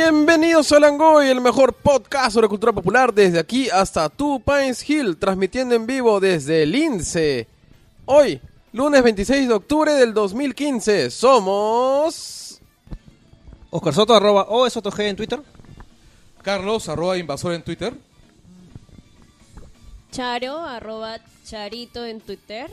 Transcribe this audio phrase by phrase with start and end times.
[0.00, 5.16] Bienvenidos a Langoy, el mejor podcast sobre cultura popular desde aquí hasta Tu Pines Hill,
[5.16, 7.48] transmitiendo en vivo desde Lince.
[8.04, 8.40] Hoy,
[8.72, 12.60] lunes 26 de octubre del 2015, somos...
[13.70, 15.42] Oscar Soto, arroba o Soto G en Twitter.
[16.42, 17.92] Carlos, arroba invasor en Twitter.
[20.12, 22.70] Charo, arroba Charito en Twitter.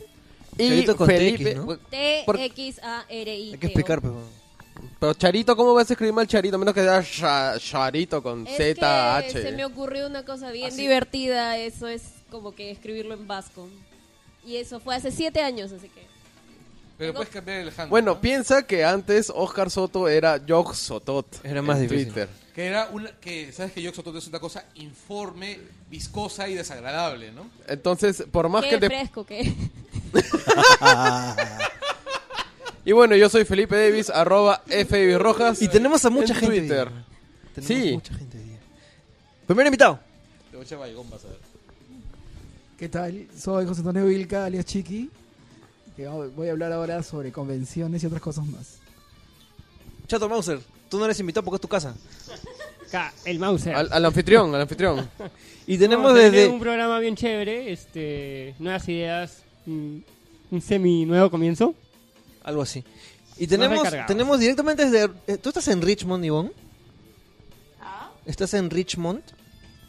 [0.60, 1.56] Y Charito con Felipe...
[1.56, 1.66] TX, ¿no?
[1.66, 1.80] Por-
[2.38, 3.52] T-X-A-R-I.
[3.54, 4.00] Hay que explicar.
[5.00, 6.58] Pero Charito, ¿cómo vas a escribir mal Charito?
[6.58, 8.74] Menos que sea Cha- Charito con Es Z,
[9.22, 9.42] que H.
[9.42, 10.82] se me ocurrió una cosa bien Así.
[10.82, 11.58] divertida.
[11.58, 13.68] Eso es como que escribirlo en vasco.
[14.46, 16.06] Y eso fue hace siete años, así que.
[16.98, 17.88] Pero puedes cambiar el handle.
[17.88, 18.22] Bueno, ¿no?
[18.22, 21.26] piensa que antes Oscar Soto era Jog Sotot.
[21.44, 22.06] Era más en difícil.
[22.14, 22.30] Twitter.
[22.56, 23.12] Que era una.
[23.20, 27.50] Que, ¿Sabes que Yoxotot es una cosa informe, viscosa y desagradable, ¿no?
[27.68, 29.54] Entonces, por más que Qué el de fresco que.
[32.86, 34.96] Y bueno, yo soy Felipe Davis, arroba F.
[34.98, 35.62] Davis Rojas.
[35.62, 36.60] Y tenemos a mucha en gente.
[36.60, 36.90] Twitter.
[37.56, 37.92] Tenemos Sí.
[37.94, 38.60] mucha gente hoy día.
[39.48, 40.00] Primer invitado.
[40.52, 41.40] Te voy a echar baigón, vas a ver.
[42.78, 43.28] ¿Qué tal?
[43.38, 45.10] Soy José Antonio Vilca, alias Chiqui.
[45.96, 48.78] que voy a hablar ahora sobre convenciones y otras cosas más.
[50.08, 51.96] Chato Mauser, tú no eres invitado porque es tu casa.
[52.88, 53.74] Acá, el Mauser.
[53.76, 55.10] Al, al anfitrión, al anfitrión.
[55.68, 56.48] Y tenemos No, desde...
[56.48, 59.98] un programa bien chévere, este, nuevas ideas, mm,
[60.52, 61.74] un semi nuevo comienzo.
[62.46, 62.86] Algo así.
[63.38, 65.12] Y tenemos, tenemos directamente desde...
[65.28, 66.52] eh, ¿Tú estás en Richmond, Ivonne?
[68.26, 69.22] ¿Estás en Richmond?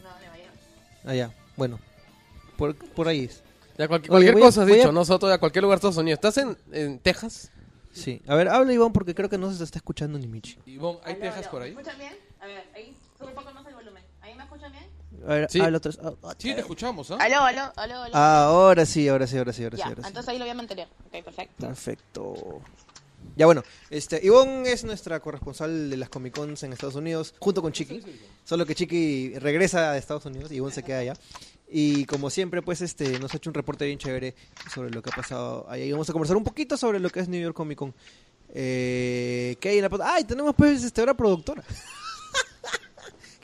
[0.02, 0.10] No,
[1.06, 1.78] de Allá, bueno.
[2.56, 3.42] Por, por ahí es.
[3.78, 5.76] Ya cualquier, Oye, cualquier voy a- cosa has voy a- dicho, nosotros a cualquier lugar
[5.76, 6.16] de Estados Unidos.
[6.18, 7.50] ¿Estás en, en Texas?
[7.92, 8.20] Sí.
[8.26, 10.58] A ver, habla Ivonne porque creo que no se está escuchando ni Michi.
[10.66, 11.74] Ivonne, ¿hay tejas por ahí?
[11.74, 12.14] ¿Me escuchan bien?
[12.40, 14.02] A ver, ahí un poco más el volumen.
[14.20, 14.84] ¿Ahí me escuchan bien?
[15.24, 15.60] A ver, Sí.
[15.60, 15.98] vez.
[16.02, 17.18] Ah, ah, Sí, te escuchamos, ¿ah?
[17.20, 18.16] Aló, aló, aló, aló.
[18.16, 19.82] Ahora sí, ahora sí, ahora sí, ahora sí.
[19.82, 20.08] ya, ahora sí.
[20.08, 20.88] entonces ahí lo voy a mantener.
[21.06, 21.66] Ok, perfecto.
[21.66, 22.62] Perfecto.
[23.34, 27.60] Ya bueno, este, Ivonne es nuestra corresponsal de las Comic Cons en Estados Unidos, junto
[27.60, 28.02] con Chiqui.
[28.44, 31.14] Solo que Chiqui regresa a Estados Unidos y Ivonne se queda allá.
[31.68, 34.34] Y como siempre, pues este, nos ha hecho un reporte bien chévere
[34.72, 35.84] sobre lo que ha pasado allá.
[35.84, 37.94] Y vamos a conversar un poquito sobre lo que es New York Comic Con.
[38.54, 39.90] Eh, ¿Qué hay en la...
[40.04, 40.24] ¡Ay!
[40.24, 41.64] Tenemos pues este, ahora productora.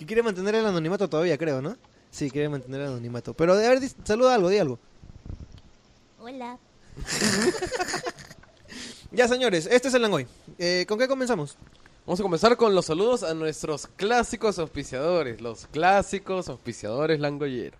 [0.02, 1.76] que quiere mantener el anonimato todavía, creo, ¿no?
[2.10, 3.34] Sí, quiere mantener el anonimato.
[3.34, 4.78] Pero, a ver, saluda algo, di algo.
[6.20, 6.58] Hola.
[9.14, 10.26] Ya, señores, este es el Langoy.
[10.58, 11.58] Eh, ¿Con qué comenzamos?
[12.06, 15.42] Vamos a comenzar con los saludos a nuestros clásicos auspiciadores.
[15.42, 17.78] Los clásicos auspiciadores langoyeros.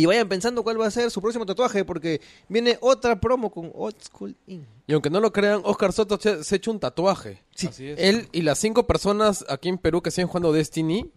[0.00, 3.70] Y vayan pensando cuál va a ser su próximo tatuaje, porque viene otra promo con
[3.74, 4.64] Old School Inc.
[4.86, 7.42] Y aunque no lo crean, Oscar Soto se, ha hecho un tatuaje.
[7.56, 7.98] Así es.
[7.98, 11.10] Él y las cinco personas aquí en Perú que siguen jugando Destiny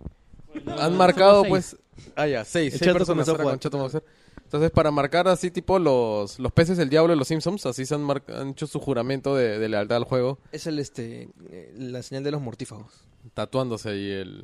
[0.78, 1.78] han marcado, pues.
[2.16, 2.74] Ah, ya, seis.
[2.74, 3.60] El seis personas a jugar.
[3.60, 4.02] con.
[4.44, 7.96] Entonces, para marcar así, tipo los, los peces del diablo de los Simpsons, así se
[7.96, 11.74] han, mar- han hecho su juramento de, de lealtad al juego, Es el este eh,
[11.78, 12.92] la señal de los mortífagos.
[13.34, 14.44] tatuándose ahí el,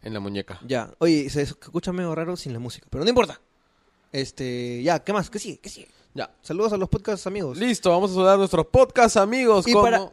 [0.00, 0.60] en la muñeca.
[0.66, 0.94] Ya.
[0.98, 3.38] Oye, se escucha medio raro sin la música, pero no importa.
[4.14, 5.28] Este, ya, ¿qué más?
[5.28, 5.58] ¿Qué sigue?
[5.58, 5.88] ¿Qué sigue?
[6.14, 6.32] Ya.
[6.40, 7.58] Saludos a los podcast amigos.
[7.58, 9.66] Listo, vamos a saludar a nuestros podcast amigos.
[9.66, 9.82] Y como...
[9.84, 10.12] para-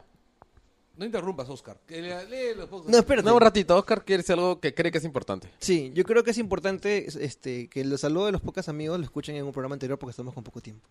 [0.98, 1.78] No interrumpas, Oscar.
[1.86, 2.92] Que lea- lee los podcasts.
[2.92, 3.28] No, espérate.
[3.30, 5.50] No, un ratito, Oscar quiere decir algo que cree que es importante.
[5.60, 9.06] Sí, yo creo que es importante este que los saludos de los podcast amigos lo
[9.06, 10.88] escuchen en un programa anterior porque estamos con poco tiempo.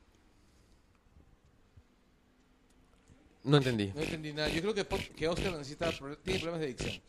[3.43, 3.91] No entendí.
[3.93, 4.49] No entendí nada.
[4.51, 4.75] Yo creo
[5.17, 5.91] que, Oscar necesita.
[5.99, 7.03] pro- Tiene problemas de adicción.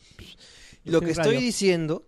[0.85, 2.07] Lo que estoy diciendo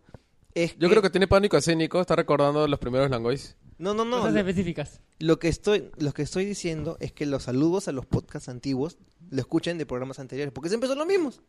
[0.55, 3.55] es Yo creo que tiene pánico escénico, está recordando los primeros Langois.
[3.83, 4.17] No, no, no.
[4.19, 5.01] Cosas Lo, específicas.
[5.19, 8.97] lo que estoy, lo que estoy diciendo es que los saludos a los podcasts antiguos
[9.29, 11.41] lo escuchen de programas anteriores, porque siempre son los mismos.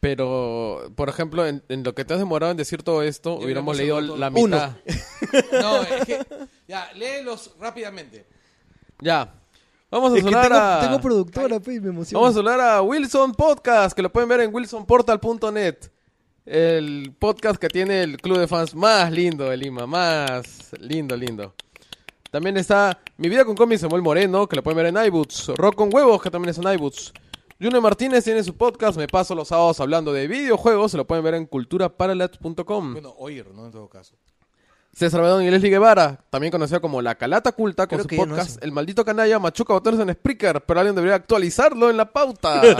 [0.00, 3.76] Pero, por ejemplo, en, en lo que te has demorado en decir todo esto, hubiéramos
[3.76, 4.76] leído la mitad.
[5.60, 6.18] No, es que.
[6.68, 8.26] Ya, léelos rápidamente.
[9.00, 9.34] Ya.
[9.90, 10.80] Vamos a Es saludar tengo, a...
[10.80, 12.20] tengo productora, pe, y me emociona.
[12.20, 15.76] Vamos a hablar a Wilson Podcast, que lo pueden ver en wilsonportal.net.
[16.46, 21.54] El podcast que tiene el club de fans más lindo de Lima, más lindo, lindo.
[22.30, 25.52] También está Mi vida con cómics Samuel Moreno, que lo pueden ver en iBoots.
[25.56, 27.14] Rock con huevos, que también es en iBoots.
[27.58, 31.24] Junior Martínez tiene su podcast, me paso los sábados hablando de videojuegos, se lo pueden
[31.24, 32.92] ver en culturaparalat.com.
[32.92, 33.64] Bueno, oír, ¿no?
[33.64, 34.14] En todo caso.
[34.92, 38.34] César Bedón y Leslie Guevara, también conocido como La Calata Culta, con Creo su no
[38.34, 38.62] podcast.
[38.62, 42.60] El Maldito Canalla, Machuca Botones en Spreaker, pero alguien debería actualizarlo en la pauta.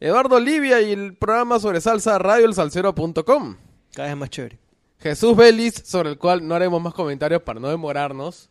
[0.00, 3.56] Eduardo Olivia y el programa sobre salsa radioelsalcero.com.
[3.94, 4.58] Cada vez más chévere.
[4.98, 8.48] Jesús Vélez, sobre el cual no haremos más comentarios para no demorarnos.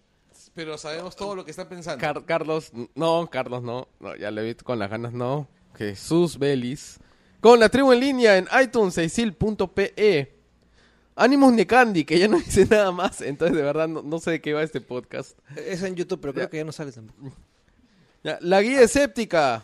[0.53, 1.99] Pero sabemos todo lo que están pensando.
[2.01, 5.47] Car- Carlos, no, Carlos no, no, ya le vi con las ganas, no.
[5.75, 6.97] Jesús Vélez.
[7.39, 10.35] Con la tribu en línea en iTunes, seisil.pe.
[11.15, 14.41] Animus Necandi, que ya no dice nada más, entonces de verdad no, no sé de
[14.41, 15.37] qué va este podcast.
[15.55, 16.49] Es en YouTube, pero creo Ya.
[16.49, 17.35] que ya no sale tampoco.
[18.23, 19.63] Ya, la guía escéptica.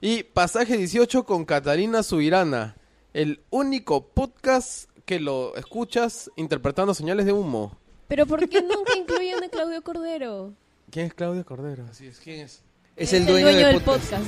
[0.00, 2.76] Y pasaje 18 con Catalina Subirana.
[3.14, 7.78] El único podcast que lo escuchas interpretando señales de humo.
[8.06, 10.52] Pero ¿por qué nunca incluyen a Claudio Cordero?
[10.90, 11.86] ¿Quién es Claudio Cordero?
[11.90, 12.60] Así es, ¿quién es?
[12.94, 14.24] Es el dueño, del podcast.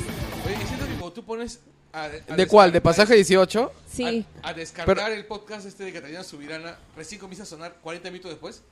[0.46, 1.60] Oye, es cierto que cuando tú pones.
[1.92, 2.72] A, a ¿De cuál?
[2.72, 3.72] ¿De pasaje 18?
[3.90, 4.24] Sí.
[4.42, 8.30] A, a descargar el podcast este de Catalina Subirana, recién comienza a sonar 40 minutos
[8.30, 8.62] después.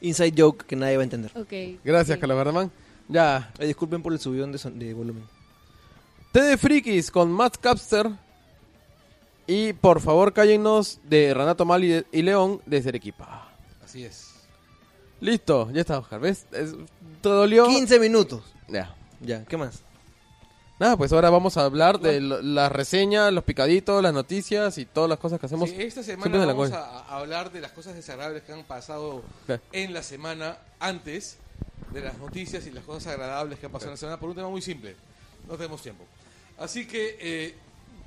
[0.00, 1.30] Inside joke que nadie va a entender.
[1.36, 1.80] Ok.
[1.84, 2.20] Gracias, sí.
[3.08, 3.52] Ya.
[3.58, 5.24] Eh, disculpen por el subidón de, son- de volumen.
[6.32, 8.10] T de Frikis con Matt Capster.
[9.46, 13.48] Y por favor, cállenos de Renato Mal y, y León desde Arequipa.
[13.84, 14.30] Así es.
[15.20, 16.20] Listo, ya está, Oscar.
[16.20, 16.46] ¿Ves?
[16.52, 16.74] Es-
[17.20, 17.66] ¿Te dolió?
[17.66, 18.42] 15 minutos.
[18.68, 18.94] Ya.
[19.20, 19.80] Ya, ¿qué más?
[20.80, 24.86] Nada, pues ahora vamos a hablar de lo- las reseñas, los picaditos, las noticias y
[24.86, 25.70] todas las cosas que hacemos.
[25.70, 28.64] Sí, esta siempre semana la vamos a, a hablar de las cosas desagradables que han
[28.64, 29.62] pasado Claro.
[29.72, 31.38] en la semana antes
[31.94, 34.34] de las noticias y las cosas agradables que han pasado en la semana por un
[34.36, 34.96] tema muy simple.
[35.48, 36.04] No tenemos tiempo.
[36.58, 37.54] Así que, eh,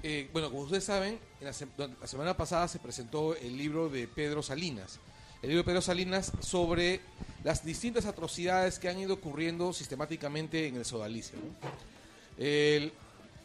[0.03, 3.89] eh, bueno, como ustedes saben, en la, se- la semana pasada se presentó el libro
[3.89, 4.99] de Pedro Salinas.
[5.41, 6.99] El libro de Pedro Salinas sobre
[7.43, 11.37] las distintas atrocidades que han ido ocurriendo sistemáticamente en el sodalicio.
[11.39, 12.43] ¿no?
[12.43, 12.91] El-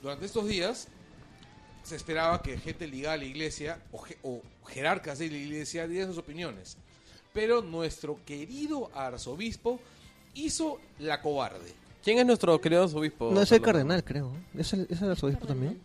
[0.03, 0.89] durante estos días
[1.85, 6.09] se esperaba que gente ligada a la iglesia o, o jerarcas de la iglesia dieran
[6.09, 6.77] sus opiniones.
[7.33, 9.81] Pero nuestro querido arzobispo
[10.35, 11.73] hizo la cobarde.
[12.03, 13.31] ¿Quién es nuestro querido obispo?
[13.33, 13.83] No, es el Carlos?
[13.83, 14.33] cardenal, creo.
[14.57, 15.81] ¿Es el, es el arzobispo también?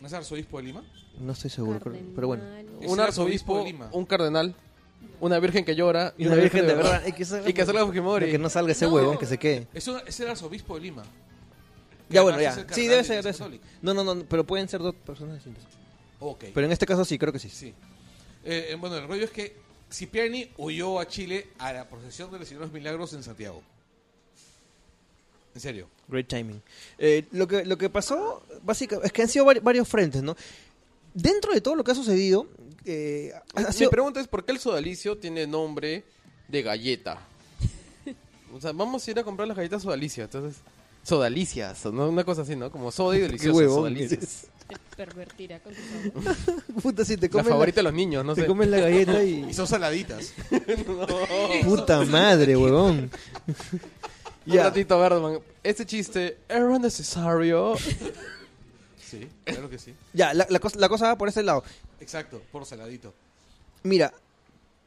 [0.00, 0.84] ¿No es arzobispo de Lima?
[1.20, 2.42] No estoy seguro, creo, pero bueno.
[2.80, 3.88] Es Un el arzobispo arzobispo, de Lima.
[3.92, 4.54] un cardenal,
[5.20, 7.02] una virgen que llora Y una virgen de verdad.
[7.06, 8.30] Y que salga, Y que salga Fujimori.
[8.30, 8.94] Que no salga ese No.
[8.94, 9.68] huevón, que se quede.
[9.74, 11.02] Es, un- es el arzobispo de Lima.
[12.08, 12.62] Que Ya, bueno, además ya.
[12.62, 13.44] es el Sí, cardenal debe de ser, la Iglesia.
[13.44, 13.66] Católica.
[13.82, 15.64] No, no, no, pero pueden ser dos personas distintas.
[16.18, 16.44] Ok.
[16.52, 17.48] Pero en este caso sí, creo que sí.
[17.48, 17.68] Sí.
[18.44, 19.56] Eh, eh, bueno, el rollo es que
[19.92, 23.62] Cipriani huyó a Chile a la procesión de los Señores Milagros en Santiago.
[25.54, 25.88] En serio.
[26.08, 26.62] Great timing.
[26.98, 30.34] Eh, lo, que, lo que pasó, básicamente, es que han sido vari- varios frentes, ¿no?
[31.14, 32.46] Dentro de todo lo que ha sucedido,
[32.86, 36.04] eh, ha Mi sido- pregunta es ¿por qué el sodalicio tiene nombre
[36.48, 37.18] de galleta?
[38.54, 40.60] O sea, vamos a ir a comprar las galletas sodalicio, entonces
[41.02, 42.08] sodalicias, ¿no?
[42.08, 42.70] Una cosa así, ¿no?
[42.70, 44.46] Como soda y deliciosa, huevón sodalicias.
[44.68, 45.80] Te pervertirá con tu
[46.22, 46.36] sabor.
[46.82, 48.46] puta, si te La comes favorita de los niños, no te sé.
[48.46, 49.44] comes la galleta y...
[49.50, 50.32] Y son saladitas.
[51.64, 53.10] Puta madre, huevón.
[54.46, 54.64] Un Ya.
[54.64, 55.40] ratito, Birdman.
[55.62, 57.74] Este chiste era necesario.
[59.10, 59.94] Sí, claro que sí.
[60.12, 61.62] Ya, la, la cosa, la cosa va por ese lado.
[62.00, 63.12] Exacto, por saladito.
[63.82, 64.12] Mira,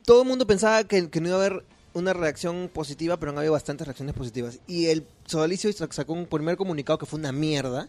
[0.06, 1.64] todo el mundo pensaba que, que no iba a haber
[1.96, 4.60] una reacción positiva, pero han habido bastantes reacciones positivas.
[4.68, 7.88] Y el Sodalicio sac- sacó un primer comunicado que fue una mierda.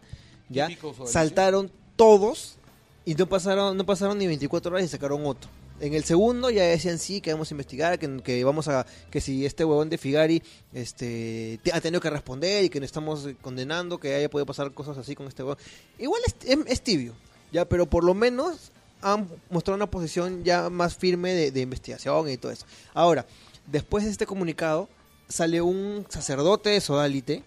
[0.49, 0.69] ¿ya?
[1.11, 2.57] Saltaron todos
[3.05, 5.51] y no pasaron, no pasaron ni 24 horas y sacaron otro.
[5.79, 9.21] En el segundo ya decían sí, que vamos a investigar, que, que vamos a que
[9.21, 13.29] si este huevón de Figari este te- ha tenido que responder y que no estamos
[13.43, 15.59] condenando que haya podido pasar cosas así con este huevón.
[15.99, 17.13] Igual es, es- es tibio,
[17.53, 18.71] ya, pero por lo menos
[19.03, 22.65] han mostrado una posición ya más firme de, de investigación y todo eso.
[22.95, 23.27] Ahora,
[23.67, 24.89] después de este comunicado
[25.29, 27.43] sale un sacerdote de Sodalite,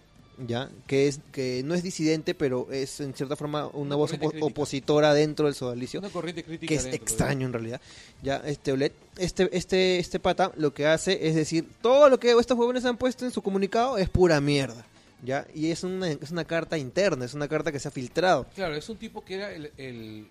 [0.46, 4.12] ya, que es que no es disidente, pero es en cierta forma una, Una voz
[4.14, 6.68] opo- opositora dentro del Sodalicio Una corriente crítica.
[6.68, 7.80] que es dentro extraño en realidad.
[8.22, 12.30] Ya, este Olet, este, este, este pata lo que hace es decir, todo lo que
[12.32, 14.86] estos jóvenes han puesto en su comunicado es pura mierda.
[15.22, 18.46] Ya, y es una, es una carta interna, es una carta que se ha filtrado.
[18.54, 20.26] Claro, es un tipo que era el, el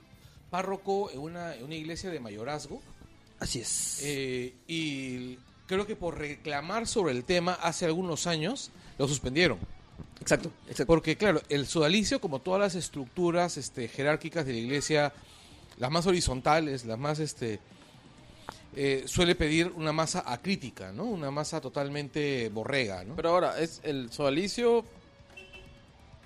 [0.50, 2.82] párroco en una, en una iglesia de mayorazgo
[3.40, 4.00] Así es.
[4.04, 5.38] Eh, y
[5.70, 9.60] creo que por reclamar sobre el tema hace algunos años lo suspendieron.
[10.20, 10.88] exacto, exacto.
[10.88, 15.14] Porque, claro, el sodalicio, como todas las estructuras este, jerárquicas de la iglesia,
[15.78, 17.60] las más horizontales, las más, este,
[18.76, 21.04] eh, suele pedir una masa acrítica, ¿no?
[21.04, 23.16] Una masa totalmente borrega, ¿no?
[23.16, 24.84] Pero ahora, es el sodalicio.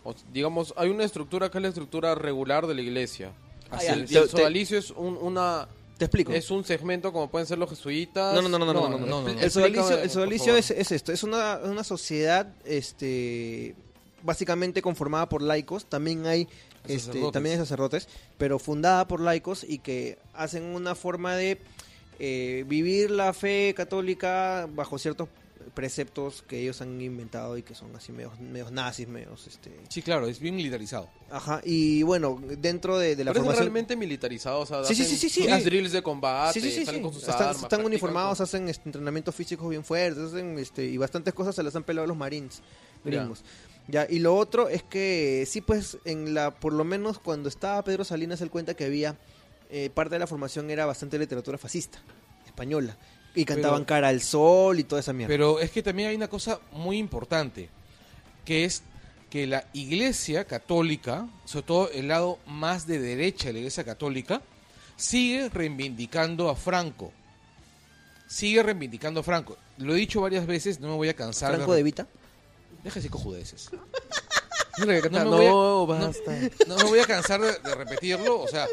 [0.06, 3.34] o, digamos, hay una estructura que es la estructura regular de la iglesia.
[3.70, 5.68] Así el, el sodalicio es un, una.
[5.98, 6.32] Te explico.
[6.34, 8.34] Es un segmento como pueden ser los jesuitas.
[8.34, 12.48] No, no, no, no, no, no, no, El sodalicio, es, esto, es una, una, sociedad
[12.66, 13.76] este
[14.24, 16.48] básicamente conformada por laicos, también hay
[16.88, 18.08] este, también hay sacerdotes,
[18.38, 21.58] pero fundada por laicos y que hacen una forma de
[22.20, 25.30] eh, vivir la fe católica bajo ciertos
[25.74, 30.02] preceptos que ellos han inventado y que son así medios, medios nazis, medios este Sí,
[30.02, 31.10] claro, es bien militarizado.
[31.32, 34.60] ajá, y bueno, dentro de, de la Pero es formación realmente militarizado.
[34.62, 35.64] O sea, Sí, sí, hacen sí, sí, sí.
[35.64, 36.60] drills de combate.
[36.86, 40.58] Salen con sus Están, armas, están uniformados, con- hacen este, entrenamientos físicos bien fuertes, hacen
[40.60, 42.62] este, y bastantes cosas se las han pelado los marines
[43.04, 43.44] gringos.
[43.88, 47.84] Ya, y lo otro es que sí, pues, en la, por lo menos cuando estaba
[47.84, 49.18] Pedro Salinas, él cuenta que había
[49.70, 52.00] eh, parte de la formación era bastante literatura fascista,
[52.46, 52.96] española,
[53.36, 55.32] y cantaban Pero- cara al sol y toda esa mierda.
[55.34, 57.70] Pero es que también hay una cosa muy importante,
[58.46, 58.84] que es
[59.30, 64.42] que la iglesia católica, sobre todo el lado más de derecha de la iglesia católica,
[64.96, 67.12] sigue reivindicando a Franco.
[68.28, 69.58] Sigue reivindicando a Franco.
[69.78, 72.08] Lo he dicho varias veces, no me voy a cansar Franco de Vita.
[72.84, 73.70] Deja ese cojudeces.
[74.78, 76.32] Es lo que canta, No No, me voy a- basta.
[76.68, 78.40] No me voy a cansar de, de repetirlo.
[78.42, 78.68] O sea,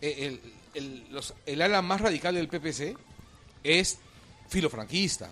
[0.00, 0.40] el,
[0.74, 2.96] el- los- el ala más radical del PPC
[3.64, 3.98] es
[4.48, 5.30] filofranquista.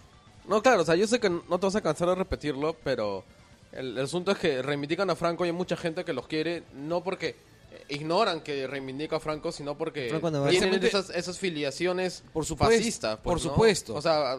[0.48, 3.24] No, claro, o sea, yo sé que no te vas a cansar de repetirlo, pero
[3.72, 6.62] el, el asunto es que reivindican a Franco y hay mucha gente que los quiere,
[6.74, 7.30] no porque
[7.72, 10.50] eh, ignoran que reivindica a Franco, sino porque Navarro.
[10.50, 13.16] tienen Precisamente- esas, esas filiaciones Por supuesto, fascistas.
[13.16, 13.50] pues, por ¿no?
[13.50, 13.94] supuesto.
[13.96, 14.38] O sea,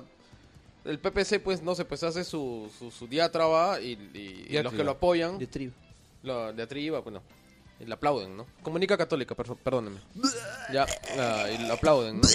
[0.86, 4.74] el PPC, pues, no sé, pues hace su, su, su diátraba y, y- y los
[4.74, 5.74] que lo apoyan, De tribu.
[6.24, 7.22] lo diatriba, bueno,
[7.82, 8.46] y le aplauden, ¿no?
[8.64, 10.00] Comunica católica, per- perdónenme.
[10.72, 10.86] Ya,
[11.20, 12.28] ah, y lo aplauden, ¿no?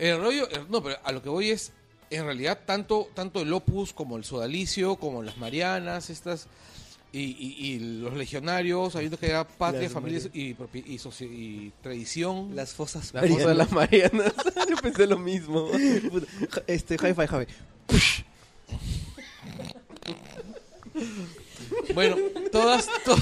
[0.00, 1.72] El rollo, el- no, pero a lo que voy es,
[2.10, 6.46] en realidad, tanto, tanto el Opus como el Sodalicio, como las Marianas, estas,
[7.12, 10.54] y, y- y los legionarios, habiendo que era patria, Las familia y, y,
[10.98, 12.54] soci- y tradición.
[12.56, 14.32] Las fosas La cosa de las Marianas.
[14.70, 15.68] yo pensé lo mismo.
[16.66, 17.46] Este, hi-fi, Javi.
[21.94, 22.16] Bueno,
[22.52, 23.16] todas, to-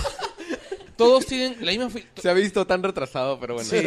[0.97, 3.69] todos tienen la misma, Se ha visto tan retrasado, pero bueno.
[3.69, 3.79] Sí.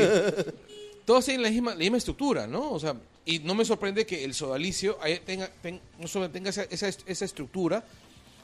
[1.05, 2.71] Todos tienen la misma, la misma estructura, ¿no?
[2.71, 6.63] O sea, y no me sorprende que el sodalicio tenga, ten- no solo tenga esa,
[6.63, 7.83] esa, esa estructura,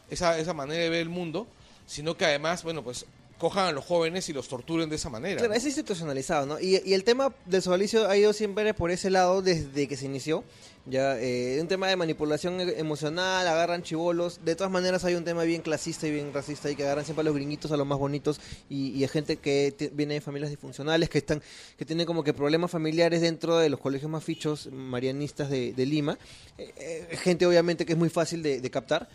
[0.10, 1.48] esa, esa manera de ver el mundo,
[1.86, 3.06] sino que además, bueno, pues
[3.38, 5.38] cojan a los jóvenes y los torturen de esa manera.
[5.38, 5.58] Claro, ¿no?
[5.58, 6.60] es institucionalizado, ¿no?
[6.60, 10.06] Y, y el tema del sodalicio ha ido siempre por ese lado desde que se
[10.06, 10.44] inició.
[10.90, 14.40] Ya, eh, un tema de manipulación e- emocional, agarran chivolos.
[14.46, 17.22] De todas maneras, hay un tema bien clasista y bien racista y que agarran siempre
[17.24, 18.40] a los gringuitos, a los más bonitos
[18.70, 21.42] y, y a gente que viene de familias disfuncionales, que están
[21.78, 25.86] que tienen como que problemas familiares dentro de los colegios más fichos marianistas de, de
[25.86, 26.18] Lima.
[26.58, 29.10] Eh, eh, gente, obviamente, que es muy fácil de, de captar.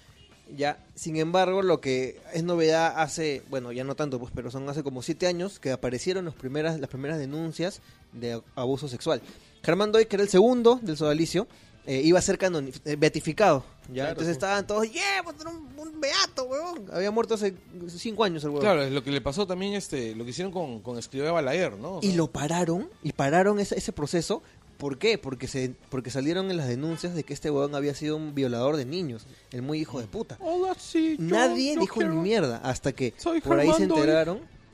[0.55, 4.69] Ya, sin embargo, lo que es novedad hace, bueno, ya no tanto, pues, pero son
[4.69, 7.81] hace como siete años que aparecieron los primeras, las primeras denuncias
[8.12, 9.23] de abuso sexual.
[9.62, 11.47] Germán Doy, que era el segundo del sodalicio,
[11.87, 13.64] eh, iba a ser canoni- eh, beatificado.
[13.88, 13.95] ¿ya?
[13.95, 16.85] Claro, Entonces estaban todos, yeah, pues, un, un beato, weón.
[16.92, 17.54] Había muerto hace
[17.88, 18.62] cinco años el weón.
[18.62, 21.76] Claro, es lo que le pasó también, este, lo que hicieron con, con Escribá Balaguer,
[21.76, 21.97] ¿no?
[21.97, 24.42] O Y lo pararon, y pararon ese, ese proceso.
[24.78, 25.16] ¿Por qué?
[25.16, 28.76] Porque se porque salieron en las denuncias de que este weón había sido un violador
[28.76, 30.38] de niños, el muy hijo de puta.
[30.40, 33.87] Hola, sí, yo- Nadie yo dijo quiero- ni mierda hasta que Soy por ahí se
[33.87, 34.00] Doy.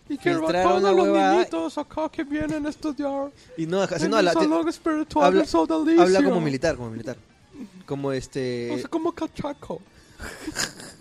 [0.09, 3.31] Y a filtraron la todos los niñitos acá que vienen a estudiar.
[3.57, 7.17] y no, así no, el la- salón espiritual habla, como militar, como militar.
[7.87, 9.81] Como este O sea, como cachaco.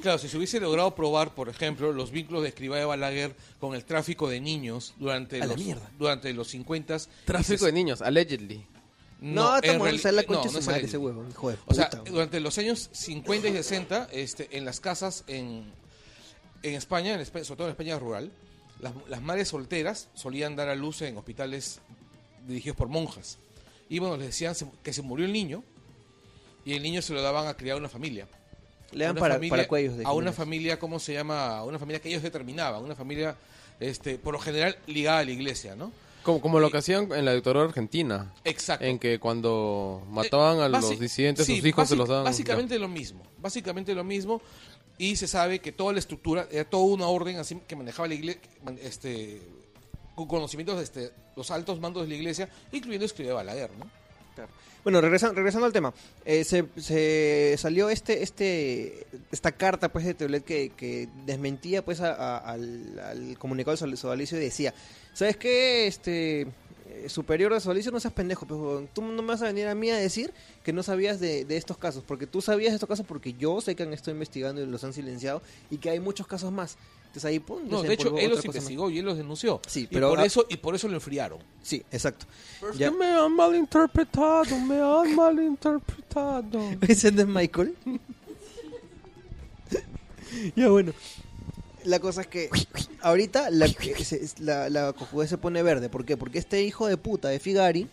[0.00, 3.74] Claro, si se hubiese logrado probar, por ejemplo, los vínculos de Escribá de Balaguer con
[3.74, 5.90] el tráfico de niños durante A la los mierda.
[5.98, 8.66] durante los 50 Tráfico de niños, allegedly.
[9.22, 11.88] No, reali- a la no, concha no es madre ese huevo, hijo de O sea,
[12.04, 15.72] durante los años 50 y 60, este, en las casas en,
[16.68, 18.32] en España, en Espa- sobre todo en España rural,
[18.80, 21.80] las, las madres solteras solían dar a luz en hospitales
[22.46, 23.38] dirigidos por monjas.
[23.88, 25.62] Y bueno, les decían que se murió el niño
[26.64, 28.26] y el niño se lo daban a criar a una familia.
[28.92, 31.58] Le dan para, familia- para cuellos de A una familia, ¿cómo se llama?
[31.58, 33.36] A una familia que ellos determinaban, una familia,
[33.80, 35.92] este, por lo general, ligada a la iglesia, ¿no?
[36.22, 38.32] Como, como lo que hacían en la dictadura argentina.
[38.44, 38.86] Exacto.
[38.86, 42.24] En que cuando mataban a Eh, los disidentes, sí, sus hijos se los daban.
[42.24, 43.22] Básicamente lo mismo.
[43.38, 44.40] Básicamente lo mismo.
[44.98, 48.14] Y se sabe que toda la estructura era toda una orden así que manejaba la
[48.14, 48.40] iglesia.
[48.82, 49.40] Este,
[50.14, 53.90] con conocimientos de este, los altos mandos de la iglesia, incluyendo escribir Balaguer, ¿no?
[54.84, 55.92] Bueno, regresan- regresando al tema,
[56.24, 56.66] eh, se,
[57.58, 63.38] salió este, este, esta carta pues de Teulet que, desmentía pues a- a- al, al
[63.38, 64.74] comunicado de Sol- Sodalicio y decía,
[65.14, 65.86] ¿sabes qué?
[65.86, 66.46] Este
[67.08, 68.88] superior de Sodalicio no seas pendejo, huevón.
[68.92, 70.32] tú no me vas a venir a mí a decir
[70.62, 73.60] que no sabías de, de estos casos, porque tú sabías de estos casos porque yo
[73.60, 76.76] sé que han estado investigando y los han silenciado y que hay muchos casos más.
[77.06, 78.44] Entonces ahí, pum, No, de hecho, él los más.
[78.46, 79.60] investigó y él los denunció.
[79.68, 81.38] Sí, Y pero por ah- eso y por eso lo enfriaron.
[81.62, 82.26] Sí, exacto.
[82.60, 82.90] Pero es Ya.
[82.90, 86.60] que me han malinterpretado, me han malinterpretado.
[86.80, 87.76] ¿Ese es Michael?
[90.56, 90.92] ya bueno.
[91.84, 92.50] La cosa es que
[93.02, 93.66] ahorita la,
[94.38, 94.94] la, la
[95.26, 95.88] se pone verde.
[95.88, 96.16] ¿Por qué?
[96.16, 97.88] Porque este hijo de puta de Figari,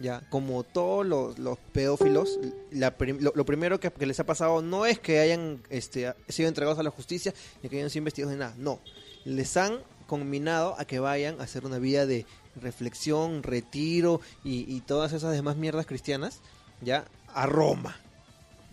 [0.00, 2.38] ya, como todos los, los pedófilos,
[2.70, 6.78] la lo, primero que, que les ha pasado no es que hayan este, sido entregados
[6.78, 8.54] a la justicia ni que hayan sido investigados de nada.
[8.58, 8.80] No.
[9.24, 12.26] Les han combinado a que vayan a hacer una vida de
[12.60, 16.40] reflexión, retiro y, y todas esas demás mierdas cristianas,
[16.80, 17.96] ya, a Roma.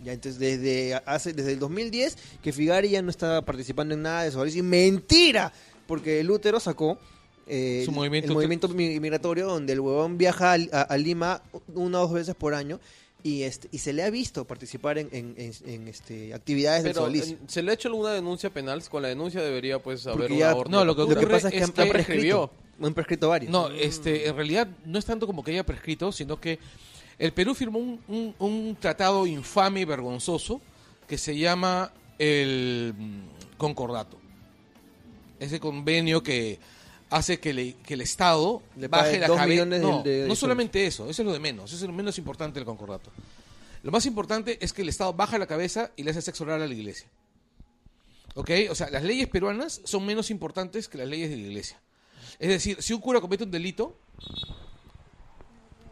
[0.04, 4.24] Ya, entonces desde hace desde el 2010 que Figari ya no estaba participando en nada
[4.24, 4.46] de eso.
[4.46, 5.54] Y mentira,
[5.88, 6.98] porque Lutero sacó
[7.48, 10.98] eh, Su el- movimiento el movimiento mi- migratorio donde el huevón viaja a, a- a
[10.98, 11.42] Lima
[11.76, 12.80] una o dos veces por año
[13.22, 16.92] y este y se le ha visto participar en, en- en- en, este actividades del
[16.94, 17.36] Pero sodalicio.
[17.36, 20.34] eh, se le ha hecho alguna denuncia penal, con la denuncia debería pues haber Porque
[20.34, 20.72] una ya- orden.
[20.72, 22.50] No, lo que Lo que ocurre pasa es que es han, que han prescrito.
[22.50, 22.52] prescribió.
[22.88, 23.52] Han prescrito varios.
[23.52, 26.60] No, este, en realidad no es tanto como que haya prescrito, sino que
[27.26, 30.60] el Perú firmó un, un- un tratado infame y vergonzoso
[31.08, 34.18] que se llama el mm, Concordato.
[35.40, 36.60] Ese convenio que
[37.10, 39.48] hace que, le- que el Estado Le baje la cabeza.
[39.48, 41.90] millones de- No, de- de no solamente eso, eso es lo de menos, eso es
[41.90, 43.12] lo menos importante del Concordato.
[43.84, 46.62] Lo más importante es que el Estado baja la cabeza y le hace sexo oral
[46.62, 47.08] a la iglesia.
[48.36, 48.50] ¿Ok?
[48.70, 51.80] O sea, las leyes peruanas son menos importantes que las leyes de la iglesia.
[52.40, 53.98] Es decir, si un cura comete un delito,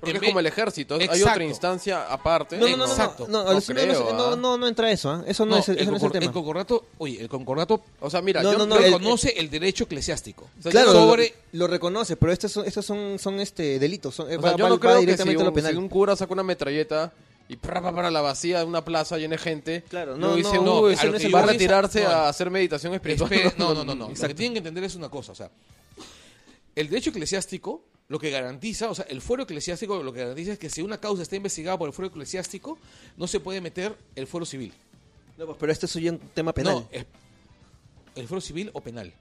[0.01, 2.57] Porque es como el ejército, hay otra instancia aparte.
[2.57, 3.27] No, no, no, no, Exacto.
[3.29, 4.35] no, No no, no, creo, no, ¿ah?
[4.35, 5.23] no, no entra eso, ¿ah?
[5.27, 6.25] eso no, no, es, el, no es el concor- tema.
[6.25, 9.49] el concordato, oye, el concordato O sea, mira, No, yo no, no, el- reconoce el,
[9.49, 10.49] derecho eclesiástico.
[10.59, 11.15] o sea, Claro,
[11.53, 14.15] lo- reconoce, pero estos son, estos son, son este delitos.
[14.15, 15.71] Son, o va, sea, yo no va creo que si directamente a lo un, penal.
[15.71, 17.13] si un cura saca una metralleta
[17.47, 20.55] y para para la vacía de una plaza llena de gente, Claro, no, no, dice,
[20.57, 22.09] no, "Uy, a lo que va a retirarse no.
[22.09, 23.29] a hacer meditación espiritual.
[23.57, 24.09] No, no, no, no.
[24.09, 25.51] Lo que tienen que entender es una cosa, o sea,
[26.75, 30.59] el derecho eclesiástico lo que garantiza, o sea, el fuero eclesiástico lo que garantiza es
[30.59, 32.77] que si una causa está investigada por el fuero eclesiástico,
[33.15, 34.73] no se puede meter el fuero civil.
[35.37, 36.73] No, pues, pero este es un tema penal.
[36.73, 37.05] No, es
[38.15, 39.13] el fuero civil o penal.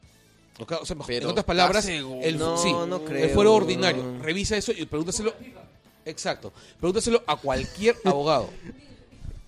[0.59, 2.03] O sea, en otras palabras, el,
[2.37, 4.19] No, sí, no el fuero ordinario.
[4.21, 5.35] Revisa eso y pregúntaselo.
[6.05, 6.53] Exacto.
[6.81, 8.51] Pregúntaselo a cualquier abogado.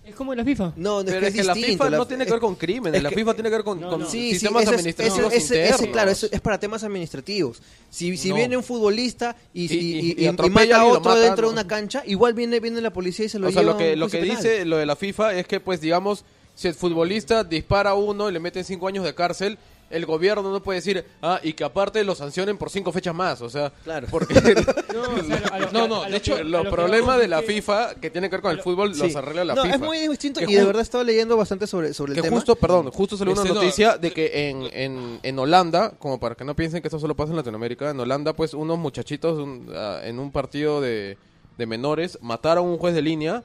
[0.05, 0.73] Es como la FIFA.
[0.75, 2.97] No, no, Pero es es que la distinto, FIFA no tiene que ver con crímenes,
[2.97, 4.05] es la que- FIFA tiene que ver con, No, con no.
[4.05, 5.93] Sí, sí, sistemas es- administrativos ese- ese- ese, internos.
[5.93, 7.61] claro, eso es para temas administrativos.
[7.89, 8.35] Si, si No.
[8.35, 11.47] viene un futbolista y, Y- y- y- mata a otro mata, dentro ¿no?
[11.49, 13.77] de una cancha, igual viene, viene la policía y se lo O sea, lleva lo
[13.79, 14.35] que, lo que penal.
[14.37, 18.29] dice lo de la FIFA es que, pues, digamos, si el futbolista dispara a uno
[18.29, 19.57] y le meten cinco años de cárcel,
[19.93, 23.41] el gobierno no puede decir, ah, y que aparte lo sancionen por cinco fechas más.
[23.41, 24.07] O sea, Claro.
[24.11, 24.33] porque
[24.93, 27.95] No, o sea, a lo- No, de hecho, los lo problemas de la que- FIFA
[27.95, 29.01] que tienen que ver con el fútbol Sí.
[29.03, 29.75] los arregla la no, FIFA.
[29.75, 32.35] es muy distinto Que y de verdad estaba leyendo bastante sobre, sobre el Que tema.
[32.35, 36.19] justo, perdón, justo salió una Este, no, noticia de que en, en, en Holanda, como
[36.19, 39.37] para que no piensen que esto solo pasa en Latinoamérica, en Holanda, pues unos muchachitos
[39.39, 41.17] un- ah, en un partido de,
[41.57, 43.43] de menores mataron a un juez de línea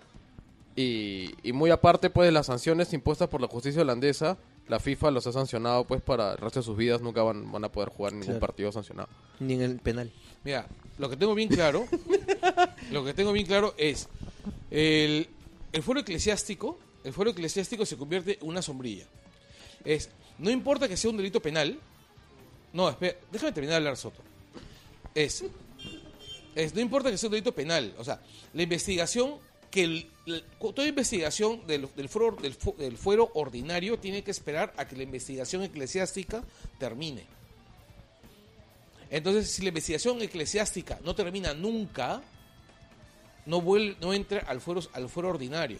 [0.76, 4.36] y, y muy aparte, pues, de las sanciones impuestas por la justicia holandesa,
[4.68, 7.64] la FIFA los ha sancionado, pues, para el resto de sus vidas, nunca van, van
[7.64, 8.40] a poder jugar ningún Claro.
[8.40, 9.08] partido sancionado.
[9.40, 10.10] Ni en el penal.
[10.44, 10.66] Mira,
[10.98, 11.86] lo que tengo bien claro,
[12.90, 14.08] lo que tengo bien claro es
[14.70, 15.28] el,
[15.72, 19.06] el fuero eclesiástico, el fuero eclesiástico se convierte en una sombrilla.
[19.84, 21.78] Es, no importa que sea un delito penal,
[22.72, 24.22] no, espera, déjame terminar de hablar Soto.
[25.14, 25.44] Es,
[26.54, 28.20] es, no importa que sea un delito penal, o sea,
[28.52, 29.34] la investigación
[29.70, 30.06] que
[30.58, 35.02] toda investigación del, del, fuero, del, del fuero ordinario tiene que esperar a que la
[35.02, 36.42] investigación eclesiástica
[36.78, 37.24] termine.
[39.10, 42.22] Entonces, si la investigación eclesiástica no termina nunca,
[43.46, 45.78] no, vuelve, no entra al fuero, al fuero ordinario.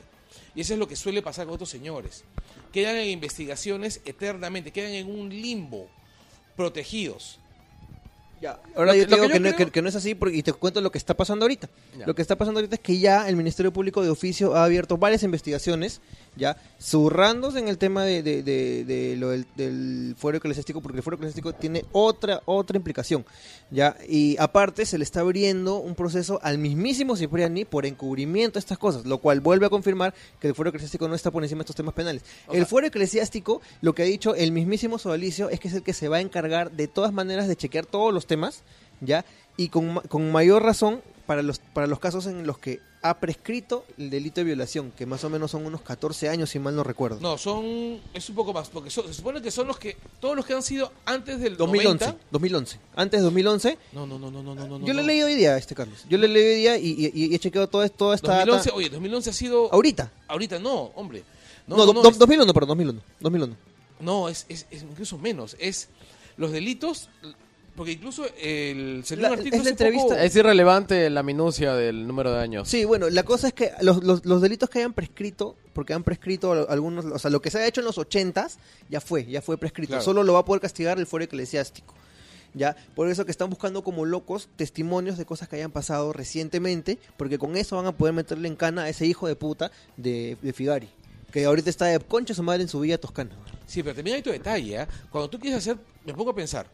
[0.54, 2.24] Y eso es lo que suele pasar con estos señores.
[2.72, 5.88] Quedan en investigaciones eternamente, quedan en un limbo,
[6.56, 7.38] protegidos.
[8.40, 8.60] Ya.
[8.76, 10.36] Ahora yo te digo que que, yo no, creo- que- que no es así porque,
[10.36, 11.68] y te cuento lo que está pasando ahorita.
[11.98, 12.06] Ya.
[12.06, 14.96] Lo que está pasando ahorita es que ya el Ministerio Público de Oficio ha abierto
[14.96, 16.00] varias investigaciones,
[16.38, 20.98] ya, zurrándose en el tema de, de- de- de lo del, del fuero eclesiástico, porque
[20.98, 23.26] el fuero eclesiástico tiene otra, otra implicación,
[23.70, 28.60] ya, y aparte se le está abriendo un proceso al mismísimo Cipriani por encubrimiento de
[28.60, 31.58] estas cosas, lo cual vuelve a confirmar que el fuero eclesiástico no está por encima
[31.58, 32.22] de estos temas penales.
[32.52, 35.92] El fuero eclesiástico, lo que ha dicho el mismísimo Sodalicio es que es el que
[35.92, 38.62] se va a encargar de todas maneras de chequear todos los temas
[39.00, 39.24] ¿ya?
[39.56, 43.84] Y con, con mayor razón para los, para los casos en los que ha prescrito
[43.98, 46.82] el delito de violación, que más o menos son unos 14 años, si mal no
[46.82, 47.20] recuerdo.
[47.20, 48.00] No, son.
[48.14, 48.70] Es un poco más.
[48.70, 49.96] Porque son- se supone que son los que.
[50.20, 52.24] Todos los que han sido antes del 2011, 90.
[52.32, 52.80] 2011.
[52.96, 54.84] Antes de 2011, No, no, no, no, no, no.
[54.84, 55.00] yo no.
[55.00, 56.04] he leído hoy día, este Carlos.
[56.08, 58.70] Yo lo he leído hoy día y, y- y he chequeado toda, toda esta 2011,
[58.70, 58.76] data.
[58.76, 59.72] oye, 2011 ha sido.
[59.72, 60.10] Ahorita.
[60.26, 61.22] Ahorita no, hombre.
[61.66, 63.00] No, No, no, do- es- 2001, perdón, 2001.
[63.20, 63.54] 2001.
[64.00, 65.54] no, es, es, es incluso menos.
[65.60, 65.88] Es
[66.38, 67.10] los delitos.
[67.78, 69.02] Porque incluso el.
[69.16, 72.68] La- un artículo es la poco- entrevista- Es irrelevante la minucia del número de años.
[72.68, 76.02] Sí, bueno, la cosa es que los, los, los delitos que hayan prescrito, porque han
[76.02, 78.48] prescrito algunos, o sea, lo que se ha hecho en los 80
[78.90, 79.90] ya fue, ya fue prescrito.
[79.92, 80.02] Claro.
[80.04, 81.94] Solo lo va a poder castigar el fuero eclesiástico.
[82.54, 82.74] ¿Ya?
[82.96, 87.38] Por eso que están buscando como locos testimonios de cosas que hayan pasado recientemente, porque
[87.38, 90.52] con eso van a poder meterle en cana a ese hijo de puta de, de
[90.54, 90.88] Figari,
[91.30, 93.30] que ahorita está de concha su madre en su villa toscana.
[93.66, 94.78] Sí, pero también hay tu detalle.
[94.78, 94.88] ¿ah?
[95.10, 96.66] Cuando tú quieres hacer, me pongo a pensar,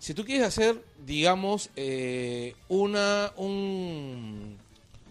[0.00, 4.56] si tú quieres hacer, digamos, eh, una, un-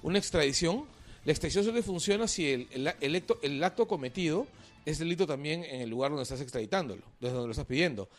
[0.04, 0.84] una extradición,
[1.26, 4.46] la extradición solo funciona si el, el, el acto, el acto cometido
[4.86, 8.10] es delito también en el lugar donde estás extraditándolo, desde donde lo estás pidiendo.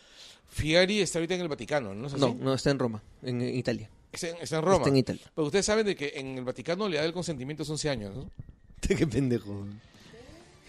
[0.48, 2.20] Figari está ahorita en el Vaticano, ¿no es así?
[2.20, 3.88] No, no está en Roma, en, en Italia.
[4.12, 4.76] Está en, está en Roma.
[4.78, 5.22] Está en Italia.
[5.34, 8.16] Pero ustedes saben de que en el Vaticano le da el consentimiento es 11 años,
[8.16, 8.30] ¿no?
[8.80, 9.66] Qué pendejo.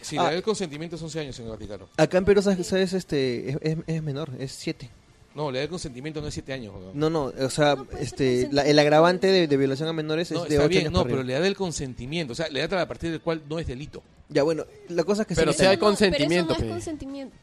[0.01, 0.23] Sí, Ah.
[0.23, 1.89] le da el consentimiento es 11 años en el Vaticano.
[1.97, 2.93] Acá en Perú, ¿sabes?
[2.93, 4.89] Este, es, es- es menor, es 7.
[5.33, 6.73] No, le da el consentimiento no es 7 años.
[6.93, 10.43] No, no, o sea, No, este, la- el agravante de, de violación a menores No,
[10.43, 11.27] es de está 8 bien, años no, pero arriba.
[11.35, 14.03] le da el consentimiento, o sea, le da a partir del cual no es delito.
[14.29, 16.65] Ya, bueno, la cosa es que Pero se si hay no- consentimiento, Pero eso no
[16.67, 17.35] es consentimiento.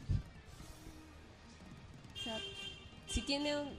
[2.19, 2.37] O sea,
[3.07, 3.69] si tiene un...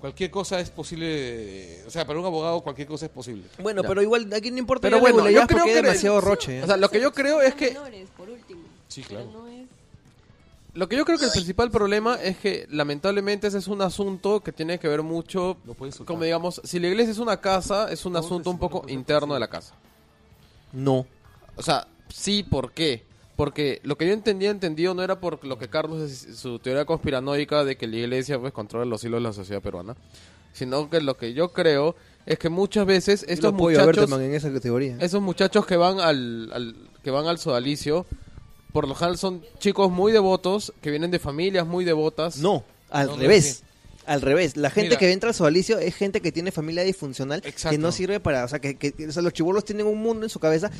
[0.00, 3.42] Cualquier cosa es posible, o sea, para un abogado cualquier cosa es posible.
[3.60, 3.88] Bueno, Ya.
[3.88, 6.58] pero igual aquí no importa Pero bueno, la yo creo que- demasiado roche.
[6.58, 6.62] ¿eh?
[6.62, 8.62] O sea, lo que yo creo es que menores, por último.
[8.86, 9.40] Sí, Pero claro.
[9.42, 9.66] no es...
[10.74, 14.40] Lo que yo creo que el principal problema es que lamentablemente ese es un asunto
[14.40, 15.56] que tiene que ver mucho,
[16.04, 18.84] como digamos, si la iglesia es una casa, es un No, asunto un poco no,
[18.86, 19.74] no, interno de la casa.
[20.72, 21.06] no.
[21.56, 23.02] O sea, sí, ¿por qué?
[23.34, 26.84] Porque lo que yo entendía, entendido no era por lo que Carlos, es- su teoría
[26.84, 29.96] conspiranoica de que la iglesia pues controla los hilos de la sociedad peruana,
[30.52, 34.96] sino que lo que yo creo es que muchas veces estos muchachos, en esa categoría.
[35.00, 38.06] esos muchachos que van al, al- que van al sodalicio,
[38.72, 42.38] por lo general son chicos muy devotos, que vienen de familias muy devotas.
[42.38, 43.44] No, al No, no, revés.
[43.60, 43.64] sí.
[44.06, 44.98] Al revés, la gente Mira.
[45.00, 47.70] que entra al sodalicio es gente que tiene familia disfuncional, Exacto.
[47.70, 50.24] que no sirve para, o sea, que, que- o sea, los chibolos tienen un mundo
[50.24, 50.70] en su cabeza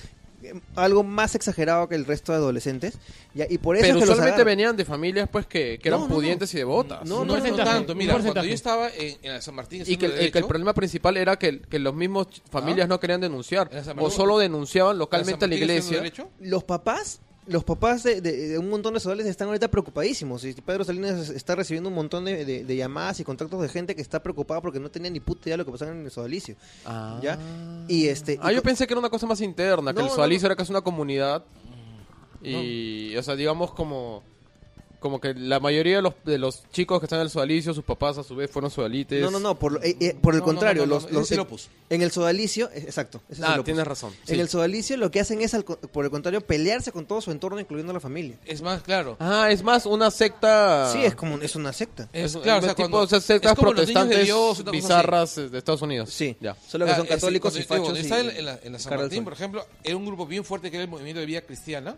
[0.43, 2.95] eh, algo más exagerado que el resto de adolescentes,
[3.35, 4.47] ya, y por eso Pero es que los usualmente agarran.
[4.47, 6.15] venían de familias pues que, que eran No, no, no.
[6.15, 7.05] pudientes y devotas.
[7.07, 7.95] No, no, tanto.
[7.95, 10.73] Mira, cuando yo estaba en, en San Martín Y que, el- Derecho, que el problema
[10.73, 15.45] principal era que, que los mismos ch- familias no querían denunciar o solo denunciaban localmente
[15.45, 15.99] a la iglesia.
[15.99, 20.45] Derecho, los papás los papás de, de- de un montón de sodales están ahorita preocupadísimos
[20.45, 24.23] y Pedro Salinas está recibiendo un montón de, llamadas y contactos de gente que está
[24.23, 27.19] preocupada porque no tenía ni puta idea de lo que pasaba en el sodalicio Ah.
[27.23, 27.39] ¿ya?
[27.89, 30.09] y este Ah, y yo pensé que era una cosa más interna, que No, el
[30.11, 30.47] no, Sualizo no.
[30.49, 31.45] era casi una comunidad.
[32.43, 34.23] Y, o sea, digamos como
[35.01, 37.85] como que la mayoría de los, de los chicos que están en el Sualicio, sus
[37.85, 39.21] papás a su vez fueron sodalites.
[39.23, 41.31] no no no por, lo- eh, eh, por el No, contrario no, no, los,
[41.91, 44.13] en- el sodalicio eh, exacto ese es Ah, tienes razón.
[44.27, 47.21] en el sodalicio lo que hacen es al co- por el contrario pelearse con todo
[47.21, 49.17] su entorno incluyendo la familia es más claro.
[49.21, 50.91] Ah, es más una secta.
[50.93, 53.21] sí es como es una secta Es, Es- claro, o sea, tipo, cuando- o sea,
[53.21, 54.71] sectas es como los niños de protestantes Dios, así.
[54.71, 56.11] bizarras eh, de Estados Unidos.
[56.13, 56.57] sí Ya.
[56.67, 58.97] solo que Ah, son católicos y digo, fachos y- en, en la, en la San
[58.97, 61.97] Martín, por ejemplo, era un grupo bien fuerte que era el movimiento de vida cristiana,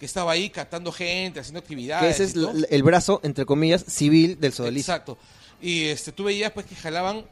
[0.00, 2.16] que estaba ahí captando gente, haciendo actividades.
[2.16, 5.18] que ese es el brazo entre comillas civil del sodalicio Exacto.
[5.62, 7.24] Y este, tú veías pues que jalaban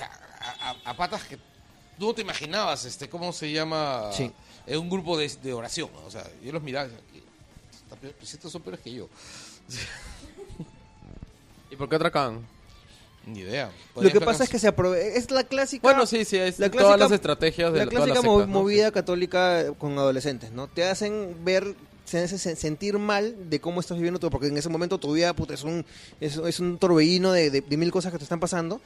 [0.00, 1.36] a, a- a patas que
[1.98, 4.10] tú no te imaginabas, este, ¿cómo se llama?
[4.12, 4.30] Sí.
[4.66, 5.90] Eh, un grupo de, de oración.
[6.06, 7.22] O sea, yo los miraba y decía,
[7.82, 9.08] "Está peor- pues estos son peores que yo.
[11.70, 12.46] ¿Y por qué atracan?
[13.26, 13.70] Ni idea.
[13.94, 16.70] Lo que pasa es que se aprove es la clásica Bueno, sí, sí, es la
[16.70, 18.46] todas las estrategias de la la- clásica sectas, ¿no?
[18.46, 20.66] movida católica con adolescentes, ¿no?
[20.68, 21.74] Te hacen ver
[22.08, 25.12] se hace sen- sentir mal de cómo estás viviendo todo, porque en ese momento tu
[25.12, 25.84] vida puta, es un
[26.20, 28.80] es, es un torbellino de, de- de mil cosas que te están pasando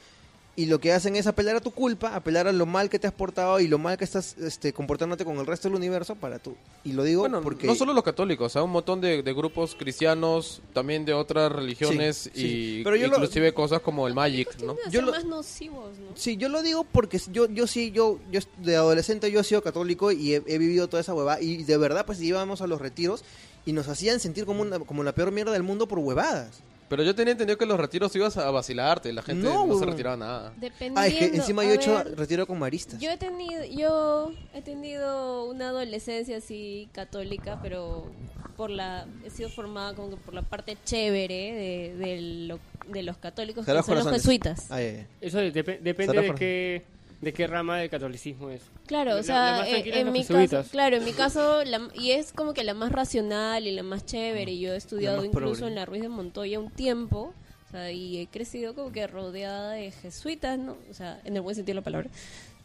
[0.55, 3.07] y lo que hacen es apelar a tu culpa, apelar a lo mal que te
[3.07, 6.37] has portado y lo mal que estás este, comportándote con el resto del universo para
[6.37, 6.55] tú.
[6.83, 9.73] Y lo digo Bueno, porque no solo los católicos, hay un montón de, de grupos
[9.73, 12.79] cristianos, también de otras religiones Sí, sí.
[12.79, 14.75] y Pero yo lo- inclusive cosas como el Magic, ¿no?
[14.91, 16.15] Yo lo- más nocivos, ¿no?
[16.15, 19.63] Sí, yo lo digo porque yo, yo sí, yo, yo de adolescente yo he sido
[19.63, 21.41] católico y he, he vivido toda esa huevada.
[21.41, 23.23] Y de verdad, pues íbamos a los retiros
[23.65, 26.61] y nos hacían sentir como, una, como la peor mierda del mundo por huevadas.
[26.89, 29.85] Pero yo tenía entendido que los retiros ibas a vacilarte, la gente No, no, se
[29.85, 30.53] retiraba nada.
[30.57, 32.99] Dependiendo, Ah, es que encima yo he hecho ver, retiro con maristas.
[32.99, 38.11] Yo he tenido, yo he tenido una adolescencia así católica, pero
[38.57, 43.01] por la he sido formada como que por la parte chévere de, de lo de
[43.01, 44.67] los católicos, que son los jesuitas.
[44.69, 44.81] Ah.
[44.81, 46.35] Eso depe- depende de Corazón.
[47.23, 48.61] De qué rama del catolicismo es.
[48.85, 52.31] Claro, La- o sea, eh, en mi caso, claro, en mi caso, la- y es
[52.33, 54.51] como que la más racional y la más chévere.
[54.51, 57.33] y Yo he estudiado incluso en la Ruiz de Montoya un tiempo,
[57.67, 60.75] o sea, y he crecido como que rodeada de jesuitas, ¿no?
[60.89, 62.09] O sea, en el buen sentido de la palabra.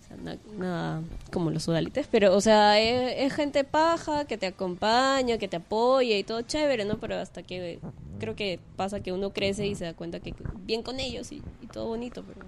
[0.01, 4.39] O sea, na- nada como los sudalites, pero, o sea, es, es gente paja que
[4.39, 6.99] te acompaña, que te apoya y todo chévere, ¿no?
[6.99, 7.79] Pero hasta que
[8.19, 11.43] creo que pasa que uno crece y se da cuenta que bien con ellos y,
[11.63, 12.41] y todo bonito, pero...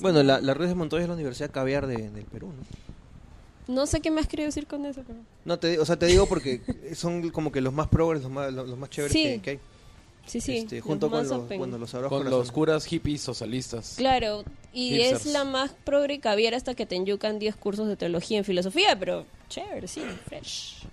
[0.00, 3.74] Bueno, la, la Ruiz de Montoya es la Universidad Caviar de- del Perú, ¿no?
[3.74, 5.20] No sé qué más quería decir con eso, pero...
[5.44, 6.60] No, te, o sea, te digo porque
[6.94, 9.22] son como que los más progres, los más, los, los más chéveres Sí.
[9.22, 9.60] que, que hay.
[10.26, 10.58] Sí, sí.
[10.58, 13.94] Este, los junto con los, bueno, los Con los curas hippies socialistas.
[13.96, 15.26] Claro, y Hipsters.
[15.26, 18.44] es la más progre que había hasta que te enyucan 10 cursos de teología en
[18.44, 20.84] filosofía, pero chévere, sí, fresh.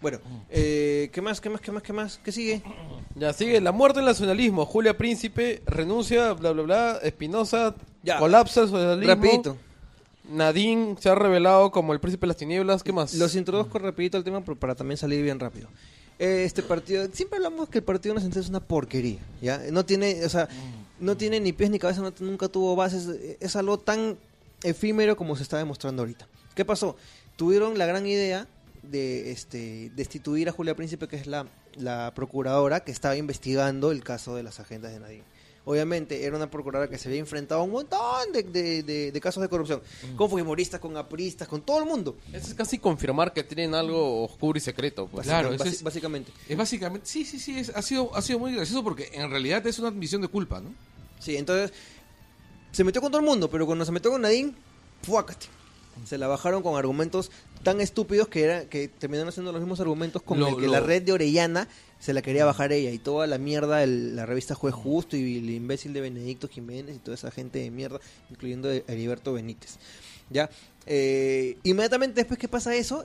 [0.00, 0.18] Bueno,
[0.50, 2.20] eh, ¿qué más, qué más, qué más, qué más?
[2.22, 2.62] ¿Qué sigue?
[3.14, 4.64] Ya sigue la muerte del nacionalismo.
[4.66, 6.98] Julia Príncipe renuncia, bla, bla, bla.
[7.02, 7.74] Espinosa
[8.06, 8.18] Ya.
[8.18, 9.14] colapsa el socialismo.
[9.14, 9.56] Rapidito.
[10.30, 12.82] Nadine se ha revelado como el príncipe de las tinieblas.
[12.82, 13.14] ¿Qué más?
[13.14, 15.68] Los introduzco rapidito al tema pero para también salir bien rápido.
[16.18, 19.58] Eh, Este partido, siempre hablamos que el partido nacional es una porquería, ¿ya?
[19.70, 20.48] No tiene, o sea,
[20.98, 23.06] no tiene ni pies ni cabeza, no- nunca tuvo bases,
[23.38, 24.16] es algo tan
[24.62, 26.26] efímero como se está demostrando ahorita.
[26.54, 26.96] ¿Qué pasó?
[27.36, 28.46] Tuvieron la gran idea
[28.82, 34.02] de este destituir a Julia Príncipe, que es la, la procuradora que estaba investigando el
[34.02, 35.24] caso de las agendas de Nadine.
[35.68, 39.20] Obviamente era una procuradora que se había enfrentado a un montón de, de- de- de
[39.20, 39.82] casos de corrupción,
[40.16, 42.16] con fujimoristas, con apristas, con todo el mundo.
[42.32, 45.08] Eso es casi confirmar que tienen algo oscuro y secreto.
[45.08, 45.26] Pues.
[45.26, 46.30] Claro, es- básicamente.
[46.48, 49.66] Es básicamente, sí, sí, sí, es- ha, sido, ha sido muy gracioso porque en realidad
[49.66, 50.70] es una admisión de culpa, ¿no?
[51.18, 51.72] Sí, entonces
[52.70, 54.54] se metió con todo el mundo, pero cuando se metió con Nadine,
[55.02, 55.46] ¡fuácate!
[56.04, 57.30] Se la bajaron con argumentos
[57.62, 60.72] tan estúpidos que era que terminaron haciendo los mismos argumentos con Lo- el que lo-
[60.72, 64.26] la red de Orellana se la quería bajar ella y toda la mierda, el- la
[64.26, 68.00] revista Juez Justo y el imbécil de Benedicto Jiménez y toda esa gente de mierda,
[68.30, 69.76] incluyendo a Heriberto Benítez.
[70.30, 70.50] ¿Ya?
[70.86, 73.04] Eh, inmediatamente después que pasa eso,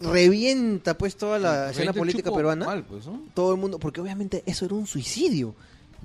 [0.00, 3.22] revienta pues toda la escena política peruana mal, pues, ¿no?
[3.34, 5.54] todo el mundo, porque obviamente eso era un suicidio.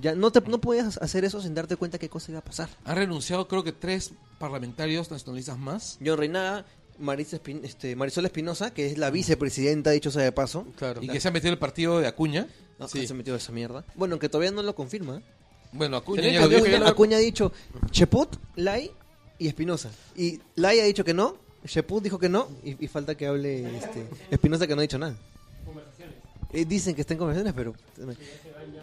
[0.00, 2.68] Ya no te no podías hacer eso sin darte cuenta qué cosa iba a pasar.
[2.84, 5.98] Han renunciado creo que tres parlamentarios nacionalistas más.
[6.04, 6.64] John Reinaga,
[6.98, 10.66] Marisa Espin- este, Marisol Espinosa, que es la vicepresidenta, dicho sea de paso.
[10.76, 11.02] Claro.
[11.02, 12.46] Y que se han metido en el partido de Acuña.
[12.78, 13.06] No, Sí.
[13.06, 13.84] se metió esa mierda.
[13.94, 15.22] Bueno, aunque todavía no lo confirma.
[15.72, 16.60] Bueno, Acuña ya que lo dijo.
[16.62, 17.52] Acuña, lo- Acuña ha dicho
[17.90, 18.90] Cheput, Lai
[19.38, 19.90] y Espinosa.
[20.16, 23.76] Y Lai ha dicho que no, Cheput dijo que no, y, y falta que hable
[23.76, 25.16] este, Espinosa que no ha dicho nada.
[26.52, 27.74] Eh, dicen que está en conversaciones, pero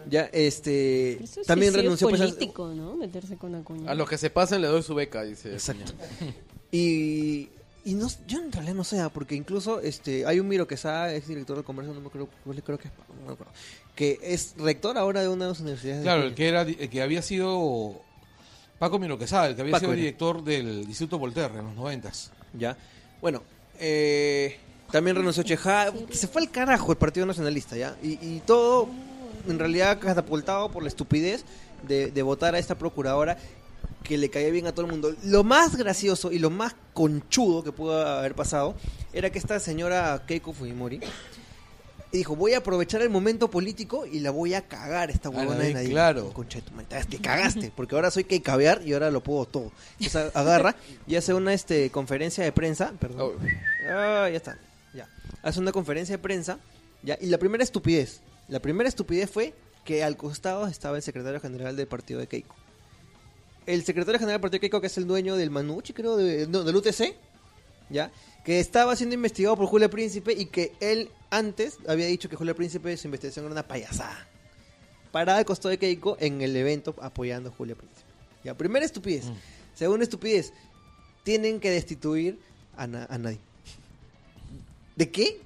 [0.08, 2.94] ya este eso es también renunció pues, a- político, ¿no?
[2.94, 3.90] Meterse con Acuña.
[3.90, 5.52] A los que se pasen le doy su beca, dice.
[5.52, 5.92] Exacto.
[6.70, 7.48] Y,
[7.86, 10.74] y no, yo en realidad no sé, ah, porque incluso este hay un Miro que
[10.74, 12.28] Quesada, ex director de comercio, no me acuerdo,
[12.64, 13.52] creo que es, no me acuerdo,
[13.94, 16.00] que es rector ahora de una de las universidades.
[16.00, 16.36] de Claro, el España.
[16.36, 18.00] que, era, el que había sido
[18.80, 20.00] Paco Miro Quesada, el que había Paco sido era.
[20.02, 22.32] director del Instituto Voltaire en los noventas.
[22.58, 22.76] Ya.
[23.22, 23.44] Bueno,
[23.78, 24.58] eh,
[24.90, 25.92] también renunció Cheja.
[26.10, 27.96] Se fue al carajo el Partido Nacionalista, ¿ya?
[28.02, 28.88] Y, y todo,
[29.48, 31.44] en realidad, catapultado por la estupidez
[31.86, 33.38] de, de votar a esta procuradora
[34.02, 35.14] que le caía bien a todo el mundo.
[35.24, 38.74] Lo más gracioso y lo más conchudo que pudo haber pasado
[39.12, 41.00] era que esta señora Keiko Fujimori
[42.12, 45.38] dijo, voy a aprovechar el momento político y la voy a cagar esta A la
[45.38, 45.90] huevona de Nadine".
[45.90, 46.32] claro.
[46.32, 49.72] Concha tu madre, te cagaste, porque ahora soy que caviar y ahora lo puedo todo.
[50.00, 53.32] Entonces agarra y hace una este, conferencia de prensa, perdón.
[53.36, 53.46] Oh,
[53.90, 54.58] Ah, ya está.
[54.94, 55.08] Ya.
[55.42, 56.58] Hace una conferencia de prensa,
[57.02, 59.52] ya, y la primera estupidez, la primera estupidez fue
[59.84, 62.54] que al costado estaba el secretario general del partido de Keiko.
[63.66, 66.62] El secretario general del partido Keiko, que es el dueño del Manucci, creo, de- no,
[66.62, 67.14] del UTC,
[67.90, 68.10] ya,
[68.44, 72.54] que estaba siendo investigado por Julia Príncipe y que él antes había dicho que Julia
[72.54, 74.28] Príncipe su investigación era una payasada.
[75.10, 78.02] Parada al costado de Keiko en el evento apoyando a Julia Príncipe.
[78.44, 79.24] Ya, primera estupidez.
[79.74, 80.52] Segunda estupidez,
[81.24, 82.38] tienen que destituir
[82.76, 83.40] a, na- a Nadine.
[84.94, 85.40] ¿De qué?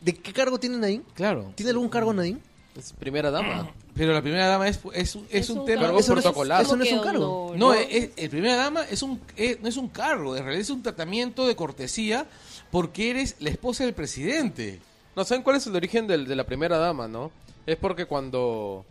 [0.00, 1.02] ¿De qué cargo tiene Nadine?
[1.14, 1.52] Claro.
[1.54, 2.40] ¿Tiene algún cargo Nadine?
[2.76, 3.70] Es primera dama.
[3.94, 5.82] Pero la primera dama es, es, un- es un tema...
[5.82, 6.62] cargo eso no es- protocolar.
[6.62, 7.52] eso no es un cargo.
[7.56, 10.70] No, es, el primera dama es un, es- no es un cargo, en realidad es
[10.70, 12.26] un tratamiento de cortesía
[12.70, 14.80] porque eres la esposa del presidente.
[15.14, 17.30] No, ¿saben cuál es el origen del- de la primera dama, no?
[17.66, 18.84] Es porque cuando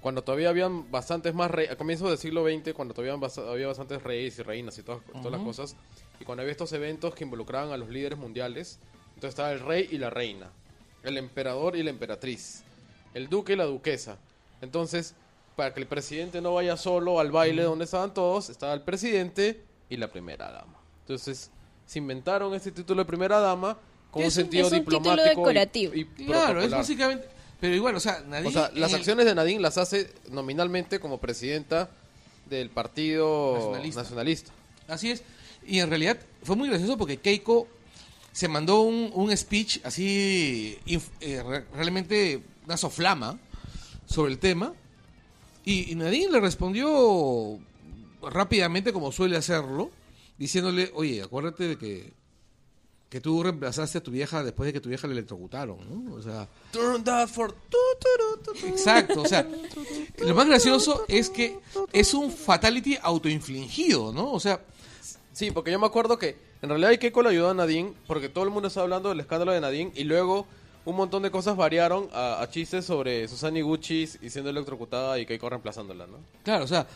[0.00, 3.66] cuando todavía habían bastantes más reyes, a comienzos del siglo XX, cuando todavía bas- había
[3.66, 5.76] bastantes reyes y reinas y todas, todas las cosas,
[6.18, 9.88] y cuando había estos eventos que involucraban a los líderes mundiales, entonces estaba el rey
[9.90, 10.48] y la reina,
[11.02, 12.62] el emperador y la emperatriz,
[13.14, 14.18] el duque y la duquesa.
[14.60, 15.14] Entonces,
[15.56, 19.62] para que el presidente no vaya solo al baile donde estaban todos, estaba el presidente
[19.88, 20.74] y la primera dama.
[21.02, 21.50] Entonces,
[21.86, 23.76] se inventaron este título de primera dama
[24.10, 25.94] con un Es un- sentido es un título diplomático y- decorativo.
[25.94, 27.26] y Claro, es básicamente...
[27.60, 28.48] Pero igual, o sea, Nadine...
[28.48, 31.90] O sea, las acciones de Nadine las hace nominalmente como presidenta
[32.48, 34.02] del Partido Nacionalista.
[34.02, 34.52] Nacionalista.
[34.88, 35.22] Así es.
[35.66, 37.68] Y en realidad fue muy gracioso porque Keiko
[38.32, 40.78] se mandó un, un speech así,
[41.20, 42.40] eh, re- realmente
[42.70, 43.36] una soflama
[44.06, 44.72] sobre el tema.
[45.64, 47.58] Y, y Nadine le respondió
[48.22, 49.90] rápidamente, como suele hacerlo,
[50.38, 52.12] diciéndole, oye, acuérdate de que,
[53.08, 56.14] que tú reemplazaste a tu vieja después de que tu vieja le electrocutaron, ¿no?
[56.14, 57.54] O sea, Turn that for...
[58.68, 59.46] Exacto, o sea,
[60.18, 61.58] lo más gracioso es que
[61.92, 64.30] es un fatality autoinfligido, ¿no?
[64.32, 64.60] O sea,
[65.32, 68.44] Sí, porque yo me acuerdo que en realidad Keiko le ayudó a Nadine porque todo
[68.44, 70.46] el mundo estaba hablando del escándalo de Nadine y luego
[70.84, 75.26] un montón de cosas variaron a, a chistes sobre Susana Gucci y siendo electrocutada y
[75.26, 76.18] Keiko reemplazándola, ¿no?
[76.42, 76.86] claro, o sea,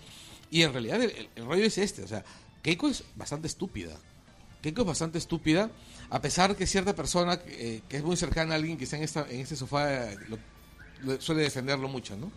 [0.51, 2.25] y en realidad el, el- el rollo es este, o sea,
[2.63, 3.97] Keiko es bastante estúpida.
[4.63, 5.71] Keiko es bastante estúpida,
[6.09, 9.03] a pesar que cierta persona eh, que es muy cercana a alguien que está en,
[9.03, 10.39] esta, en este sofá eh, lo-
[11.03, 12.31] lo- suele defenderlo mucho, ¿no?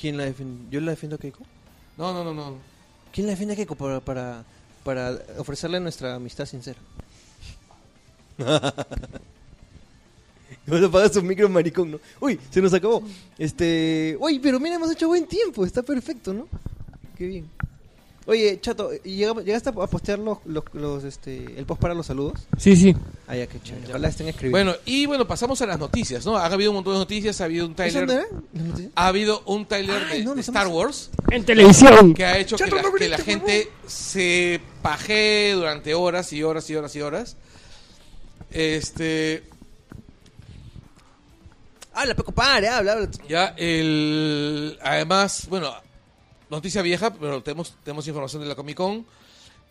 [0.00, 0.68] ¿Quién la defiende?
[0.70, 1.44] ¿Yo la defiendo a Keiko?
[1.96, 2.56] No, no, no, no.
[3.12, 4.44] ¿Quién la defiende a Keiko para, para,
[4.82, 6.80] para ofrecerle nuestra amistad sincera?
[10.66, 12.00] No le apagas un micro maricón, ¿no?
[12.20, 13.02] Uy, se nos acabó.
[13.38, 16.48] Este, uy, pero mira, hemos hecho buen tiempo, está perfecto, ¿no?
[17.18, 17.48] Qué bien.
[18.26, 22.40] Oye, chato, ¿llegamos- ¿llegaste a postear los, los, los, este, el post para los saludos?
[22.56, 22.96] Sí, sí.
[23.28, 23.88] Ah, ya, qué chévere.
[23.88, 24.72] Ojalá estén escribiendo.
[24.72, 26.38] Bueno, y bueno, pasamos a las noticias, ¿no?
[26.38, 28.26] Ha habido un montón de noticias, ha habido un ¿Eso trailer,
[28.94, 32.14] ha habido un trailer Ay, de, no, de nos Star Wars En televisión.
[32.14, 36.70] que ha hecho que la, no que la gente se pajee durante horas y horas
[36.70, 37.36] y horas y horas.
[38.50, 39.42] Este,
[41.94, 43.08] Habla, Peco, pare, habla, habla.
[43.28, 45.72] ya el además, bueno,
[46.50, 49.06] noticia vieja, pero tenemos tenemos información de la Comic Con.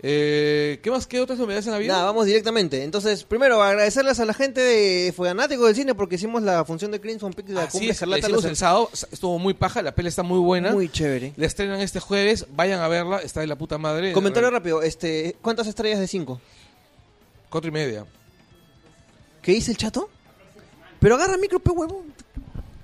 [0.05, 1.07] Eh, ¿Qué más?
[1.07, 1.93] ¿Qué otras novedades han habido?
[1.93, 2.83] Nada, vamos directamente.
[2.83, 6.99] Entonces, primero, agradecerles a la gente de Fanático del Cine porque hicimos la función de
[6.99, 9.95] Crimson Peak de la Así Cumbre es, la hicimos el sábado, estuvo muy paja, la
[9.95, 10.71] peli está muy buena.
[10.73, 11.33] Muy chévere.
[11.38, 14.12] La estrenan este jueves, vayan a verla, está de la puta madre.
[14.12, 16.41] Comentario rápido, este, ¿cuántas estrellas de 5?
[17.49, 18.05] Cuatro y media.
[19.41, 20.09] ¿Qué dice el chato?
[21.03, 22.03] Pero agarra micro, pe huevo.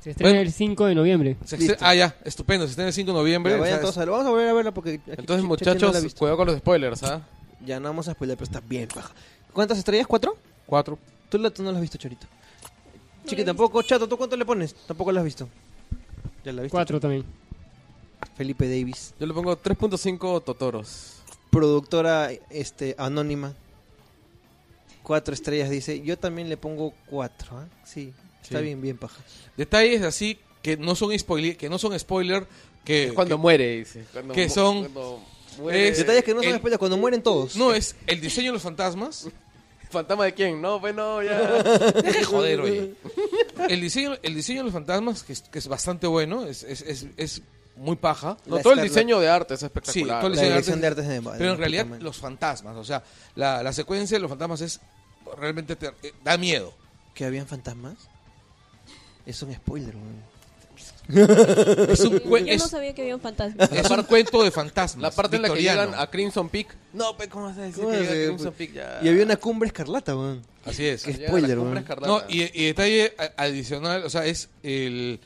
[0.04, 0.42] Se estrena Bueno.
[0.42, 1.38] el 5 de noviembre.
[1.46, 1.74] Se Listo.
[1.74, 3.54] estre- Ah, ya, estupendo, se estrena el 5 de noviembre.
[3.54, 4.12] Ya, vayan o sea, todos a verla.
[4.12, 4.90] Vamos a volver a verla porque...
[4.96, 6.20] aquí Entonces, Cheche no la muchachos, visto.
[6.20, 7.22] cuidado con los spoilers, ¿ah?
[7.66, 9.12] Ya no vamos a spoiler, pero está bien paja.
[9.54, 10.06] ¿Cuántas estrellas?
[10.08, 10.38] ¿Cuatro?
[10.66, 11.00] Cuatro.
[11.30, 12.28] Tú, la- tú no la has visto, Chorito.
[13.26, 13.82] Chiqui, tampoco.
[13.84, 14.74] Chato, ¿tú cuánto le pones?
[14.88, 15.48] Tampoco la has visto.
[16.44, 16.72] Ya la viste.
[16.72, 17.24] 4 también.
[18.36, 19.14] Felipe Davis.
[19.20, 21.16] Yo le pongo 3.5 Totoros.
[21.52, 23.54] productora este anónima.
[25.10, 26.02] Cuatro estrellas dice.
[26.02, 27.58] Yo también le pongo cuatro.
[27.58, 27.66] ¿ah?
[27.84, 28.64] Sí, está Sí.
[28.66, 29.20] bien, bien paja.
[29.58, 32.46] Detalles así que no son spoiler, que no son spoiler,
[32.86, 34.06] que, Es cuando que- muere, dice.
[34.14, 35.24] Cuando que mu- son- cuando
[35.58, 37.56] muere- es- Detalles que no son el- spoilers cuando mueren todos.
[37.56, 39.28] no es el diseño de los fantasmas.
[39.90, 40.62] ¿Fantasma de quién?
[40.62, 41.40] No, bueno, ya.
[42.04, 42.94] Deja de joder, oye.
[43.68, 46.82] El diseño, el diseño de los fantasmas, que es, que es bastante bueno, es, es,
[46.84, 47.42] es, es
[47.76, 48.38] muy paja.
[48.46, 50.20] No, La todo el diseño de arte es Sí, espectacular.
[50.22, 52.84] todo el La diseño de dirección de arte- de Pero en realidad los fantasmas, o
[52.86, 53.04] sea,
[53.36, 54.80] la, la secuencia de los fantasmas es
[55.38, 56.74] realmente te- eh, da miedo.
[57.14, 57.96] ¿Que habían fantasmas?
[59.26, 60.30] Es un spoiler, weón.
[61.90, 63.64] Es un, Yo es, no sabía que había un fantasma.
[63.66, 65.02] es un cuento de fantasmas.
[65.02, 65.86] La parte en la que victoriano.
[65.88, 66.76] llegan a Crimson Peak.
[66.94, 69.00] No, pe, ¿cómo vas a decir ¿Cómo que se- llega a Crimson Peak ya?
[69.02, 70.42] Y había una cumbre escarlata, weón.
[70.66, 71.04] Así es.
[71.04, 71.78] que- spoiler, cumbre weón.
[71.80, 72.08] escarlata.
[72.08, 75.20] No, y, y detalle adicional, o sea, es el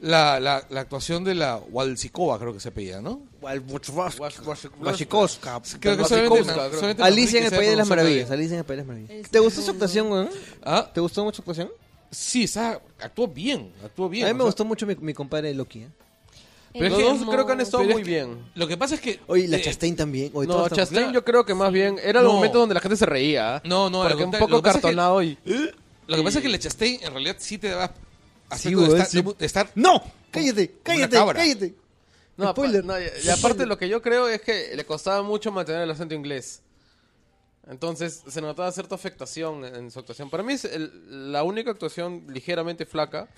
[0.00, 3.20] la, la, la actuación de la Walsikova, creo que se pedía, ¿no?
[3.40, 5.60] Wachikowska.
[5.80, 8.30] Creo que solamente, solamente Alicia en el País de las Maravillas.
[8.30, 9.30] Alicia en el País de las Maravillas.
[9.30, 10.28] ¿Te gustó su actuación, weón?
[10.62, 11.70] Ah, ¿Te gustó mucho su actuación?
[12.10, 14.24] sí, esa, actuó bien, actuó bien.
[14.24, 15.80] a mí me sea, gustó mucho mi, mi compadre Loki.
[15.82, 15.88] ¿eh?
[16.72, 18.38] Pero es Los que- dos creo que han estado muy que- bien.
[18.54, 19.20] Lo que pasa es que...
[19.26, 20.30] Oye, la eh, Chastain también.
[20.32, 21.12] Oye, No, Chastain claro.
[21.12, 22.32] yo creo que más bien era el No.
[22.34, 23.60] momento donde la gente se reía.
[23.66, 25.38] No, no, Porque un poco lo que pasa es que- cartonado y...
[26.06, 27.92] Lo que pasa es que la Chastain en realidad sí te da Sí,
[28.48, 29.34] aspecto de, weón, estar, sí.
[29.38, 30.02] de estar- ¡No!
[30.30, 30.74] ¡Cállate!
[30.82, 31.16] ¡Cállate!
[31.34, 31.74] ¡Cállate!
[32.38, 32.84] No, Spoiler.
[32.84, 35.90] no, y, y aparte lo que yo creo es que le costaba mucho mantener el
[35.90, 36.62] acento inglés.
[37.68, 40.30] Entonces se notaba cierta afectación en, en su actuación.
[40.30, 43.28] Para mí es el- la única actuación ligeramente flaca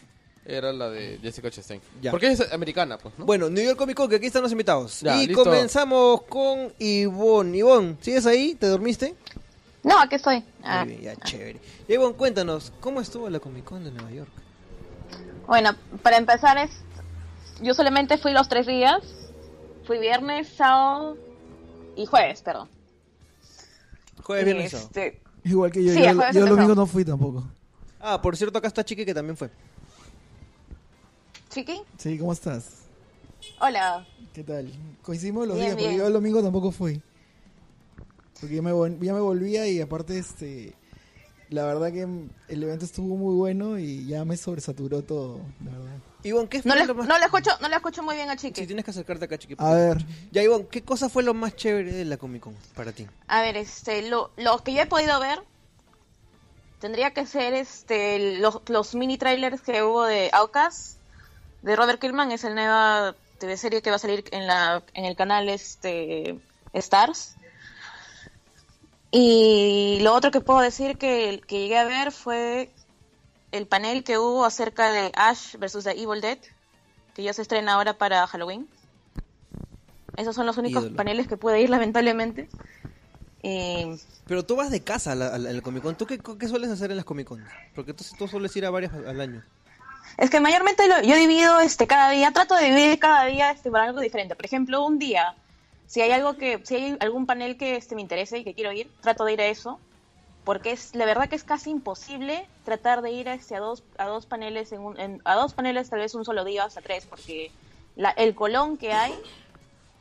[0.45, 1.81] era la de Jessica Chastain.
[2.01, 2.11] Ya.
[2.13, 3.25] Porque es americana, pues, ¿no?
[3.25, 5.01] Bueno, New York Comic Con, que aquí están los invitados.
[5.01, 5.43] Ya, y listo.
[5.45, 7.59] comenzamos con Ivonne.
[7.59, 8.55] Ivonne, ¿sigues ahí?
[8.55, 9.15] ¿Te dormiste?
[9.83, 10.45] No, aquí estoy.
[10.63, 11.61] Ah, Muy bien, ya, chévere.
[11.89, 14.31] Ivonne, cuéntanos, ¿cómo estuvo la Comic Con de Nueva York?
[15.47, 16.71] Bueno, para empezar es,
[17.63, 19.01] yo solamente fui los tres días.
[19.85, 21.17] Fui viernes, sábado
[21.97, 22.69] y jueves, perdón.
[24.23, 24.89] Jueves, viernes, y sábado.
[24.89, 25.93] Este, Igual que yo.
[25.93, 27.45] Sí, yo el jueves yo el domingo no fui tampoco.
[28.01, 29.51] Ah, por cierto, acá está Chiqui que también fue.
[31.51, 32.77] Chiqui, Sí, ¿cómo estás?
[33.61, 34.07] hola.
[34.35, 34.71] ¿Qué tal?
[35.03, 36.01] Coincidimos los Bien, días, porque bien.
[36.01, 37.01] yo el domingo tampoco fui.
[38.41, 40.75] Porque ya me, vol- ya me volvía y aparte este
[41.49, 42.03] la verdad que
[42.49, 45.97] el evento estuvo muy bueno y ya me sobresaturó todo, la verdad.
[46.23, 47.07] Ivonne, ¿qué No fue le, lo más...
[47.09, 48.61] no le escucho, no le escucho muy bien a Chiqui.
[48.61, 49.55] Sí, tienes que acercarte acá, chiqui.
[49.59, 49.99] A ver,
[50.31, 53.07] Ya, Ivonne, ¿qué cosa fue lo más chévere de la Comic Con para ti?
[53.29, 55.41] A ver, este, lo, lo que yo he podido ver
[56.81, 60.97] tendría que ser este los, los mini trailers que hubo de Outcast
[61.63, 65.05] de Robert Kirkman, es el nueva TV serie que va a salir en la en
[65.05, 66.39] el canal este
[66.73, 67.35] Stars.
[69.11, 72.71] Y lo otro que puedo decir que, que llegué a ver fue
[73.53, 76.39] el panel que hubo acerca de Ash versus The Evil Dead,
[77.15, 78.69] que ya se estrena ahora para Halloween.
[80.17, 80.97] Esos son los únicos Ídolo.
[80.97, 82.49] paneles que pude ir, lamentablemente.
[83.43, 83.87] Y
[84.27, 85.97] Pero tú vas de casa a la, a la- a la Comic Con.
[85.97, 87.45] ¿Tú qué, qué sueles hacer en las Comic Con?
[87.75, 89.43] Porque tú, tú sueles ir a varias al año.
[90.19, 93.71] Es que mayormente lo- yo divido este cada día, trato de dividir cada día este
[93.71, 94.37] para algo diferente.
[94.37, 95.35] Por ejemplo, un día,
[95.87, 98.73] si hay algo que, si hay algún panel que este me interese y que quiero
[98.73, 99.81] ir, trato de ir a eso,
[100.45, 103.85] porque es la verdad que es casi imposible tratar de ir a este a dos
[103.99, 106.81] a dos paneles en, un- en- a dos paneles tal vez un solo día hasta
[106.81, 107.53] tres, porque
[107.95, 109.15] la- el colón que hay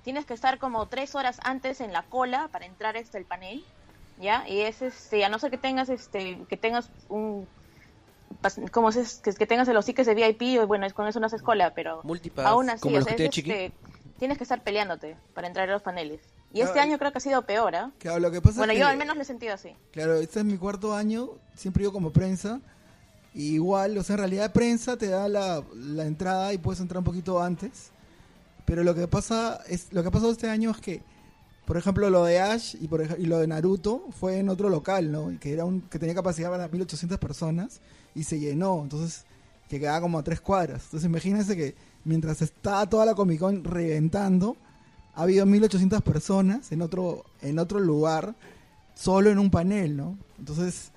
[0.01, 3.63] tienes que estar como tres horas antes en la cola para entrar este el panel,
[4.17, 7.47] ya y es este a no ser que tengas este que tengas un
[8.71, 11.25] como es, que, que tengas los tickets de VIP, o bueno, es con eso no
[11.25, 13.73] haces cola, pero Multipass, aún así, como o sea, es, este,
[14.17, 16.21] tienes que estar peleándote para entrar a los paneles.
[16.53, 17.91] Y este Ah, año creo que ha sido peor, ¿ah?
[17.99, 19.69] claro, lo que pasa Bueno, es yo que- al menos lo he sentido así.
[19.91, 22.59] Claro, este es mi cuarto año, siempre ido como prensa.
[23.35, 26.97] Y igual, o sea, en realidad prensa te da la, la entrada y puedes entrar
[26.97, 27.91] un poquito antes.
[28.65, 31.03] Pero lo que pasa es lo que ha pasado este año es que,
[31.65, 35.11] por ejemplo, lo de Ash y, por y lo de Naruto fue en otro local,
[35.11, 35.31] ¿no?
[35.31, 37.79] Y que era un que tenía capacidad para 1800 personas
[38.15, 39.25] y se llenó, entonces
[39.69, 40.85] que quedaba como a tres cuadras.
[40.85, 41.75] Entonces imagínense que
[42.05, 44.57] mientras estaba toda la Comic Con reventando,
[45.19, 48.35] ha habido 1800 personas en otro en otro lugar
[48.95, 50.17] solo en un panel, ¿no?
[50.39, 50.91] Entonces,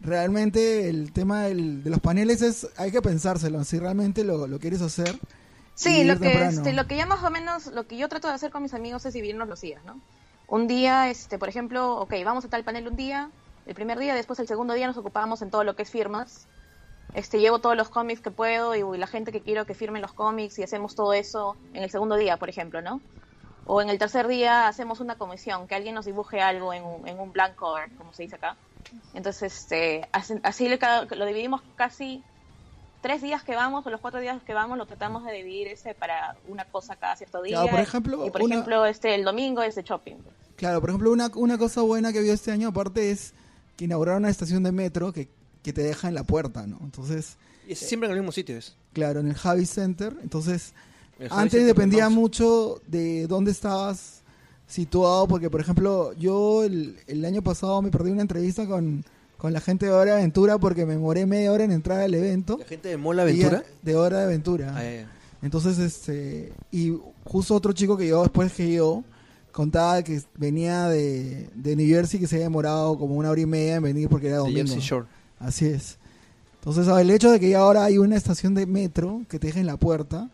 [0.00, 4.58] realmente el tema del- de los paneles es, hay que pensárselo, si realmente lo, lo
[4.58, 5.18] quieres hacer.
[5.74, 8.34] Sí, lo que, este, lo que ya más o menos, lo que yo trato de
[8.34, 10.00] hacer con mis amigos es dividirnos los días, ¿no?
[10.48, 13.30] Un día, este, por ejemplo, ok, vamos a tal panel un día,
[13.66, 16.46] el primer día, después el segundo día nos ocupamos en todo lo que es firmas.
[17.14, 20.02] Este, llevo todos los cómics que puedo y, y la gente que quiero que firmen
[20.02, 23.00] los cómics y hacemos todo eso en el segundo día, por ejemplo, ¿no?
[23.70, 27.06] O en el tercer día hacemos una comisión, que alguien nos dibuje algo en un,
[27.06, 28.56] en un blank cover, como se dice acá.
[29.14, 32.22] Entonces, este, así, así ca- lo dividimos casi
[33.02, 35.94] tres días que vamos o los cuatro días que vamos lo tratamos de dividir ese
[35.94, 37.56] para una cosa cada cierto día.
[37.56, 40.16] Claro, por ejemplo, y por una- ejemplo, este el domingo es de shopping.
[40.56, 43.34] Claro, por ejemplo, una, una cosa buena que vio este año aparte es
[43.76, 45.28] que inauguraron una estación de metro que,
[45.62, 46.78] que te deja en la puerta, ¿no?
[46.80, 47.36] Entonces,
[47.68, 48.74] Y es siempre en el mismo sitio es.
[48.94, 50.72] claro, en el Javi Center, entonces
[51.18, 54.22] Javi antes dependía mucho de dónde estabas
[54.66, 59.04] situado, porque por ejemplo, yo el, el año pasado me perdí una entrevista con,
[59.36, 62.14] con la gente de Hora de Aventura porque me demoré media hora en entrar al
[62.14, 62.58] evento.
[62.58, 63.64] La gente de Mola Aventura.
[63.82, 64.74] De Hora de Aventura.
[64.76, 65.10] Ah, ya.
[65.42, 69.04] Entonces, este, y justo otro chico que yo después que yo
[69.52, 73.46] contaba que venía de, de New Jersey que se había demorado como una hora y
[73.46, 74.58] media en venir porque era De domingo.
[74.58, 75.06] Jersey Shore.
[75.38, 75.98] Así es.
[76.56, 79.60] Entonces, el hecho de que ya ahora hay una estación de metro que te deja
[79.60, 80.28] en la puerta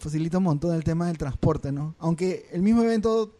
[0.00, 1.94] facilita un montón el tema del transporte, ¿no?
[2.00, 3.36] Aunque el mismo evento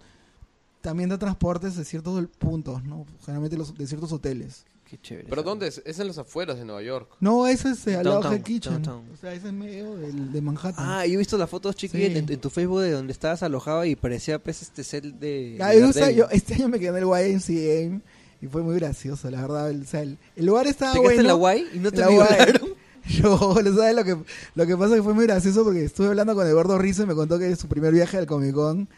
[0.80, 3.04] también da transportes de ciertos puntos, ¿no?
[3.24, 4.64] Generalmente los, de ciertos hoteles.
[4.88, 5.28] Qué chévere.
[5.28, 5.80] ¿Pero dónde es?
[5.84, 7.08] Es en las afueras de Nueva York.
[7.20, 8.72] No, eso es eh, al lado del Kitchen.
[8.82, 9.04] downtown.
[9.12, 10.74] O sea, es en medio del- de Manhattan.
[10.78, 12.06] Ah, yo he visto las fotos, chiqui, Sí.
[12.06, 15.58] en, en tu Facebook de donde estabas alojado y parecía pues este set de...
[15.60, 16.24] Ah, de yo, o sea, Daredevil.
[16.24, 18.02] yo este año me quedé en el YMCA
[18.42, 19.70] y fue muy gracioso, la verdad.
[19.70, 21.20] El, o sea, el, el lugar estaba ¿Te quedaste bueno.
[21.20, 22.69] en la guay y no te la violaron?
[23.22, 24.16] Yo, ¿sabes lo que,
[24.54, 24.94] lo que pasa?
[24.94, 27.54] es que fue muy gracioso porque estuve hablando con Eduardo Rizzo y me contó que
[27.56, 28.88] su primer viaje al Comic Con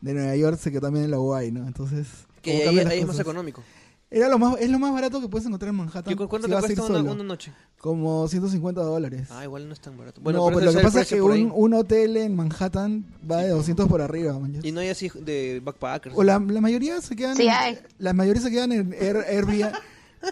[0.00, 1.66] de Nueva York se quedó también en la guay, ¿no?
[1.66, 2.06] Entonces,
[2.42, 3.62] Que ahí, es más económico.
[4.10, 6.10] Era lo más, es lo más barato que puedes encontrar en Manhattan.
[6.12, 7.12] ¿Y cu- ¿Cuánto si te cuesta una, solo.
[7.12, 7.52] una noche?
[7.78, 9.28] Como 150 dólares.
[9.30, 10.22] Ah, igual no es tan barato.
[10.22, 13.42] no, pero pero ese lo que pasa es que un, un hotel en Manhattan va
[13.42, 14.60] de 200 por arriba, man.
[14.62, 16.16] Y no hay así de backpackers.
[16.16, 17.36] O la, la mayoría se quedan.
[17.36, 17.78] Sí en- hay.
[17.98, 19.72] La mayoría se quedan en Air- Airbnb.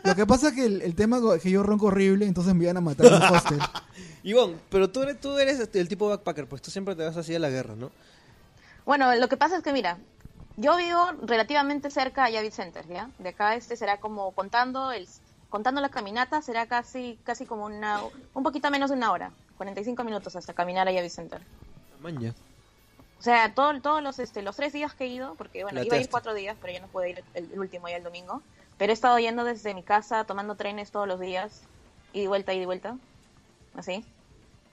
[0.04, 2.64] Lo que pasa es que el, el tema es que yo ronco horrible, entonces me
[2.64, 3.58] iban a matar en un hostel.
[4.24, 7.16] Ivonne, pero tú eres, tú eres este, el tipo backpacker, pues tú siempre te vas
[7.16, 7.90] así a la guerra, ¿no?
[8.84, 9.98] Bueno, lo que pasa es que mira,
[10.56, 13.10] yo vivo relativamente cerca a Yavid Center, ¿ya?
[13.18, 15.06] De acá este será como contando el
[15.50, 18.00] contando la caminata será casi casi como una
[18.34, 21.40] un poquito menos de una hora, 45 minutos hasta caminar a Yavid Center.
[22.00, 22.34] Maña.
[23.18, 25.94] O sea, todo- todos los este los tres días que he ido, porque bueno, iba
[25.96, 28.42] a ir cuatro días, pero yo no pude ir el, el último ya el domingo.
[28.76, 31.70] Pero he estado yendo desde mi casa, tomando trenes todos los días,
[32.12, 32.98] y de vuelta, y de vuelta,
[33.74, 34.06] así.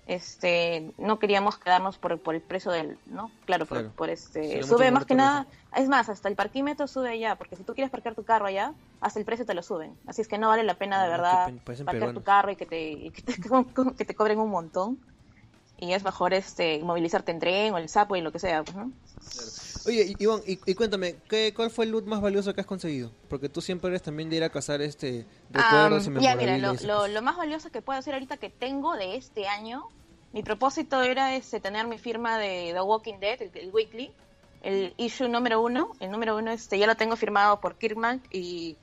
[0.06, 3.32] este no queríamos quedarnos por, por el precio del, ¿no?
[3.45, 3.95] Claro, por, Claro.
[3.95, 7.64] por este sube más que nada, es más, hasta el parquímetro sube allá, porque si
[7.64, 9.97] tú quieres parquear tu carro allá, hasta el precio te lo suben.
[10.06, 11.54] Así es que no vale la pena de Ah, verdad
[11.86, 12.24] parquear tu peruanos.
[12.24, 13.34] carro y que te, y que te,
[13.97, 14.99] que te cobren un montón.
[15.78, 18.76] Y es mejor este movilizarte en tren o el sapo y lo que sea, pues,
[18.78, 18.93] ¿no?
[19.86, 23.11] Oye, Iván, y, y cuéntame, ¿qué, ¿cuál fue el loot más valioso que has conseguido?
[23.29, 26.57] Porque tú siempre eres también de ir a cazar este recuerdos y Am, ya, mira,
[26.57, 29.84] lo, y más valioso que puedo hacer ahorita que tengo de este año,
[30.31, 34.11] mi propósito era este, tener mi firma de The Walking Dead, el, el Weekly,
[34.61, 35.91] el issue número uno.
[35.99, 38.77] El número uno este, ya lo tengo firmado por Kirkman y,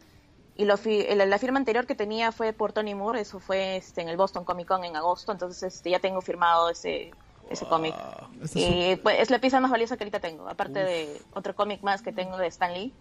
[0.56, 3.76] y lo fi- la, la firma anterior que tenía fue por Tony Moore, eso fue
[3.76, 7.10] este, en el Boston Comic Con en agosto, entonces este, ya tengo firmado ese,
[7.50, 7.94] ese cómic.
[8.42, 11.82] Es Y pues, es la pieza más valiosa que ahorita tengo, aparte de otro cómic
[11.82, 12.92] más que tengo de Stan Lee.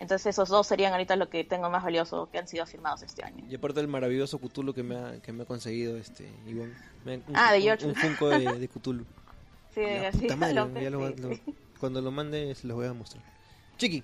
[0.00, 3.24] Entonces esos dos serían ahorita lo que tengo más valioso que han sido firmados este
[3.24, 3.44] año.
[3.50, 6.72] Y aparte del maravilloso Cthulhu que me ha, que me ha conseguido este Iván.
[7.04, 7.86] Me ha- un, Ah, de un- George.
[7.86, 9.04] Un, Funko de, de Cthulhu.
[9.74, 11.42] Sí, La puta madre, lo- ya lo- sí, lo- sí.
[11.78, 13.22] cuando lo mande se los voy a mostrar.
[13.76, 14.02] Chiqui,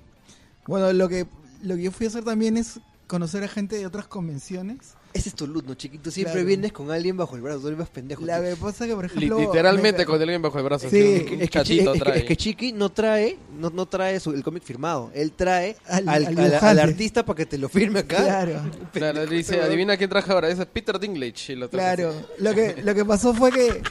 [0.67, 1.27] Bueno, lo que,
[1.63, 2.79] lo que yo fui a hacer también es
[3.09, 4.95] conocer a gente de otras convenciones.
[5.15, 6.11] Ese es tu loot, ¿no, chiquito?
[6.11, 6.47] Siempre Claro.
[6.49, 8.27] vienes con alguien bajo el brazo, tú eres pendejo.
[8.27, 8.51] La tío.
[8.51, 9.39] que pasa que, por Li- ejemplo...
[9.39, 10.91] literalmente me- con alguien bajo el brazo.
[10.91, 12.19] Sí, Es un que, es que Chi- chatito es que- trae.
[12.19, 15.11] es que Chiqui no trae, no, no trae su- el cómic firmado.
[15.15, 16.83] Él trae Al- al, al al- al dibujante.
[16.83, 18.17] artista para que te lo firme acá.
[18.25, 18.61] Claro,
[18.93, 20.49] Claro, le dice, adivina quién traje ahora.
[20.49, 21.53] Ese es Peter Dinklage.
[21.53, 22.15] y lo trae claro.
[22.39, 23.83] Lo que, lo que pasó fue que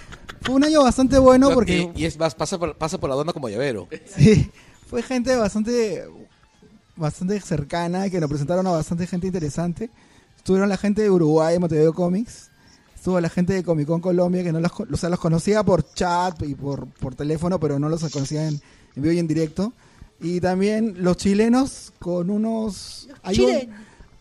[0.41, 1.89] fue un año bastante bueno No, porque...
[1.95, 3.87] y, y es más, pasa por, pasa por la dona como llavero.
[4.13, 4.51] Sí,
[4.89, 6.03] fue gente bastante
[6.95, 9.89] bastante cercana que nos presentaron a bastante gente interesante.
[10.43, 12.49] Estuvieron la gente de Uruguay, Montevideo Comics.
[12.93, 15.89] Estuvo la gente de Comic Con Colombia, que no los, o sea, los conocía por
[15.93, 18.55] chat y por, por teléfono, pero no los conocía en,
[18.95, 19.71] en vivo y en directo.
[20.19, 23.07] Y también los chilenos con unos...
[23.23, 23.69] Hay un,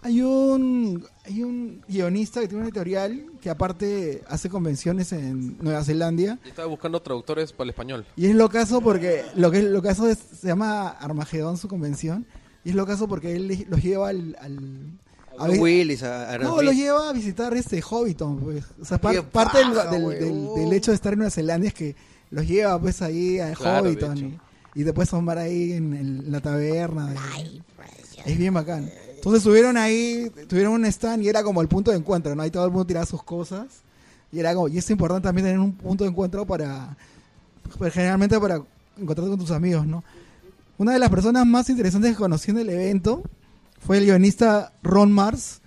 [0.02, 5.82] hay un, hay un guionista que tiene una editorial que aparte hace convenciones en Nueva
[5.82, 6.38] Zelanda.
[6.44, 8.06] Y estaba buscando traductores para el español.
[8.16, 12.26] Y es lo caso porque lo que lo caso es, se llama Armagedón su convención
[12.64, 14.98] y es lo caso porque él los lleva al, al-
[15.38, 16.64] a Willis, a, a no Smith.
[16.64, 20.54] los lleva a visitar este Hobbiton pues o sea par- parte del, paja, del- huevón.
[20.54, 21.94] del- del hecho de estar en Nueva Zelanda es que
[22.30, 24.38] los lleva pues ahí a Claro, Hobbiton y,
[24.74, 27.60] y después tomar ahí en, el- la taberna de-
[28.24, 31.96] es bien bacán entonces estuvieron ahí tuvieron un stand y era como el punto de
[31.96, 33.66] encuentro no ahí todo el mundo tiraba sus cosas
[34.32, 36.96] y era como y es importante también tener un punto de encuentro para
[37.78, 38.62] pues, generalmente para
[38.98, 40.04] encontrarte con tus amigos, ¿no?
[40.78, 43.22] Una de las personas más interesantes que conocí en el evento
[43.84, 45.60] fue el guionista Ron Mars,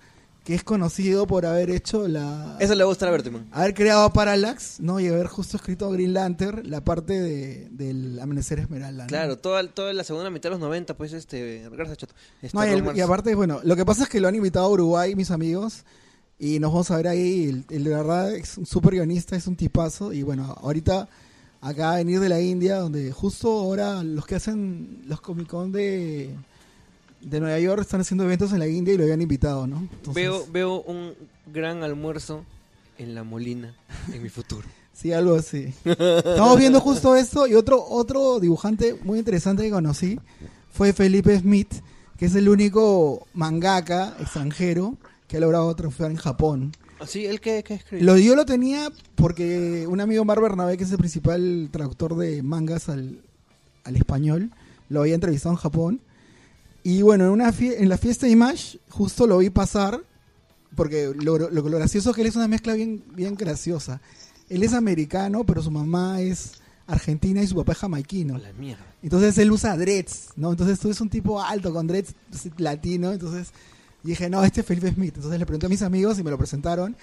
[0.44, 2.56] que es conocido por haber hecho la...
[2.60, 3.48] Eso le va a a Berteman.
[3.50, 5.00] Haber creado Parallax, ¿no?
[5.00, 9.04] Y haber justo escrito Green Lantern, la parte de, del Amanecer Esmeralda.
[9.04, 9.08] ¿no?
[9.08, 12.14] Claro, toda, toda la segunda mitad de los 90, pues, este, gracias, Chato.
[12.40, 14.66] Este, No, y, el- y aparte, bueno, lo que pasa es que lo han invitado
[14.66, 15.84] a Uruguay, mis amigos,
[16.38, 17.48] y nos vamos a ver ahí.
[17.48, 20.12] El, el de verdad es un super guionista, es un tipazo.
[20.12, 21.08] Y bueno, ahorita
[21.60, 25.72] acaba de venir de la India, donde justo ahora los que hacen los Comic Con
[25.72, 26.34] de,
[27.26, 29.80] de Nueva York están haciendo eventos en la India y lo habían invitado, ¿no?
[29.80, 31.12] Entonces, Veo, veo un
[31.52, 32.44] gran almuerzo
[32.98, 33.74] en la Molina
[34.12, 34.66] en mi futuro.
[34.96, 35.74] Sí, algo así.
[35.84, 40.18] Estamos viendo justo esto y otro otro dibujante muy interesante que conocí
[40.72, 41.70] fue Felipe Smith,
[42.16, 44.96] que es el único mangaka extranjero
[45.28, 46.72] que ha logrado triunfar en Japón.
[46.98, 48.04] Así, ¿el qué, qué escribe?
[48.04, 52.42] Lo, yo lo tenía porque un amigo Mar Bernabé, que es el principal traductor de
[52.42, 53.20] mangas al,
[53.84, 54.50] al español,
[54.88, 56.00] lo había entrevistado en Japón.
[56.86, 60.00] Y bueno, en, una en la fiesta de Image, justo lo vi pasar,
[60.76, 64.00] porque lo, lo- lo gracioso es que él es una mezcla bien, bien graciosa.
[64.48, 66.52] Él es americano, pero su mamá es
[66.86, 68.38] argentina y su papá es jamaiquino.
[68.38, 68.84] la mierda.
[69.02, 70.52] Entonces él usa dreads, ¿no?
[70.52, 72.14] Entonces tú eres un tipo alto con dreads
[72.58, 73.48] latino, entonces
[74.04, 75.14] dije, no, este es Felipe Smith.
[75.16, 76.94] Entonces le pregunté a mis amigos y me lo presentaron.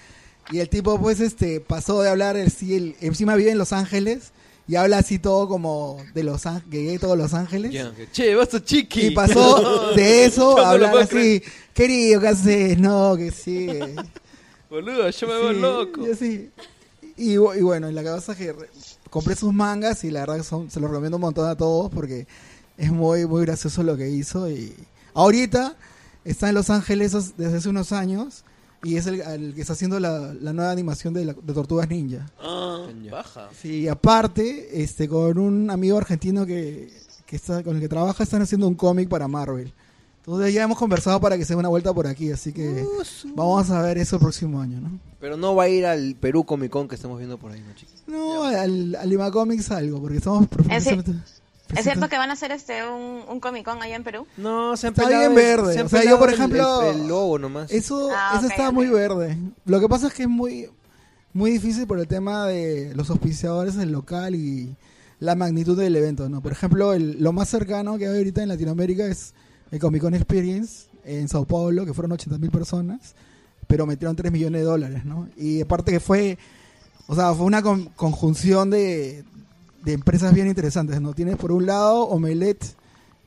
[0.50, 4.32] Y el tipo pues este pasó de hablar, el, el- encima vive en Los Ángeles
[4.66, 7.72] y habla así todo como de Los Ángeles, que todos Los Ángeles.
[8.12, 9.06] Che, basta chiqui.
[9.08, 11.42] Y pasó de eso a hablar así,
[11.74, 12.78] querido, ¿qué haces?
[12.78, 13.68] No, que sí.
[14.70, 16.06] Boludo, yo me veo Sí, loco.
[16.06, 16.50] y así.
[17.16, 18.54] Y, bu- y bueno, la cosa es que
[19.10, 21.90] compré sus mangas y la verdad que son, se los recomiendo un montón a todos
[21.92, 22.26] porque
[22.76, 24.50] es muy, muy gracioso lo que hizo.
[24.50, 24.74] Y
[25.14, 25.76] ahorita
[26.24, 28.44] está en Los Ángeles desde hace unos años
[28.84, 31.88] y es el, el que está haciendo la, la nueva animación de, la- de Tortugas
[31.88, 32.26] Ninja.
[32.40, 33.48] Ah, baja.
[33.60, 36.92] Sí, y aparte, este, con un amigo argentino que,
[37.26, 39.72] que está, con el que trabaja, están haciendo un cómic para Marvel.
[40.18, 42.86] Entonces ya hemos conversado para que se dé una vuelta por aquí, así que
[43.34, 44.98] vamos a ver eso el próximo año, ¿no?
[45.20, 47.74] Pero no va a ir al Perú Comic Con que estamos viendo por ahí, ¿no,
[47.74, 47.94] chicos?
[48.06, 50.46] No, al, al Lima Comics algo, porque estamos
[51.66, 54.26] profundizando- ¿Es cierto que van a hacer este un, un Comic Con allá en Perú?
[54.36, 56.28] No, se han Está pelado bien el- verde, se han o sea, yo, pelado por
[56.28, 57.70] el- ejemplo, El, el logo nomás.
[57.72, 58.72] Eso, Ah, eso ok, ok.
[58.72, 59.38] muy verde.
[59.64, 60.68] Lo que pasa es que es muy...
[61.32, 64.76] muy difícil por el tema de los auspiciadores del local y
[65.20, 66.40] la magnitud del evento, ¿no?
[66.40, 69.34] Por ejemplo, el- lo más cercano que hay ahorita en Latinoamérica es
[69.72, 73.14] el Comic Con Experience en Sao Paulo, que fueron 80 mil personas,
[73.66, 75.28] pero metieron 3 millones de dólares, ¿no?
[75.36, 76.38] Y aparte que fue,
[77.08, 79.24] o sea, fue una con- conjunción de,
[79.84, 81.12] de empresas bien interesantes, ¿no?
[81.14, 82.64] Tienes por un lado Omelette,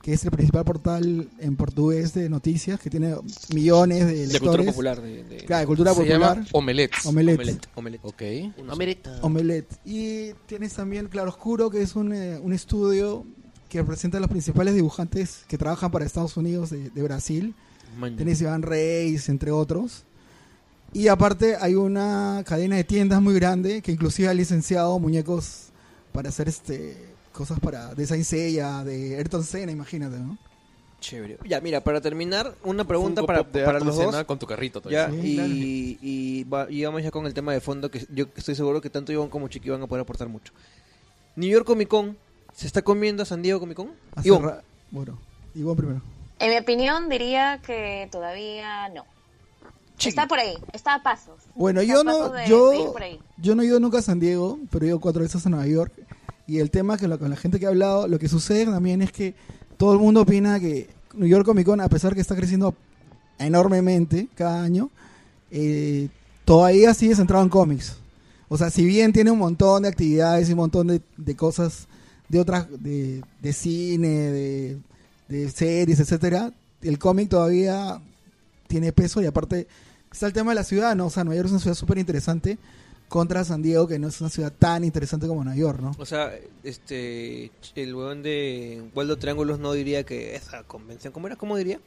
[0.02, 3.14] que es el principal portal en portugués de noticias, que tiene
[3.54, 4.32] millones de lectores.
[4.32, 5.02] De cultura popular.
[5.02, 6.36] De, de- Claro, de cultura Se popular.
[6.36, 7.06] llama Omelets.
[7.06, 7.38] Omelette.
[7.38, 8.04] Omelette, omelette.
[8.04, 9.22] Ok.
[9.22, 9.74] Omelette.
[9.84, 13.24] Y tienes también Claroscuro, que es un, eh, un estudio
[13.68, 17.54] que representa a los principales dibujantes que trabajan para Estados Unidos de, de Brasil.
[17.98, 20.04] Man, Tenés Iván Reis, entre otros.
[20.92, 25.67] Y aparte hay una cadena de tiendas muy grande que inclusive ha licenciado muñecos
[26.18, 26.96] para hacer este
[27.32, 30.36] cosas para de Saint Seiya, de Ayrton Senna, imagínate, ¿no?
[31.00, 31.38] Chévere.
[31.48, 34.06] Ya, mira, para terminar, una pregunta Funko para, Pop de para Ayrton los dos.
[34.06, 35.22] Senna con tu carrito Ya, todavía.
[35.22, 35.48] Sí, y, claro.
[36.02, 38.90] y, va- y vamos ya con el tema de fondo, que yo estoy seguro que
[38.90, 40.52] tanto Iván como Chiqui van a poder aportar mucho.
[41.36, 42.18] New York Comic Con,
[42.52, 43.92] ¿se está comiendo a San Diego Comic Con?
[44.24, 44.60] Iván,
[44.90, 45.20] Bueno,
[45.54, 46.02] Iván primero.
[46.40, 49.04] En mi opinión diría que todavía no.
[49.98, 50.08] Chiqui.
[50.10, 51.34] Está por ahí, está a pasos.
[51.54, 52.94] Bueno, Está yo no, de- yo,
[53.36, 55.66] yo no he ido nunca a San Diego, pero he ido cuatro veces a Nueva
[55.66, 55.92] York.
[56.46, 59.02] Y el tema que lo- con la gente que he hablado, lo que sucede también
[59.02, 59.34] es que
[59.76, 62.74] todo el mundo opina que New York Comic Con, a pesar que está creciendo
[63.38, 64.90] enormemente cada año,
[65.50, 66.08] eh,
[66.44, 67.96] todavía sigue centrado en cómics.
[68.48, 71.86] O sea, si bien tiene un montón de actividades y un montón de, de cosas
[72.28, 74.78] de otras, de, de cine, de,
[75.28, 78.00] de series, etcétera, el cómic todavía
[78.66, 79.66] tiene peso y aparte
[80.12, 81.06] está el tema de la ciudad, ¿no?
[81.06, 82.58] O sea, Nueva York es una ciudad súper interesante
[83.08, 85.92] contra San Diego, que no es una ciudad tan interesante como Nueva York, ¿no?
[85.98, 86.30] O sea,
[86.62, 91.36] este, el huevón de Waldo Triángulos no diría que esa convención, ¿cómo era?
[91.36, 91.80] ¿Cómo diría?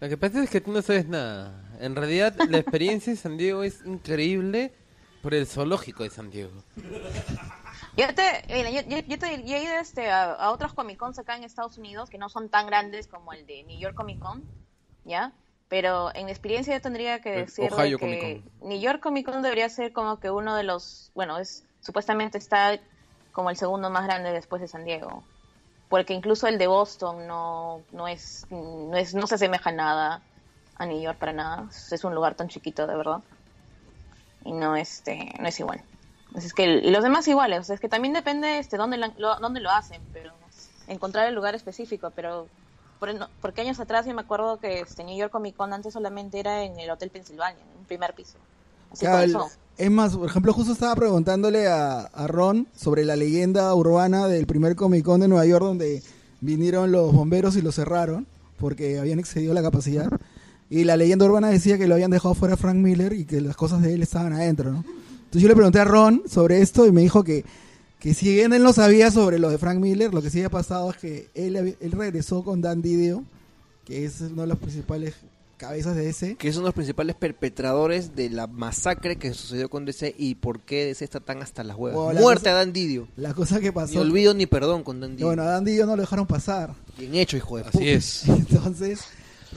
[0.00, 1.64] Lo que pasa es que tú no sabes nada.
[1.80, 4.72] En realidad, la experiencia de San Diego es increíble
[5.22, 6.52] por el zoológico de San Diego.
[7.96, 8.22] Yo te,
[8.54, 11.36] mira, yo, yo- yo te- yo he ido este, a, a otros Comic Cons acá
[11.36, 14.44] en Estados Unidos que no son tan grandes como el de New York Comic Con,
[15.04, 15.32] ¿ya?
[15.68, 19.68] Pero en mi experiencia yo tendría que decir que Comic New York Comic Con debería
[19.68, 22.78] ser como que uno de los, bueno, es supuestamente está
[23.32, 25.24] como el segundo más grande después de San Diego.
[25.88, 30.22] Porque incluso el de Boston no, no es, no es, no se asemeja nada
[30.76, 31.68] a New York para nada.
[31.90, 33.20] Es un lugar tan chiquito, de verdad.
[34.44, 35.82] Y no, este, no es igual.
[36.34, 39.36] Es que, y los demás iguales, o sea, es que también depende este, dónde, lo,
[39.36, 40.32] dónde lo hacen, pero
[40.86, 42.48] encontrar el lugar específico, pero
[42.98, 45.92] por, no- porque años atrás yo me acuerdo que este, New York Comic Con antes
[45.92, 48.34] solamente era en el Hotel Pensilvania, en un primer piso.
[48.92, 49.48] Así comenzó.
[49.78, 54.46] es más, por ejemplo, justo estaba preguntándole a, a Ron sobre la leyenda urbana del
[54.46, 56.02] primer Comic Con de Nueva York donde
[56.40, 58.26] vinieron los bomberos y lo cerraron
[58.58, 60.08] porque habían excedido la capacidad.
[60.70, 63.56] Y la leyenda urbana decía que lo habían dejado fuera Frank Miller y que las
[63.56, 64.78] cosas de él estaban adentro, ¿no?
[64.78, 67.44] Entonces yo le pregunté a Ron sobre esto y me dijo que,
[67.98, 70.50] que si bien él no sabía sobre lo de Frank Miller, lo que sí había
[70.50, 73.24] pasado es que él, él regresó con Dan Didio,
[73.84, 75.14] que es uno de los principales
[75.56, 76.36] cabezas de ese.
[76.36, 80.84] Que son los principales perpetradores de la masacre que sucedió con DC y por qué
[80.84, 81.96] DC está tan hasta las huevas.
[81.98, 83.08] Bueno, la Muerte cosa- a Dan Didio.
[83.16, 84.00] La cosa que Ni pasó...
[84.00, 85.26] olvido ni perdón con Dan Didio.
[85.28, 86.74] bueno, a Dan Didio no lo dejaron pasar.
[86.98, 87.84] Bien hecho, hijo de Así puta.
[87.90, 88.28] es.
[88.28, 89.00] Entonces,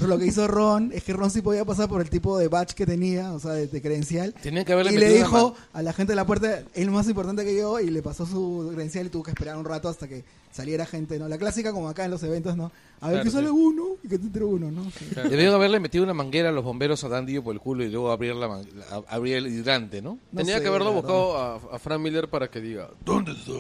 [0.08, 2.74] lo que hizo Ron es que Ron sí podía pasar por el tipo de badge
[2.76, 4.34] que tenía, o sea, de, de credencial.
[4.41, 7.43] Tenían que haberle Y le dijo a la gente de la puerta, él más importante
[7.43, 10.24] que yo, y le pasó su credencial y tuvo que esperar un rato hasta que
[10.52, 11.28] saliera gente, ¿no?
[11.28, 12.72] La clásica como acá en los eventos, ¿no?
[13.02, 13.54] A ver Claro, que sale sí.
[13.56, 14.91] uno y que te entre uno, ¿no?
[15.30, 17.89] Debieron haberle metido una manguera a los bomberos a Dan Dio por el culo y
[17.89, 18.66] luego abrir, la man-
[19.08, 20.18] abrir el hidrante, ¿no?
[20.32, 22.89] No Tenía sé, que haberlo buscado a, a Frank Miller para que diga.
[23.06, 23.52] ¿Dónde está?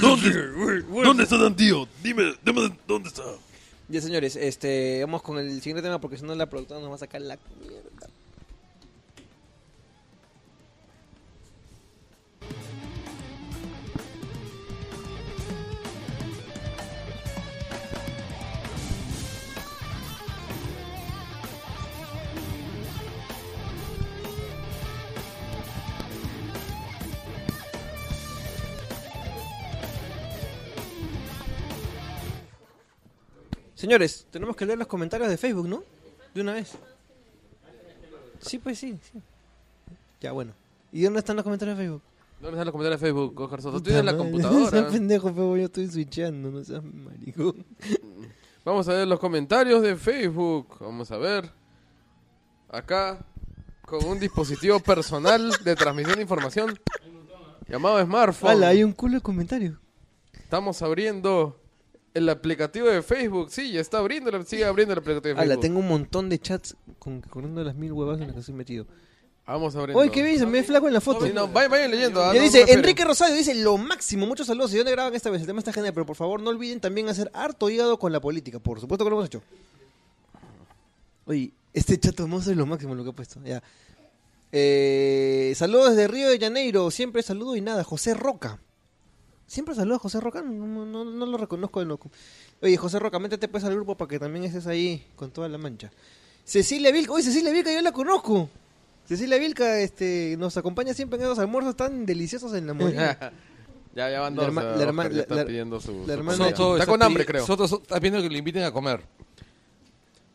[0.00, 1.86] ¿Dónde, ¿Dónde está Dan tío?
[2.02, 3.22] Dime, dime dónde está.
[3.88, 6.94] Ya señores, este, vamos con el siguiente tema porque si no la productora nos va
[6.94, 7.36] a sacar la
[33.84, 35.82] Señores, tenemos que leer los comentarios de Facebook, ¿no?
[36.34, 36.72] De una vez.
[38.40, 39.20] Sí, pues sí, sí.
[40.22, 40.52] Ya, bueno.
[40.90, 42.02] ¿Y dónde están los comentarios de Facebook?
[42.40, 43.76] ¿Dónde están los comentarios de Facebook, Oscar Soto?
[43.76, 44.88] Tú tienes la No computadora.
[44.88, 47.62] pendejo, pero yo estoy switchando, no seas maricón.
[48.64, 50.78] Vamos a ver los comentarios de Facebook.
[50.80, 51.50] Vamos a ver.
[52.70, 53.22] Acá,
[53.84, 56.80] con un dispositivo personal de transmisión de información
[57.68, 58.50] llamado smartphone.
[58.50, 59.76] Hala, hay un culo de comentarios.
[60.32, 61.60] Estamos abriendo
[62.14, 63.50] el aplicativo de Facebook.
[63.50, 65.60] Sí, ya está abriendo, sigue abriendo el aplicativo de Facebook.
[65.60, 68.86] tengo un montón de chats con, corriendo las mil huevas en las que estoy metido.
[69.46, 70.00] Vamos abriendo.
[70.00, 71.26] Oye, qué se me ve flaco en la foto.
[71.26, 72.24] Sí, no, vayan, vayan leyendo.
[72.24, 72.72] ah, Ya no- dice, no.
[72.72, 74.72] Enrique Rosario dice, lo máximo, muchos saludos.
[74.72, 75.42] ¿Y dónde graban esta vez?
[75.42, 78.20] El tema está genial, pero por favor no olviden también hacer harto hígado con la
[78.20, 78.58] política.
[78.58, 79.42] Por supuesto que lo hemos hecho.
[81.26, 83.38] Oye, este chato mozo es lo máximo lo que ha puesto.
[83.44, 83.62] Ya.
[84.52, 86.90] Eh, saludos desde Río de Janeiro.
[86.90, 87.84] Siempre saludo y nada.
[87.84, 88.60] José Roca.
[89.54, 90.42] Siempre saludo a José Roca.
[90.42, 92.10] No, no- no- lo reconozco de loco.
[92.60, 95.58] Oye, José Roca, métete pues al grupo para que también estés ahí con toda la
[95.58, 95.92] mancha.
[96.44, 97.12] Cecilia Vilca.
[97.12, 98.50] Oye, Cecilia Vilca, yo la conozco.
[99.06, 103.32] Cecilia Vilca este, nos acompaña siempre en esos almuerzos tan deliciosos en la Molina.
[103.94, 104.50] ya, ya van La dos.
[104.52, 105.92] herma- ah, la Oscar herma- ya está la- pidiendo su.
[106.00, 106.36] la su hermana-.
[106.48, 107.46] Soto Está con hambre, creo.
[107.46, 109.02] Soto está pidiendo que le inviten a comer.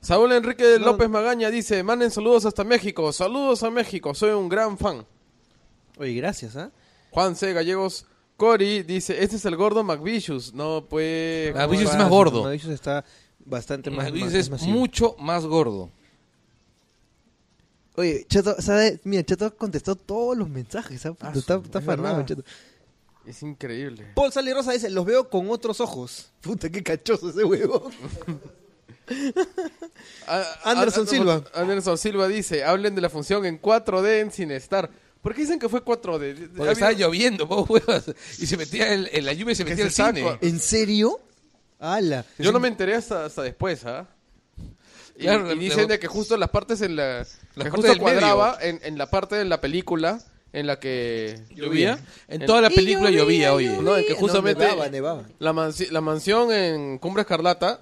[0.01, 0.85] Saúl Enrique No.
[0.85, 3.11] López Magaña dice: Manden saludos hasta México.
[3.11, 4.13] Saludos a México.
[4.13, 5.05] Soy un gran fan.
[5.97, 6.71] Oye, gracias, ¿ah?
[7.11, 7.51] Juan C.
[7.51, 8.05] Gallegos
[8.39, 10.53] Cori dice: Este es el gordo McVicious.
[10.53, 11.53] No, pues.
[11.53, 12.43] McVicious es ¿cómo más gordo.
[12.43, 13.03] Mauricio está
[13.45, 14.71] bastante más, más- es masivo.
[14.71, 15.91] mucho más gordo.
[17.95, 19.01] Oye, Chato, ¿sabes?
[19.03, 21.05] Mira, Chato contestó todos los mensajes.
[21.05, 22.25] está está es.
[22.25, 22.43] Chato.
[23.25, 24.07] Es increíble.
[24.15, 26.31] Paul Sally Rosa dice, los veo con otros ojos.
[26.41, 27.91] Puta, qué cachoso ese huevo.
[30.27, 31.43] Ah, Anderson ah, Silva.
[31.55, 34.91] Anderson Silva dice: Hablen de la función en 4D en Cinestar.
[35.21, 36.49] ¿Por qué dicen que fue 4D?
[36.55, 38.05] Porque estaba lloviendo, huevos.
[38.39, 40.37] Y se metía en, en la lluvia y se metía se cine.
[40.41, 41.19] ¿En serio?
[41.79, 42.25] ¡Hala!
[42.37, 44.07] Yo no me enteré hasta, hasta después, ¿ah?
[45.17, 47.25] Y, Claro, y dicen de que justo las partes en la...
[47.55, 50.21] Las que justo del cuadraba en, en la parte de la película
[50.53, 51.99] en la que ¿Llovía?
[52.29, 53.77] En En- toda la Y película llovía, oye.
[53.81, 55.23] No, en que justamente nevaba, nevaba.
[55.39, 57.81] La, mansi- la mansión en Cumbre Escarlata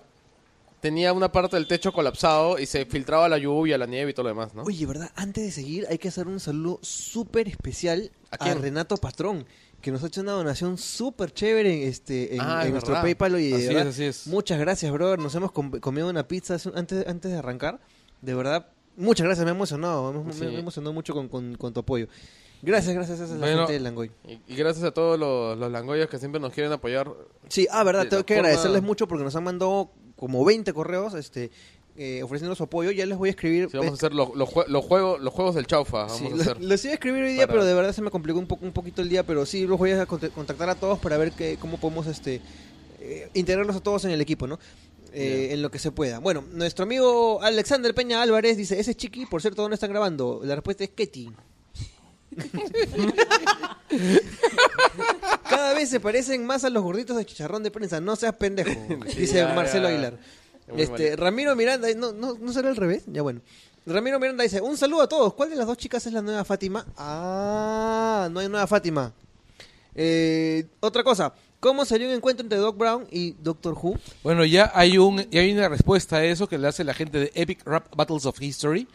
[0.82, 4.24] tenía una parte del techo colapsado y se filtraba la lluvia, la nieve y todo
[4.24, 4.64] lo demás, ¿no?
[4.64, 5.10] Oye, ¿verdad?
[5.16, 8.54] Antes de seguir, hay que hacer un saludo súper especial ¿A?
[8.54, 9.46] Renato Patrón,
[9.82, 12.92] que nos ha hecho una donación súper chévere en, este, en, Ah, en es nuestro
[12.94, 13.04] verdad.
[13.04, 13.32] PayPal.
[13.34, 14.28] De Así es, verdad, así es.
[14.28, 15.20] Muchas gracias, brother.
[15.20, 17.80] Nos hemos com- comido una pizza antes, antes de arrancar.
[18.22, 19.46] De verdad, muchas gracias.
[19.46, 20.12] Me ha emocionado.
[20.24, 20.46] Me, Sí.
[20.82, 22.08] me mucho con, con- con tu apoyo.
[22.62, 23.58] Gracias, gracias a esa Bueno.
[23.60, 24.12] gente de Langoy.
[24.28, 27.12] Y, y gracias a todos los, los langoyas que siempre nos quieren apoyar.
[27.50, 30.74] Sí, ah, verdad, tengo la que forma- agradecerles mucho porque nos han mandado como 20
[30.74, 31.50] correos este,
[31.96, 32.92] eh, ofreciendo su apoyo.
[32.92, 33.70] Ya les voy a escribir.
[33.72, 36.06] Sí, vamos a hacer los, los, jue- los juegos, los juegos del chaufa.
[36.08, 36.62] Vamos Sí, a hacer.
[36.62, 38.66] los iba a escribir hoy día, para- pero de verdad se me complicó un, poco,
[38.66, 39.24] un poquito el día.
[39.24, 42.42] Pero sí, los voy a cont- contactar a todos para ver que, cómo podemos este,
[43.00, 44.60] eh, integrarlos a todos en el equipo, ¿no?
[45.14, 46.20] Eh, en lo que se pueda.
[46.20, 50.42] Bueno, nuestro amigo Alexander Peña Álvarez dice, ese es Chiqui, por cierto, ¿dónde están grabando?
[50.44, 51.32] La respuesta es Ketty.
[55.50, 58.70] Cada vez se parecen más a los gorditos de chicharrón de prensa, no seas pendejo,
[59.08, 59.88] Sí, dice ya, Marcelo.
[59.88, 60.18] Aguilar.
[60.72, 61.16] Muy Este.
[61.16, 63.04] Ramiro Miranda, no, no, ¿no será al revés?
[63.08, 63.42] Ya bueno.
[63.86, 65.34] Ramiro Miranda dice, un saludo a todos.
[65.34, 66.86] ¿Cuál de las dos chicas es la nueva Fátima?
[66.98, 69.14] Ah, no hay nueva Fátima.
[69.96, 73.98] Eh, otra cosa, ¿cómo salió un encuentro entre Doc Brown y Doctor Who?
[74.24, 77.18] Bueno, ya hay un ya hay una respuesta a eso que le hace la gente
[77.18, 78.88] de Epic Rap Battles of History.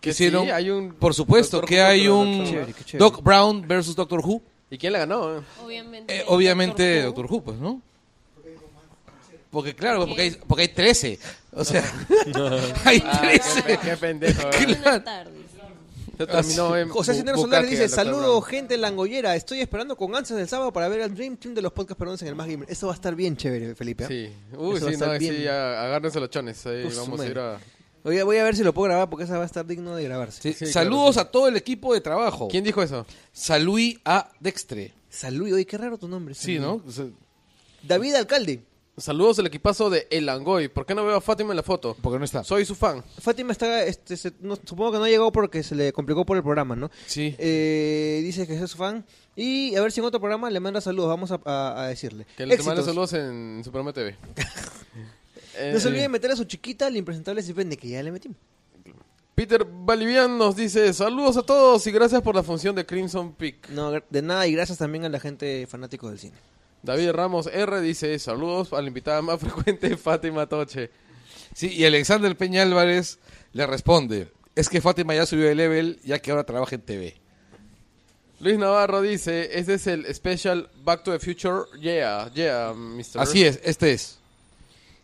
[0.00, 2.84] Que Que sí, hicieron, hay un por supuesto, Doctor que Who hay un Doctor Who.
[2.84, 2.98] Chévere.
[2.98, 4.40] Doc Brown versus Doctor Who.
[4.70, 5.38] ¿Y quién la ganó?
[5.38, 5.42] eh?
[5.64, 6.16] Obviamente.
[6.18, 7.82] Eh, obviamente Doctor Doctor Who, pues, ¿no?
[9.50, 11.18] Porque claro, porque hay, porque hay 13.
[11.54, 11.82] O sea,
[12.84, 13.62] hay Ah, qué, 13.
[13.62, 14.42] pe- qué pendejo.
[14.42, 14.70] Who.
[14.70, 15.02] eh.
[16.18, 20.14] Se terminó en José Bu- Cisneros Bukake, Solares dice, saludo gente langollera, estoy esperando con
[20.16, 22.48] ansias el sábado para ver al Dream Team de los podcast peruanos en el Más
[22.48, 22.68] Gamer.
[22.70, 24.04] Eso va a estar bien chévere, Felipe.
[24.04, 24.08] ¿ah?
[24.08, 24.28] Sí.
[24.56, 25.34] Uy, sí, no, bien.
[25.36, 26.66] sí, a- agárrense los chones.
[26.66, 27.58] Ahí Pues, vamos a ir a...
[28.08, 29.94] Voy a, voy a ver si lo puedo grabar porque esa va a estar digno
[29.94, 30.40] de grabarse.
[30.42, 32.48] Sí, Sí, saludos claro, a todo el equipo de trabajo.
[32.48, 33.06] ¿Quién dijo eso?
[33.32, 34.92] Salui a Dextre.
[35.10, 36.34] Salud, oye, qué raro tu nombre.
[36.34, 36.82] Sí, Salud.
[36.84, 37.12] ¿no?
[37.82, 38.62] David Alcalde.
[38.96, 40.66] Saludos al equipazo de El Angoy.
[40.68, 41.96] ¿Por qué no veo a Fátima en la foto?
[42.02, 42.42] porque no está.
[42.42, 43.04] Soy su fan.
[43.20, 46.42] Fátima está, este, se- no- supongo que no llegó porque se le complicó por el
[46.42, 46.90] programa, ¿no?
[47.06, 47.32] Sí.
[47.38, 49.04] Eh, dice que es su fan.
[49.36, 52.26] Y a ver si en otro programa le manda saludos, vamos a, a- a decirle.
[52.36, 52.84] Que le mande Éxitos.
[52.86, 54.16] saludos en Superman TV.
[55.58, 58.38] Eh, No se olviden meter a su chiquita al impresentable Cipende, que ya le metimos.
[59.34, 63.68] Peter Balivian nos dice saludos a todos y gracias por la función de Crimson Peak.
[63.70, 66.36] No, de nada, y gracias también a la gente fanático del cine.
[66.82, 70.90] David Ramos R dice saludos a la invitada más frecuente Fátima Toche.
[71.54, 73.18] Sí, y Alexander Peña Álvarez
[73.52, 77.16] le responde, es que Fátima ya subió de level ya que ahora trabaja en TV.
[78.40, 81.62] Luis Navarro dice, este es el special Back to the Future.
[81.80, 83.18] Yeah, yeah, Mr.
[83.20, 84.18] Así es, este es.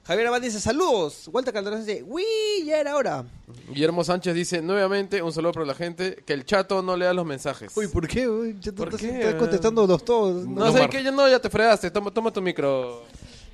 [0.07, 1.28] Javier Abad dice saludos.
[1.32, 2.22] Walter Calderón dice, ¡Uy!
[2.66, 3.24] Ya era hora.
[3.70, 7.24] Guillermo Sánchez dice, nuevamente, un saludo para la gente, que el chato no lea los
[7.24, 7.74] mensajes.
[7.76, 8.28] Uy, ¿por qué?
[8.28, 9.18] Uy, ya ¿Por estás, qué?
[9.20, 10.46] estás contestando los todos.
[10.46, 13.02] no, No, sé que ya no, ya te fregaste, toma, toma tu micro.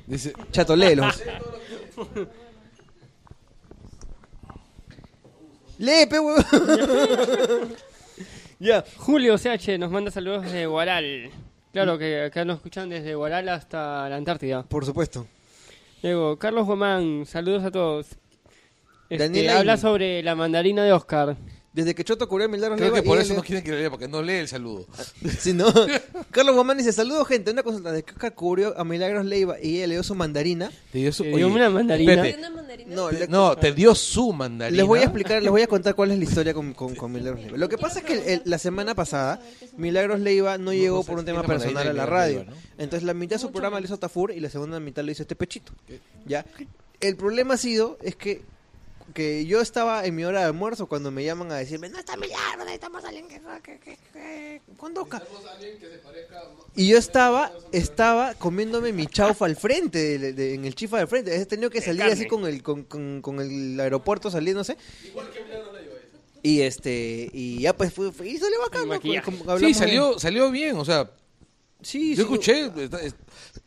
[0.07, 1.22] Dice, Chato, léelos.
[5.78, 6.44] Lee, pe, huevón.
[8.62, 8.84] Ya.
[8.98, 11.30] Julio CH nos manda saludos desde Guaral.
[11.72, 14.64] Claro que acá nos escuchan desde Guaral hasta la Antártida.
[14.64, 15.26] Por supuesto.
[16.03, 18.16] Luego, Carlos Guamán, saludos a todos.
[19.11, 21.36] Este, habla sobre la mandarina de Oscar.
[21.81, 23.78] Desde que Choto cubrió a Milagros Creo Leiva que por eso no quieren que lo
[23.78, 24.87] lea, porque no lee el saludo.
[25.39, 25.66] Si no,
[26.31, 29.76] Carlos Guamán dice, saludos gente, una consulta, de que Oscar cubrió a Milagros Leiva y
[29.78, 30.70] ella le dio su mandarina.
[30.93, 32.12] Te dio, su- Te dio una mandarina.
[32.12, 32.39] espérate.
[32.39, 32.95] Una mandarina.
[32.95, 34.76] No, le- No, te dio su mandarina.
[34.76, 37.11] les voy a explicar, les voy a contar cuál es la historia con, con- con
[37.12, 37.57] Milagros Leiva.
[37.57, 39.41] Lo que pasa es que el- el- la semana pasada
[39.76, 42.45] Milagros Leiva no llegó por un tema la personal a de la Milagros radio.
[42.78, 45.22] Entonces la mitad de su programa le hizo Tafur y la segunda mitad lo hizo
[45.22, 45.72] este pechito.
[46.26, 46.45] ¿Ya?
[47.01, 48.43] El problema ha sido, es que
[49.12, 52.16] que yo estaba en mi hora de almuerzo cuando me llaman a decirme, no está
[52.16, 55.18] Milagros, necesitamos a alguien que, que, que, que conduzca.
[56.76, 61.08] Y yo estaba, estaba comiéndome mi chaufa al frente, de- de- en el chifa del
[61.08, 61.34] frente.
[61.34, 64.76] He tenido que salir así con el, con, con, con el aeropuerto saliéndose.
[66.42, 68.88] Y este, y ya pues fue, fue- y salió bacán.
[69.00, 69.12] Como-
[69.66, 69.74] Sí,
[70.18, 71.11] salió bien, o sea,
[71.83, 72.22] Sí, yo sí.
[72.22, 73.14] escuché, está- es-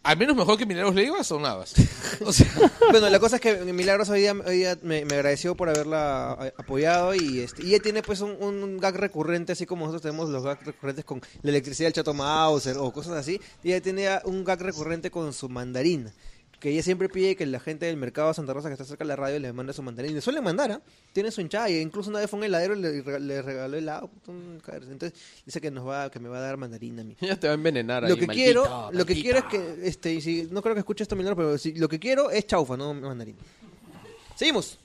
[0.04, 1.74] al menos mejor que Milagros Leiva sonabas.
[2.26, 2.48] O sea,
[2.92, 6.32] Bueno, la cosa es que Milagros hoy día, hoy día me, me agradeció por haberla
[6.34, 10.04] a- apoyado y este y ella tiene pues un, un gag recurrente, así como nosotros
[10.04, 13.82] tenemos los gags recurrentes con la electricidad del Chato Mauser o cosas así, y ella
[13.82, 16.12] tiene un gag recurrente con su mandarina.
[16.64, 19.04] Que ella siempre pide que la gente del mercado de Santa Rosa que está cerca
[19.04, 20.14] de la radio le mande su mandarina.
[20.14, 20.82] Y le suele mandar, ¿ah?
[21.12, 21.70] Tiene su hinchada.
[21.70, 24.10] Y incluso una vez fue un heladero y le, le regaló helado.
[24.90, 25.12] Entonces
[25.46, 27.18] dice que nos va, que me va a dar mandarina a mí.
[27.20, 29.80] Ya te va a envenenar Lo ahí, que maldito, quiero, lo que quiero es que,
[29.84, 32.78] este, si, no creo que escuche esto Milagro, pero si, lo que quiero es chaufa,
[32.78, 33.40] no mandarina.
[34.38, 34.80] Seguimos.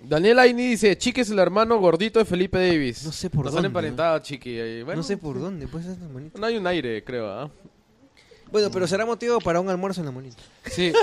[0.00, 3.04] Daniel Aini dice, Chiqui es el hermano gordito de Felipe Davis.
[3.04, 4.82] No sé por Nos dónde, han emparentado, Chiqui.
[4.82, 5.98] Bueno, no sé por dónde, pues es.
[5.98, 7.48] No hay un aire, creo, ¿ah?
[8.52, 10.42] Bueno, pero será motivo para un almuerzo en la monita.
[10.66, 10.92] sí.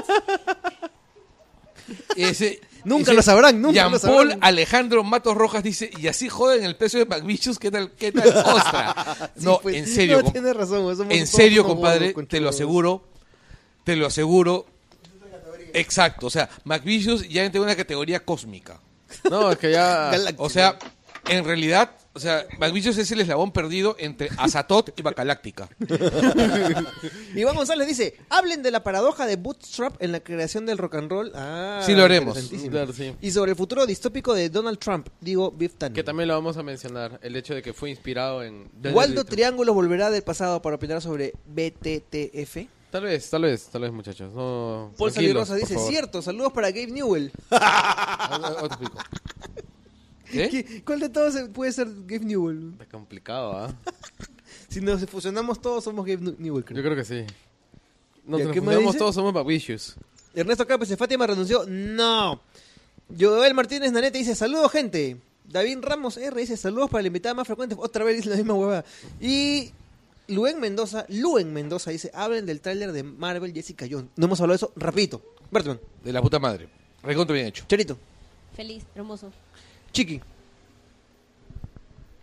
[2.15, 4.39] Ese, Nunca ese lo sabrán, nunca Jean lo Paul sabrán.
[4.43, 8.27] Alejandro Matos Rojas dice, y así joden el precio de McVicious, ¿qué tal, qué tal
[8.45, 9.31] ostra?
[9.35, 10.95] Sí, no, pues, en serio, No, tienes razón.
[10.95, 13.03] somos en serio, compadre, te lo aseguro,
[13.83, 14.67] te lo aseguro.
[15.73, 18.79] Exacto, o sea, McVicious ya entra en una categoría cósmica.
[19.29, 20.11] No, es que ya...
[20.37, 20.77] O sea,
[21.29, 25.69] en realidad, o sea, McVicious es el eslabón perdido entre Azatot y Bacaláctica.
[27.35, 31.11] Iván González dice, hablen de la paradoja de Bootstrap en la creación del rock and
[31.11, 31.31] roll.
[31.35, 32.35] Ah, Sí lo haremos.
[32.37, 32.71] interesantísimo.
[32.71, 33.15] Claro, sí.
[33.21, 35.93] Y sobre el futuro distópico de Donald Trump, digo Biff Tannen.
[35.95, 38.69] Que también lo vamos a mencionar, el hecho de que fue inspirado en...
[38.93, 42.67] Waldo Triángulo volverá del pasado para opinar sobre BTTF.
[42.91, 44.33] Tal vez, tal vez, tal vez, muchachos.
[44.33, 47.31] No, Paul por dice, cierto, saludos para Gabe Newell.
[47.51, 48.77] Ahora- ahora
[50.31, 52.71] ¿Qué- ¿Cuál de todos puede ser Gabe Newell?
[52.73, 53.73] Está complicado, ¿ah?
[54.67, 56.77] Si nos fusionamos todos somos Gabe Newell, creo.
[56.77, 57.25] Yo creo que sí.
[58.25, 58.97] Nos ¿Ya qué más confundimos dice?
[58.99, 59.95] todos, somos McVicious.
[60.35, 61.65] Ernesto Cápez, Fátima renunció.
[61.67, 62.39] No.
[63.19, 65.17] Joel Martínez Nanete dice, saludos gente.
[65.45, 67.75] David Ramos R dice, saludos para la invitada más frecuente.
[67.79, 68.85] Otra vez dice la misma huevada.
[69.19, 69.71] Y
[70.27, 74.11] Luen Mendoza, Luen Mendoza dice, hablen del tráiler de Marvel Jessica Jones.
[74.15, 75.23] No hemos hablado de eso, rapidito.
[75.49, 76.67] Bertman, De la puta madre.
[77.01, 77.65] Recontra bien hecho.
[77.67, 77.97] Cherito,
[78.55, 79.31] Feliz, hermoso.
[79.91, 80.21] Chiqui.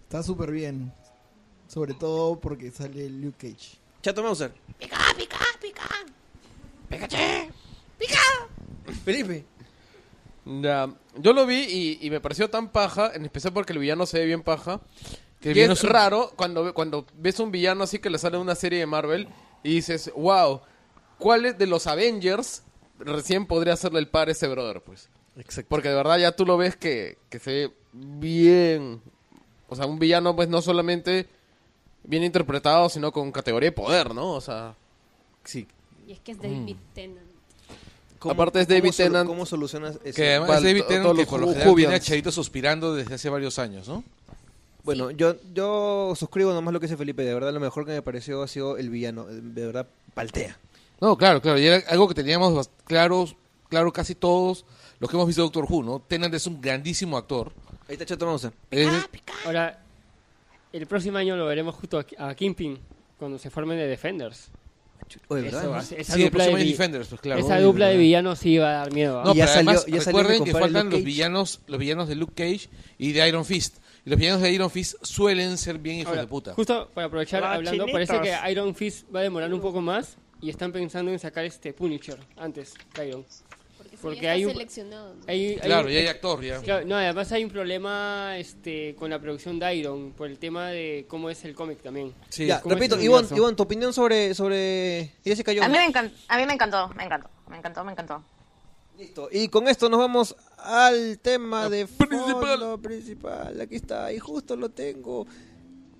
[0.05, 0.93] Está súper bien.
[1.69, 3.77] Sobre todo porque sale Luke Cage.
[4.03, 4.53] Chato Mauser.
[4.79, 5.83] Pica, pica, pica.
[6.89, 7.17] Pikachu.
[7.99, 8.21] Pica.
[9.05, 9.45] Felipe.
[10.45, 10.89] Ya,
[11.19, 14.21] yo lo vi y, y me pareció tan paja, en especial porque el villano se
[14.21, 14.81] ve bien paja.
[15.41, 18.79] Que es raro cuando, ve- cuando ves un villano así que le sale una serie
[18.79, 19.29] de Marvel
[19.65, 20.61] y dices, wow,
[21.19, 22.63] ¿cuál es de los Avengers
[23.01, 24.81] recién podría hacerle el par a ese brother?
[24.83, 25.09] Pues.
[25.39, 25.69] Exacto.
[25.69, 29.01] Porque de verdad ya tú lo ves que, que se ve bien.
[29.69, 31.27] O sea, un villano pues no solamente
[32.05, 34.33] bien interpretado, sino con categoría de poder, ¿no?
[34.33, 34.75] O sea,
[35.47, 35.67] Sí.
[36.07, 37.27] Y es que es David Tennant.
[38.21, 39.27] Aparte es David Tennant.
[39.27, 40.15] ¿Cómo solucionas eso?
[40.15, 42.05] Que además es David Tennant que los por lo general Jubians.
[42.05, 44.03] Chadito suspirando desde hace varios años, ¿no?
[44.83, 47.23] Bueno, yo, yo suscribo nomás lo que dice Felipe.
[47.23, 49.27] De verdad, lo mejor que me pareció ha sido el villano.
[49.27, 50.59] De verdad, paltea.
[51.01, 51.59] No, claro, claro.
[51.59, 53.27] Y era algo que teníamos claro,
[53.69, 54.65] claro casi todos
[54.99, 56.01] los que hemos visto Doctor Who, ¿no?
[56.07, 57.53] Tennant es un grandísimo actor.
[57.89, 58.53] Ahí está Chato Mauser.
[58.71, 58.89] Es-
[59.45, 59.79] Ahora,
[60.73, 62.79] el próximo año lo veremos justo a, a Kingpin
[63.19, 64.49] cuando se formen de Defenders.
[65.29, 67.41] Oye, Eso a ser- esa sí, el dupla, de, vi- Defenders, pues claro.
[67.41, 69.21] esa Oye, dupla de villanos sí va a dar miedo.
[69.21, 69.25] ¿ah?
[69.25, 72.17] No, Y ya pero además, salió- ya recuerden que faltan los villanos, los villanos de
[72.17, 72.69] Luke Cage
[72.99, 73.77] y de Iron Fist.
[74.05, 76.55] Y los villanos de Iron Fist suelen ser bien hijos Ahora, de puta.
[76.55, 77.93] Justo para aprovechar hablando, chinitos.
[77.93, 81.45] parece que Iron Fist va a demorar un poco más y están pensando en sacar
[81.45, 83.25] este Punisher antes que Iron.
[84.03, 85.15] Porque, ya hay está un- seleccionado.
[85.15, 85.21] ¿no?
[85.27, 86.61] Hay- hay Claro, un- y hay actor ya.
[86.61, 90.69] Claro, no, además hay un problema este, con la producción de Iron por el tema
[90.69, 92.13] de cómo es el cómic también.
[92.29, 92.47] Sí.
[92.47, 93.29] ya, ¿cómo es repito, Ivonne?
[93.37, 95.65] Ivonne, tu opinión sobre, sobre Jessica Jones.
[95.67, 98.23] A mí, me encan- a mí me encantó, me encantó, me encantó, me encantó.
[98.99, 99.29] Listo.
[99.31, 102.59] Y con esto nos vamos al tema de principal.
[102.59, 103.61] fondo principal.
[103.61, 105.27] Aquí está, y justo lo tengo.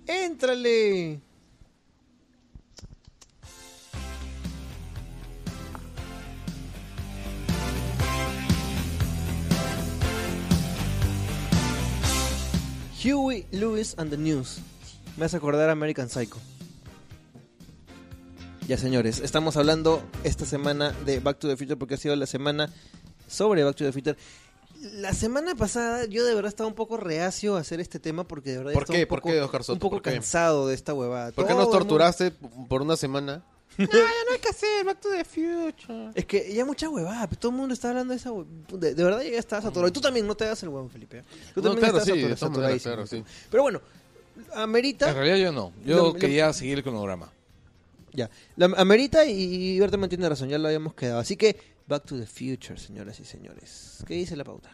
[0.07, 1.19] ¡Éntrale!
[13.07, 14.59] Huey Lewis and the News.
[15.17, 16.37] Me hace acordar a American Psycho.
[18.67, 22.25] Ya señores, estamos hablando esta semana de Back to the Future porque ha sido la
[22.25, 22.69] semana
[23.27, 24.17] sobre Back to the Future.
[24.81, 28.51] La semana pasada yo de verdad estaba un poco reacio a hacer este tema porque
[28.51, 29.03] de verdad ¿Por estaba qué?
[29.03, 29.73] un ¿Por poco, qué, Oscar Soto?
[29.73, 30.11] un poco ¿Por qué?
[30.11, 31.31] cansado de esta huevada.
[31.31, 32.31] ¿Por qué Todo nos mundo- torturaste
[32.69, 33.43] por una semana?
[33.85, 36.11] No, ya no hay que hacer Back to the Future.
[36.15, 38.31] Es que ya mucha huevada, pues, todo el mundo está hablando de esa
[38.73, 39.87] de, de verdad ya estás saturado.
[39.87, 41.19] Y tú también no te hagas el huevón, Felipe.
[41.19, 41.23] ¿eh?
[41.53, 42.93] Tú No, también claro, estás sí, satura- de todas maneras, saturadísimo.
[42.93, 43.45] claro, sí.
[43.51, 43.81] Pero bueno,
[44.55, 45.73] amerita En realidad yo no.
[45.85, 47.31] Yo Lo- lo- quería seguir el cronograma.
[48.13, 51.19] Ya, la amerita y Berta tiene razón, ya lo habíamos quedado.
[51.19, 51.55] Así que,
[51.87, 54.03] Back to the Future, señoras y señores.
[54.07, 54.71] ¿Qué dice la pauta?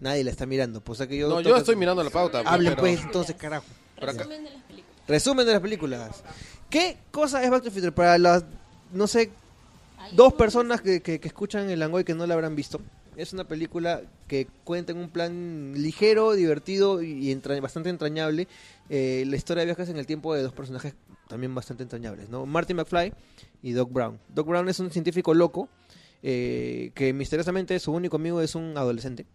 [0.00, 1.28] Nadie la está mirando, pues o sea que yo...
[1.28, 2.40] No, yo estoy mirando la pauta.
[2.40, 3.66] Hablen pero- pues, entonces, carajo.
[3.98, 4.96] Resumen de las películas.
[5.06, 6.22] Resumen de las películas.
[6.70, 7.92] ¿Qué cosa es Back to the Future?
[7.92, 8.44] Para las,
[8.92, 9.30] no sé,
[10.12, 12.80] dos personas que, que, que escuchan el Langoy que no la habrán visto.
[13.16, 18.46] Es una película que cuenta en un plan ligero, divertido y entra- bastante entrañable.
[18.88, 20.94] eh, la historia de viajes en el tiempo de dos personajes
[21.28, 22.46] también bastante entrañables, ¿no?
[22.46, 23.12] Marty McFly
[23.62, 24.18] y Doc Brown.
[24.34, 25.68] Doc Brown es un científico loco
[26.22, 29.26] eh, que misteriosamente su único amigo es un adolescente.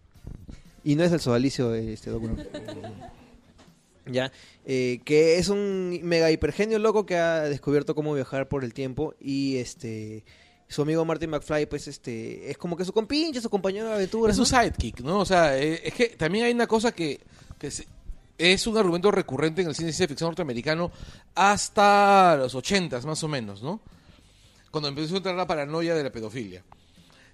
[0.84, 2.38] Y no es el sodalicio de este Doc Brown.
[4.06, 4.32] ya
[4.66, 9.14] eh, que es un mega hipergenio loco que ha descubierto cómo viajar por el tiempo
[9.20, 10.24] y este
[10.68, 14.36] su amigo Martin McFly pues este es como que su compinche su compañero de aventuras
[14.36, 14.62] Es un ¿no?
[14.64, 15.20] sidekick, ¿no?
[15.20, 17.20] O sea, eh, es que también hay una cosa que,
[17.60, 17.88] que se-
[18.38, 20.92] es un argumento recurrente en el cine de ciencia ficción norteamericano
[21.36, 23.80] hasta los ochentas, más o menos, ¿no?
[24.72, 26.64] Cuando empezó a entrar la paranoia de la pedofilia.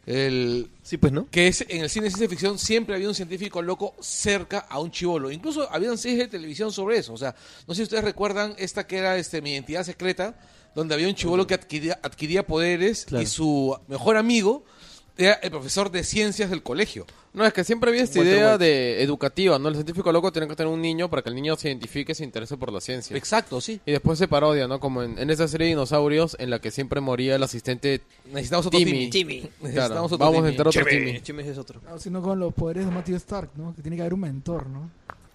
[0.06, 3.14] El, sí pues no que es en el cine de ciencia ficción siempre había un
[3.14, 5.30] científico loco cerca a un chivolo.
[5.32, 7.14] Incluso habían series de televisión sobre eso.
[7.14, 7.36] O sea,
[7.68, 10.36] no sé si ustedes recuerdan esta que era este mi identidad secreta,
[10.74, 13.22] donde había un chivolo que adquiría, adquiría poderes Claro.
[13.22, 14.66] y su mejor amigo
[15.18, 17.06] era el profesor de ciencias del colegio.
[17.34, 18.64] No, es que siempre había esta Walter idea White.
[18.66, 19.70] de educativa, ¿no?
[19.70, 22.16] El científico loco tiene que tener un niño para que el niño se identifique y
[22.16, 23.16] se interese por la ciencia.
[23.16, 23.80] Exacto, sí.
[23.86, 24.80] Y después se parodia, ¿no?
[24.82, 28.66] Como en, en esa serie de dinosaurios en la que siempre moría el asistente Necesitamos
[28.66, 29.10] otro Timmy.
[29.10, 29.42] Timmy.
[29.42, 31.22] Claro, Necesitamos otro vamos a entrar otro Timmy.
[31.22, 33.74] Chime es otro Claro, sino con los poderes de Matthew Stark, ¿no?
[33.76, 34.90] Que tiene que haber un mentor, ¿no?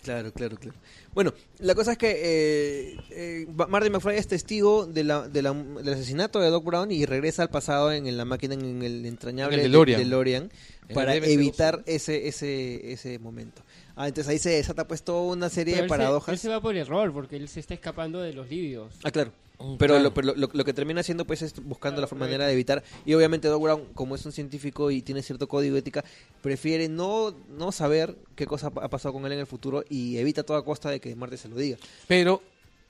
[0.07, 0.79] Claro claro claro
[1.15, 5.53] bueno la cosa es que eh, eh, Marty McFly es testigo de la, de la-
[5.53, 9.05] del asesinato de Doc Brown y regresa al pasado en, en la máquina en el
[9.07, 9.99] entrañable En el DeLorean.
[10.01, 10.51] DeLorean
[10.89, 11.29] En para el DB-02.
[11.33, 13.63] evitar ese ese ese momento
[13.97, 16.39] ah entonces ahí se desata pues toda una serie Pero de él se- paradojas él
[16.39, 18.95] se va por error porque él se está escapando de los libios.
[19.05, 19.33] Ah, claro.
[19.59, 20.03] Mm, Pero, claro.
[20.05, 23.15] Lo, pero lo, lo que termina haciendo pues es buscando la manera de evitar y
[23.15, 26.05] obviamente Doc Brown como es un científico y tiene cierto código ética
[26.43, 30.43] prefiere no no saber qué cosa ha pasado con él en el futuro y evita
[30.43, 31.79] a toda costa de que Marte se lo diga.
[32.07, 32.43] Pero,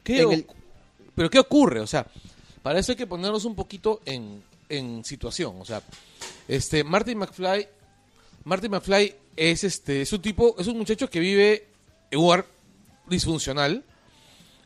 [0.03, 0.47] ¿qué, el-
[1.15, 1.79] pero ¿qué ocurre?
[1.81, 2.07] O sea,
[2.63, 5.55] para eso hay que ponernos un poquito en, en situación.
[5.61, 5.81] O sea,
[6.49, 7.69] este Martin McFly,
[8.43, 11.69] Martin McFly es este, es un tipo, es un muchacho que vive
[12.11, 12.47] en un lugar
[13.07, 13.85] disfuncional,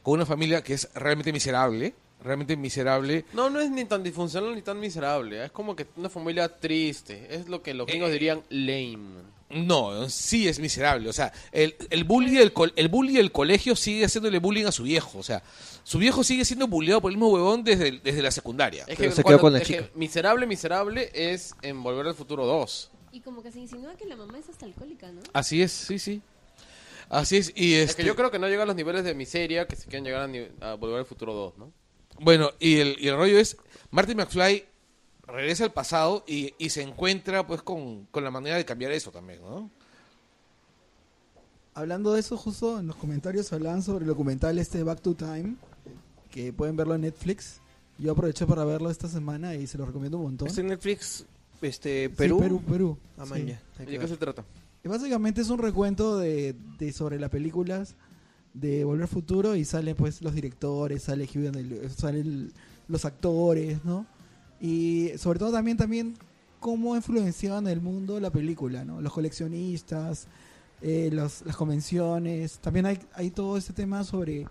[0.02, 3.24] con una familia que es realmente miserable, realmente miserable.
[3.32, 5.44] No, no es ni tan disfuncional ni tan miserable.
[5.44, 7.34] Es como que una familia triste.
[7.34, 9.30] Es lo que los gringos Eh, dirían lame.
[9.50, 11.08] No, sí es miserable.
[11.08, 14.84] O sea, el, el bully del el bully del colegio sigue haciéndole bullying a su
[14.84, 15.18] viejo.
[15.18, 15.42] O sea,
[15.82, 18.84] su viejo sigue siendo bulleado por el mismo huevón desde, desde la secundaria.
[18.86, 22.06] Es Pero que se cuando- quedó con la es que miserable, miserable es en Volver
[22.06, 22.90] al Futuro 2.
[23.12, 25.20] Y como que se insinúa que la mamá es hasta alcohólica, ¿no?
[25.32, 26.22] Así es, sí, sí.
[27.10, 27.52] Así es.
[27.54, 29.76] Y Es este, que yo creo que no llega a los niveles de miseria que
[29.76, 30.30] se quieren llegar
[30.62, 31.72] a, a Volver al Futuro 2, ¿no?
[32.20, 33.56] Bueno, y el, y el rollo es,
[33.90, 34.64] Marty McFly
[35.26, 39.10] regresa al pasado y, y se encuentra pues con, con la manera de cambiar eso
[39.10, 39.70] también, ¿no?
[41.74, 45.54] Hablando de eso, justo en los comentarios hablaban sobre el documental este Back to Time,
[46.30, 47.60] que pueden verlo en Netflix.
[47.98, 50.48] Yo aproveché para verlo esta semana y se lo recomiendo un montón.
[50.48, 51.24] Está en Netflix
[51.62, 52.40] este Sí, Perú.
[52.40, 52.98] Perú, Perú.
[53.18, 53.30] Ah, sí.
[53.30, 54.44] man, ya, hay ¿Y que de qué se trata?
[54.84, 57.96] Y básicamente es un recuento de, de sobre las películas
[58.54, 62.52] de Volver al Futuro y salen pues los directores, sale Daniel- salen
[62.88, 64.06] los actores, ¿no?
[64.60, 66.14] Y sobre todo también también
[66.58, 69.00] cómo influenciaban el mundo la película, ¿no?
[69.00, 70.26] Los coleccionistas,
[70.82, 74.46] eh, los- las convenciones, también hay, hay todo este tema sobre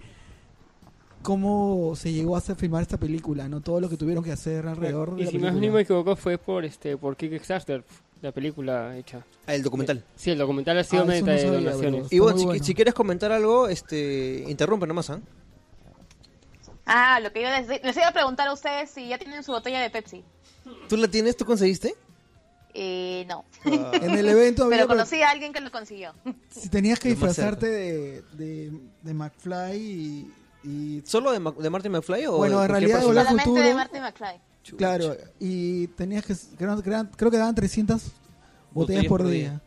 [1.22, 3.62] cómo se llegó a hacer filmar esta película, ¿no?
[3.62, 5.68] Todo lo que tuvieron que hacer alrededor de Y la si más película.
[5.68, 7.84] ni me equivoco fue por este por Kickstarter,
[8.22, 9.26] la película hecha.
[9.48, 10.04] Ah, el documental.
[10.16, 12.12] Sí, el documental ha sido Ah, meta no de sabía, donaciones.
[12.12, 12.64] Y bueno, muy si, bueno.
[12.64, 15.20] si quieres comentar algo, este interrumpe nomás, ¿ah?
[16.86, 19.52] Ah, lo que yo les, les iba a preguntar a ustedes si ya tienen su
[19.52, 20.24] botella de Pepsi.
[20.88, 21.38] ¿Tú la tienes?
[21.38, 21.96] ¿Tú conseguiste?
[22.74, 23.46] Eh, no.
[23.66, 26.14] En el evento había Pero conocí a alguien que lo consiguió.
[26.50, 31.90] Si tenías que disfrazarte de, de, de McFly y, y- ¿Solo de, Ma- de Marty
[31.90, 33.04] McFly o Bueno, de en realidad?
[33.06, 33.68] Hola, Solamente futuro.
[33.68, 34.40] de Marty McFly.
[34.78, 38.20] Claro, y tenías que creo, creo- que daban 300 botellas
[38.74, 39.50] Botellas por por día.
[39.52, 39.62] día.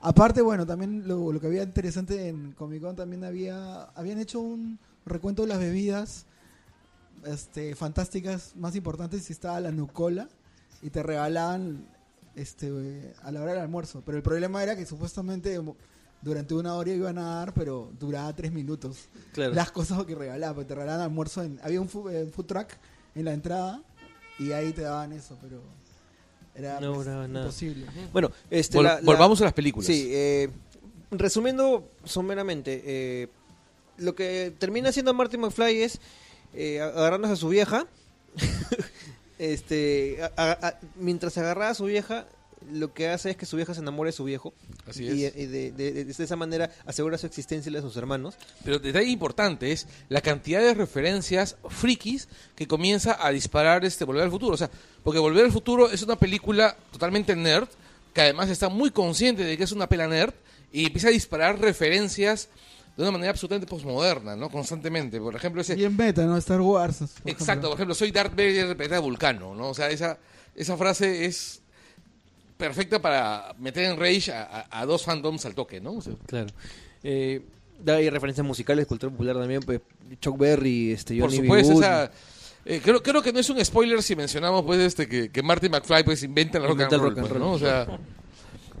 [0.00, 4.40] Aparte, bueno, también lo, lo que había interesante en Comic Con también había habían hecho
[4.40, 6.26] un recuento de las bebidas
[7.24, 10.28] este, fantásticas más importantes y estaba la Nucola
[10.82, 11.86] y te regalaban
[12.34, 14.02] este a la hora del almuerzo.
[14.04, 15.58] Pero el problema era que supuestamente
[16.22, 19.08] durante una hora iban a dar, pero duraba tres minutos.
[19.32, 19.54] Claro.
[19.54, 21.42] Las cosas que regalaban, porque te regalaban almuerzo.
[21.42, 22.68] En, había un fu- eh, food truck
[23.14, 23.82] en la entrada
[24.38, 25.60] y ahí te daban eso, pero
[26.54, 27.46] era No pues, duraba nada.
[27.46, 27.86] imposible.
[28.12, 29.86] Bueno, este, Vol- la- la- volvamos a las películas.
[29.86, 30.50] Sí, eh,
[31.10, 33.28] resumiendo someramente, eh,
[33.98, 36.00] lo que termina haciendo Marty McFly es
[36.54, 37.86] eh, agarrándose a su vieja.
[39.38, 42.26] este, a- a- a- mientras agarraba a su vieja,
[42.72, 44.54] lo que hace es que su vieja se enamore de su viejo.
[44.86, 45.36] Así y, es.
[45.36, 48.34] y de, de- de- de esa manera asegura su existencia y la de sus hermanos.
[48.64, 54.24] Pero detalle importante es la cantidad de referencias frikis que comienza a disparar este Volver
[54.24, 54.54] al Futuro.
[54.54, 54.70] O sea,
[55.02, 57.68] porque Volver al Futuro es una película totalmente nerd,
[58.12, 60.34] que además está muy consciente de que es una pela nerd,
[60.72, 62.48] y empieza a disparar referencias
[62.96, 64.48] de una manera absolutamente posmoderna, ¿no?
[64.50, 65.20] Constantemente.
[65.20, 65.74] Por ejemplo, ese...
[65.74, 66.36] Bien beta, ¿no?
[66.38, 66.96] Star Wars.
[66.98, 67.68] por Exacto, ejemplo.
[67.70, 69.68] por ejemplo, soy Darth Vader de Vulcano, ¿no?
[69.68, 70.18] O sea, esa,
[70.54, 71.60] esa frase es
[72.56, 75.94] perfecta para meter en rage a, a- a dos fandoms al toque, ¿no?
[75.94, 76.48] O sea, Claro.
[77.02, 77.42] Eh,
[77.86, 79.80] hay referencias musicales, cultura popular también, pues
[80.20, 81.46] Chuck Berry, este, por Johnny B.
[81.46, 81.82] supuesto, Good.
[81.84, 82.10] esa,
[82.64, 85.68] eh, creo, creo que no es un spoiler si mencionamos pues este que, que Marty
[85.68, 87.40] McFly pues inventa el rock, Inventa and roll, rock and roll.
[87.40, 87.52] ¿no?
[87.52, 87.86] O sea,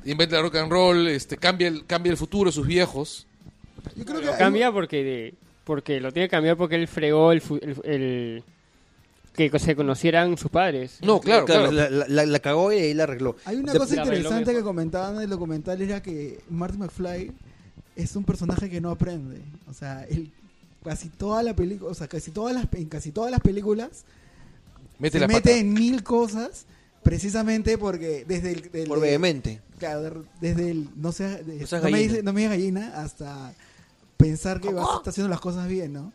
[0.06, 3.26] inventa el rock and roll, este, cambia el, cambia el futuro de sus viejos.
[3.94, 6.86] Yo creo que Lo hay- cambia porque de- porque lo tiene que cambiar porque él
[6.88, 8.44] fregó el, fu- el, el-
[9.36, 10.98] que se conocieran sus padres.
[11.02, 11.70] No, claro, claro.
[11.70, 13.36] La, la- la- la cagó y ahí la arregló.
[13.44, 17.32] Hay una cosa interesante que comentaban en el documental era que Marty McFly
[17.96, 19.40] es un personaje que no aprende.
[19.70, 20.32] O sea, él
[20.84, 24.04] casi toda la película, o sea, casi todas las en casi todas las películas
[24.98, 25.56] Mete se la mete pata.
[25.56, 26.64] en mil cosas
[27.02, 29.60] precisamente porque desde el del- Por vehemente.
[29.78, 32.12] claro, desde el no sea de- No seas no me gallina.
[32.12, 33.52] dice no me digas gallina hasta
[34.16, 36.12] pensar que vas está haciendo las cosas bien, ¿no?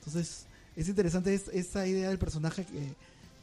[0.00, 0.43] Entonces,
[0.76, 2.92] es interesante es- esa idea del personaje que,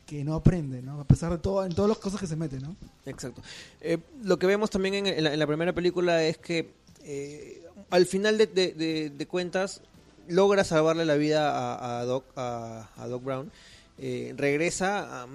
[0.06, 1.00] que no aprende, ¿no?
[1.02, 2.76] A pesar de todo en todas las cosas que se mete, ¿no?
[3.06, 3.42] Exacto.
[3.82, 6.72] Eh, lo que vemos también en, en la, en la primera película es que
[7.04, 9.82] eh, al final de, de- de- de cuentas
[10.28, 13.52] logra salvarle la vida a, a Doc, a, a Doc Brown.
[13.98, 15.26] Eh, regresa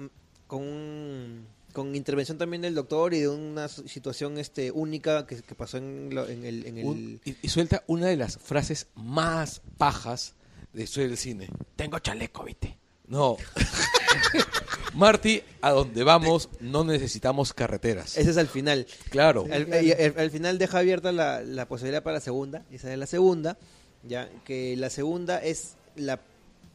[0.47, 5.55] con, un- con intervención también del doctor y de una situación este única que, que
[5.55, 6.65] pasó en, lo- en el...
[6.65, 10.33] En el Un- y, y suelta una de las frases más pajas
[10.73, 11.49] de historia del cine.
[11.75, 12.77] Tengo chaleco, viste.
[13.07, 13.37] No.
[14.93, 18.17] Marty, a donde vamos no necesitamos carreteras.
[18.17, 18.87] ese es al final.
[19.09, 19.45] Claro.
[19.51, 22.63] Al, y al- al final deja abierta la, la posibilidad para la segunda.
[22.71, 23.57] Esa es la segunda.
[24.03, 26.19] Ya, que la segunda es la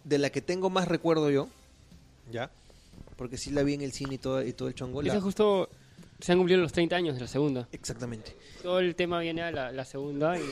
[0.04, 1.48] de la que tengo más recuerdo yo.
[2.30, 2.50] Ya.
[3.16, 5.00] Porque sí la vi en el cine y todo, y todo el chongo.
[5.02, 5.68] Ese La- justo
[6.20, 7.68] se han cumplido los 30 años de la segunda.
[7.72, 8.36] Exactamente.
[8.62, 10.42] Todo el tema viene a la, la segunda y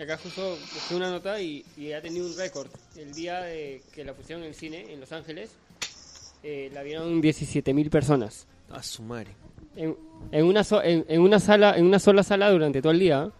[0.00, 2.68] y acá justo busqué una nota y, y ha tenido un récord.
[2.96, 5.50] El día de que la pusieron en el cine en Los Ángeles,
[6.42, 8.46] eh, la vieron 17.000 personas.
[8.70, 9.32] A su madre.
[9.76, 9.96] En,
[10.32, 13.30] en una so- en, en una sala en una sola sala durante todo el día.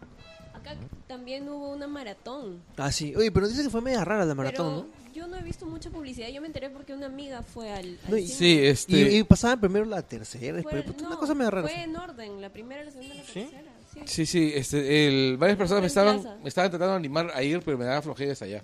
[0.53, 0.77] Acá
[1.09, 2.61] también hubo una maratón.
[2.77, 3.15] Ah, sí.
[3.17, 5.89] Oye, pero dice que fue media rara la maratón, pero yo no he visto mucha
[5.91, 6.29] publicidad.
[6.29, 8.17] Yo me enteré porque una amiga fue al, al ¿no?
[8.19, 8.37] Y, cine.
[8.39, 9.13] Sí, y, este.
[9.17, 10.99] y pasaban primero la tercera, Fue- después.
[11.01, 11.69] una no, cosa media rara.
[11.69, 13.33] Fue en orden, la primera, la segunda, la ¿Sí?
[13.41, 13.70] tercera.
[14.07, 14.27] Sí.
[14.27, 17.79] Sí, este, el, varias personas me estaban, me estaban tratando de animar a ir, pero
[17.79, 18.63] me daba flojera hasta allá.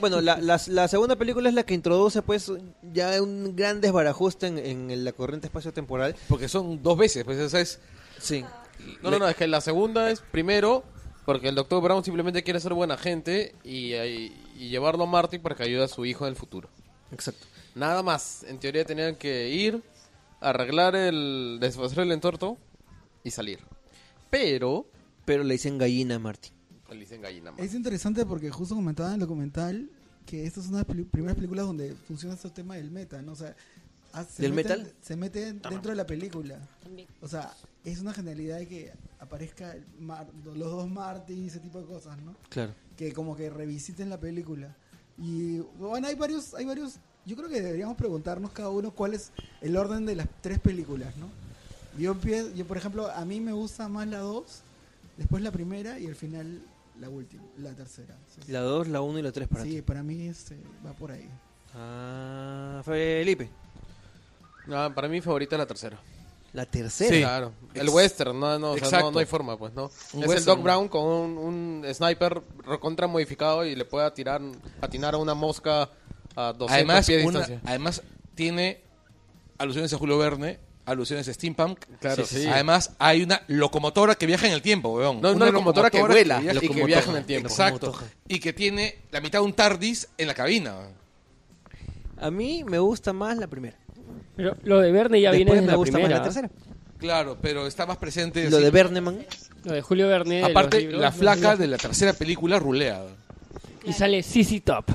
[0.00, 2.50] Bueno, la, la, la segunda película es la que introduce, pues,
[2.92, 4.58] ya un gran desbarajuste en,
[4.90, 6.16] en la corriente espacio-temporal.
[6.28, 7.80] Porque son dos veces, pues, esa es...
[8.18, 8.44] Sí.
[9.02, 10.82] No, no, no, es que la segunda es primero
[11.24, 11.80] porque el Dr.
[11.80, 15.84] Brown simplemente quiere ser buena gente y, y- y llevarlo a Marty para que ayude
[15.84, 16.68] a su hijo en el futuro.
[17.12, 17.46] Exacto.
[17.74, 18.42] Nada más.
[18.44, 19.82] En teoría tenían que ir,
[20.40, 21.58] arreglar el.
[21.60, 22.58] desfacer el entorto
[23.22, 23.60] y salir.
[24.38, 24.86] Pero.
[25.24, 26.48] Pero le dicen gallina a Marty.
[26.90, 27.60] Le dicen gallina más.
[27.60, 29.88] Es interesante porque justo comentaba en el documental
[30.26, 33.32] que esta es una de las primeras películas donde funciona este tema del meta, ¿no?
[33.32, 33.54] O sea,
[34.28, 34.92] se ¿Del mete- metal?
[35.00, 36.58] Se mete dentro de la película.
[36.82, 37.08] También.
[37.20, 37.52] O sea,
[37.84, 42.16] es una genialidad de que aparezca Mar- los dos Marty y ese tipo de cosas,
[42.22, 42.34] ¿no?
[42.48, 42.72] Claro.
[42.96, 44.76] Que como que revisiten la película.
[45.18, 49.30] Y bueno, hay varios, hay varios, yo creo que deberíamos preguntarnos cada uno cuál es
[49.62, 51.28] el orden de las tres películas, ¿no?
[51.98, 54.44] Yo empiezo, yo por ejemplo, a mí me gusta más la 2,
[55.16, 56.60] después la primera y al final
[57.00, 58.16] la última, la tercera.
[58.28, 59.82] Sí, La 2, la 1 y la 3 para Sí, ti.
[59.82, 61.28] para mí este, va por ahí.
[61.74, 63.50] Ah, Felipe.
[64.72, 65.98] Ah, para mí favorita es la tercera.
[66.52, 67.10] La tercera.
[67.14, 67.52] Sí, claro.
[67.74, 69.06] El Ex- western, no, no, o sea, Exacto.
[69.06, 69.90] no, no hay forma, pues, ¿no?
[70.12, 70.44] Un es el.
[70.44, 74.40] Doc Brown con un, un sniper recontra modificado y le puede atirar,
[74.80, 75.90] atinar a una mosca
[76.36, 77.68] a 200 Además, pies de una- distancia.
[77.68, 78.02] además,
[78.36, 78.80] tiene
[79.58, 81.78] alusiones a Julio Verne alusiones a steampunk.
[82.00, 82.46] Claro, sí.
[82.46, 85.20] Además, hay una locomotora que viaja en el tiempo, weón.
[85.20, 86.86] No, una locomotora que vuela y que Locomotora.
[86.86, 87.48] viaja en el tiempo.
[87.48, 87.94] Exacto.
[88.28, 90.74] Y que tiene la mitad de un TARDIS en la cabina.
[92.18, 93.76] A mí me gusta más la primera.
[94.36, 96.18] Pero lo de Verne ya viene Después desde me la gusta primera.
[96.20, 96.50] más la tercera.
[96.98, 98.48] Claro, pero está más presente.
[98.50, 98.64] Lo así.
[98.64, 99.26] de Berneman.
[99.64, 100.36] Lo de Julio Verne.
[100.36, 103.02] de Aparte, libros, la flaca de la tercera película rulea.
[103.84, 104.86] Y sale CC Top.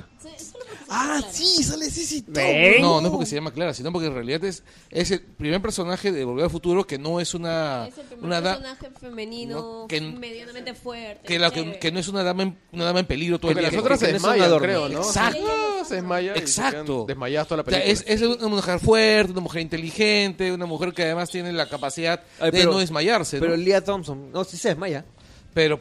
[0.91, 2.21] Ah, sí, sale sí, sí.
[2.23, 2.35] todo.
[2.35, 2.81] ¿Ven?
[2.81, 5.61] No, no es porque se llama Clara, sino porque en realidad es, es el primer
[5.61, 9.55] personaje de Volver al Futuro que no es una, Es el primer una personaje femenino
[9.81, 11.27] No, que- medianamente fuerte.
[11.27, 13.63] que, la- que, no es una dama en, una dama en peligro todo Porque el
[13.63, 13.81] las día.
[13.81, 14.97] otras que se no desmayan, creo, ¿no?
[14.99, 15.45] Exacto.
[15.47, 17.05] Ah, se desmaya Exacto.
[17.07, 18.13] desmayadas toda la O sea, película.
[18.13, 22.21] es, es una mujer fuerte, una mujer inteligente, una mujer que además tiene la capacidad
[22.39, 23.41] Ay, de pero- no desmayarse, ¿no?
[23.41, 24.31] Pero Pero, Leah Thompson.
[24.31, 25.05] No, sí se desmaya.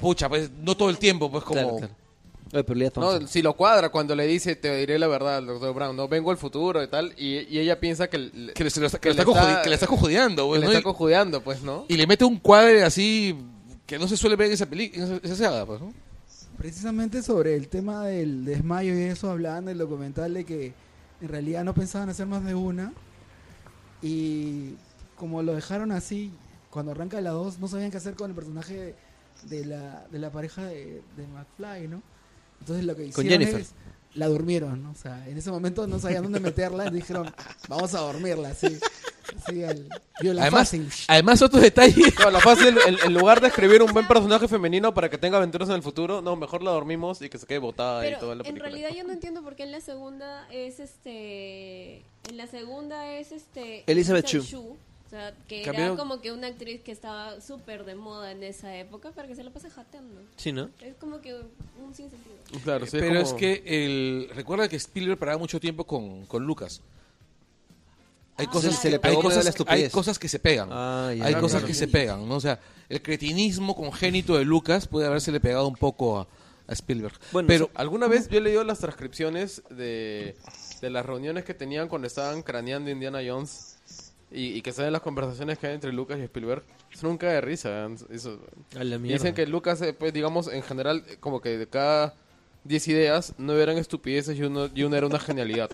[0.01, 1.61] pucha, pues no todo el tiempo, pues como...
[1.61, 1.95] Claro, claro.
[2.53, 3.23] Ay, pero Leah Thompson.
[3.23, 6.09] No, si lo cuadra cuando le dice, te diré la verdad al doctor Brown, no
[6.09, 8.87] vengo al futuro y tal, y, y ella piensa que, le- Que le, se lo
[8.87, 10.73] está, que que le está está- cojudi- que le está cojudeando, que pues, le ¿no?
[10.73, 11.85] está cojudeando, pues, ¿no?
[11.89, 13.37] y, le mete un cuadre así
[13.87, 15.93] que no se suele ver en esa película, en esa, esa saga, pues, ¿no?
[16.57, 20.73] Precisamente sobre el tema del desmayo y eso hablaban del documental de que
[21.21, 22.93] en realidad no pensaban hacer más de una
[24.03, 24.75] y
[25.17, 26.33] como lo dejaron así
[26.71, 28.95] cuando arranca la 2 no sabían qué hacer con el personaje
[29.45, 32.03] de la, de la pareja de, de McFly, ¿no?
[32.69, 33.61] Entonces lo que Con hicieron Jennifer.
[33.63, 33.75] es
[34.15, 34.91] la durmieron, ¿no?
[34.91, 37.33] O sea, en ese momento no sabían dónde meterla y dijeron,
[37.69, 38.79] vamos a dormirla, así.
[39.37, 39.87] Así al
[40.21, 40.89] viola Además, fácil.
[41.07, 42.03] además otro detalle...
[42.25, 45.37] No, la fácil, en, en lugar de escribir un buen personaje femenino para que tenga
[45.37, 48.21] aventuras en el futuro, no, mejor la dormimos y que se quede botada y Pero
[48.21, 48.71] toda la en película.
[48.71, 51.99] realidad yo no entiendo por qué en la segunda es este.
[52.29, 53.85] En la segunda es este.
[53.87, 54.77] Elizabeth Shue.
[55.09, 58.43] O sea, que Cambió- era como que una actriz que estaba súper de moda en
[58.45, 60.21] esa época para que se la pase jateando.
[60.37, 60.69] Sí, ¿no?
[60.83, 62.37] Es como que un sinsentido.
[62.63, 66.45] Claro, sí, Pero es como- que el recuerda que Spielberg paraba mucho tiempo con, con
[66.45, 66.83] Lucas.
[68.37, 68.79] Hay Ah, cosas.
[68.79, 70.69] Se le hay, pegó medio cosas, hay cosas que se pegan.
[70.71, 71.25] Ah, ya.
[71.25, 71.67] hay Claro, cosas claro.
[71.69, 72.37] que se pegan, ¿no?
[72.37, 72.61] O sea,
[72.91, 76.29] el cretinismo congénito de Lucas puede habérsele pegado un poco a,
[76.67, 77.19] a Spielberg.
[77.33, 80.37] Bueno, pero Alguna vez yo he leído las transcripciones de,
[80.83, 83.78] de las reuniones que tenían cuando estaban craneando Indiana Jones
[84.31, 86.63] y, y que saben las conversaciones que hay entre Lucas y Spielberg.
[86.93, 87.89] Es nunca de risa.
[88.11, 88.41] Eso.
[88.79, 92.15] A la dicen que Lucas, eh, pues digamos, en general, eh, como que de cada
[92.65, 95.71] 10 ideas, no eran estupideces y, uno, y una era una genialidad.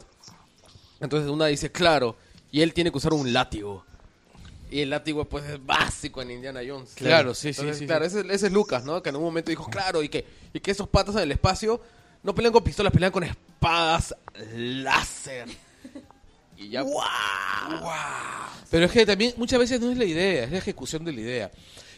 [1.01, 2.16] Entonces una dice, claro,
[2.52, 3.85] y él tiene que usar un látigo.
[4.70, 6.94] Y el látigo, pues, es básico en Indiana Jones.
[6.94, 9.02] Claro, sí, sí, Entonces, sí, Claro, Ese, ese es Lucas, ¿no?
[9.02, 11.81] Que en un momento dijo, claro, y que, y que esos patas en el espacio
[12.22, 14.16] no pelean con pistolas, pelean con espadas
[14.55, 15.48] láser.
[16.56, 16.85] Y ya...
[18.70, 21.20] Pero es que también muchas veces no es la idea, es la ejecución de la
[21.20, 21.51] idea.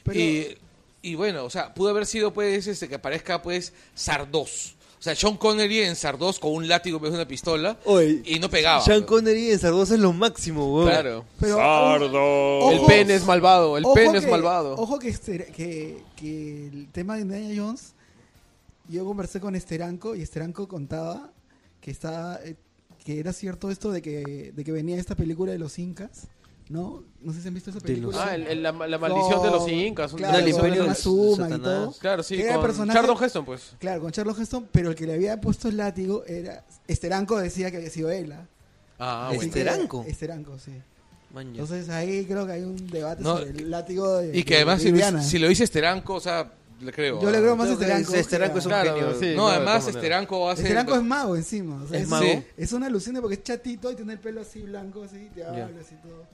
[0.04, 0.58] Pero- Y,
[1.02, 4.74] y bueno, o sea, pudo haber sido pues este, que aparezca pues Sardos.
[4.98, 8.22] O sea, Sean Connery en Sardos con un látigo en vez de una pistola Oye,
[8.24, 8.80] y no pegaba.
[8.80, 9.04] Sean.
[9.04, 10.88] Connery en Sardosa es lo máximo, weón.
[10.88, 11.24] Claro.
[11.38, 12.70] Pero, Sardo.
[12.72, 14.74] El pene es malvado, el pene es malvado.
[14.74, 17.92] Ojo que, este- que, que el tema de Indiana Jones,
[18.88, 21.30] yo conversé con Esteranco y Esteranco contaba
[21.80, 22.56] que estaba, eh,
[23.06, 26.26] que era cierto esto de que, de que venía esta película de los incas,
[26.68, 27.04] ¿no?
[27.22, 28.18] No sé si han visto esa película.
[28.22, 30.12] Ah, el- el- la, la maldición de los Con- incas.
[30.12, 30.94] un- Claro, con imperio de y
[31.36, 31.62] Satanás.
[31.62, 31.92] todo.
[32.00, 33.76] Claro, sí, era con Charlton Heston, pues.
[33.78, 36.64] Claro, con Charles Heston, pero el que le había puesto el látigo era...
[36.88, 38.32] Esteranco decía que había sido él.
[38.32, 38.46] ¿ah?
[38.98, 39.42] Ah, bueno.
[39.44, 40.04] ¿Esteranco?
[40.08, 40.72] Esteranco, sí.
[41.38, 44.62] Entonces ahí creo que hay un debate No, sobre el látigo de Y que de
[44.62, 44.82] además
[45.28, 46.50] si lo dice Esteranco, o sea,
[46.80, 47.20] le creo.
[47.22, 48.14] Yo le creo más a Esteranco.
[48.14, 49.14] Esteranco es un Claro, genio.
[49.20, 49.86] sí, No, de además.
[49.88, 50.64] Esteranco ser...
[50.66, 51.82] Esteranco es mago encima.
[51.82, 52.24] o sea, ¿Es es, mago?
[52.26, 52.44] Sí.
[52.56, 55.68] es una alucina porque es chatito y tiene el pelo así blanco, así, te habla
[55.80, 56.24] así todo.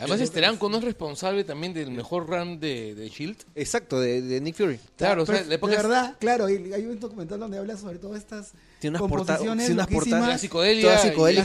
[0.00, 3.38] Además Esteranco no es responsable también del mejor run de, de Shield.
[3.54, 4.78] Exacto, de, de Nick Fury.
[4.98, 7.74] Claro, o sea, la época de es- verdad, claro, y hay un documental donde habla
[7.78, 11.42] sobre todas estas Tiene unas portadas, composiciones tiene unas portadas psicodélicas La psicodelia,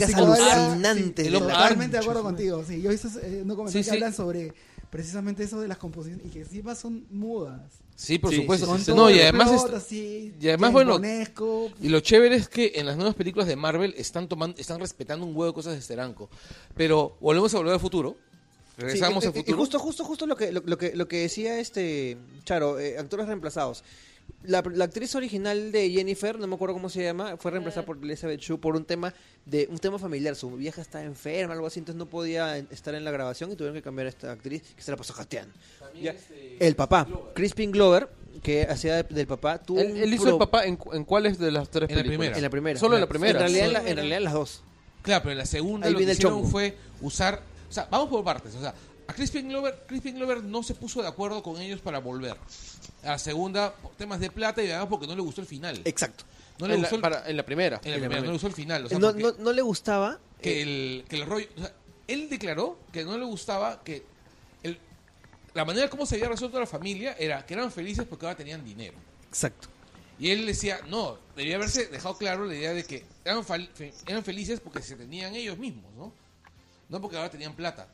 [0.58, 1.26] alucinantes.
[1.28, 2.66] sí, totalmente de acuerdo contigo.
[2.68, 3.90] Sí, yo visto eh, un documental Sí, que sí.
[3.92, 4.54] hablan sobre
[4.94, 7.60] precisamente eso de las composiciones y que encima son mudas.
[7.96, 8.68] Sí, por Sí, supuesto.
[8.96, 11.02] No, y además, plot así, y además, bueno.
[11.82, 15.26] Y lo chévere es que en las nuevas películas de Marvel están tomando, están respetando
[15.26, 16.30] un huevo de cosas de Esteranco.
[16.76, 18.16] Pero volvemos a volver al futuro.
[18.78, 19.58] Regresamos Sí, al y- y- futuro.
[19.58, 22.98] Y justo, justo, justo lo que, lo, lo que, lo que decía este Charo, eh,
[23.00, 23.84] actores reemplazados.
[24.46, 27.98] La, la actriz original de Jennifer, no me acuerdo cómo se llama, fue reemplazada por
[28.02, 29.14] Elizabeth Shue por un tema
[29.46, 30.36] de un tema familiar.
[30.36, 33.76] Su vieja estaba enferma, algo así, entonces no podía estar en la grabación y tuvieron
[33.76, 35.54] que cambiar a esta actriz que se la pasó jateando.
[36.02, 36.16] Ya.
[36.60, 38.10] El papá, Crispin Glover,
[38.42, 41.38] que hacía de- del papá, tuvo Él, hizo pro- el papá en, cu- en cuáles
[41.40, 42.36] de las tres En la primera.
[42.36, 42.80] en la primera.
[42.80, 43.32] Solo en la primera.
[43.32, 44.64] En realidad, en, la- Solo- en realidad en las dos.
[45.04, 47.42] Claro, pero en la segunda Ahí lo que hicieron fue usar...
[47.70, 48.54] O sea, vamos por partes.
[48.56, 48.74] O sea,
[49.14, 52.36] a Crispin Glover, Crispin Glover no se puso de acuerdo con ellos para volver.
[53.04, 55.82] A la segunda, por temas de plata y además porque no le gustó el final.
[55.86, 56.26] Exacto.
[56.60, 57.82] No le en, la, gustó el, para- en la primera.
[57.84, 58.86] en la primera, no le gustó el final.
[58.86, 61.48] O sea, no, porque no, no le gustaba que, el, que el rollo...
[61.58, 61.74] o sea,
[62.08, 64.04] él declaró que no le gustaba que
[64.64, 64.78] el-
[65.54, 68.64] la manera como se había resuelto la familia era que eran felices porque ahora tenían
[68.64, 68.96] dinero.
[69.30, 69.70] Exacto.
[70.20, 73.94] Y él decía, no, debía haberse dejado claro la idea de que eran, fal- fe-
[74.06, 76.14] eran felices porque se tenían ellos mismos, ¿no?
[76.90, 77.88] No porque ahora tenían plata.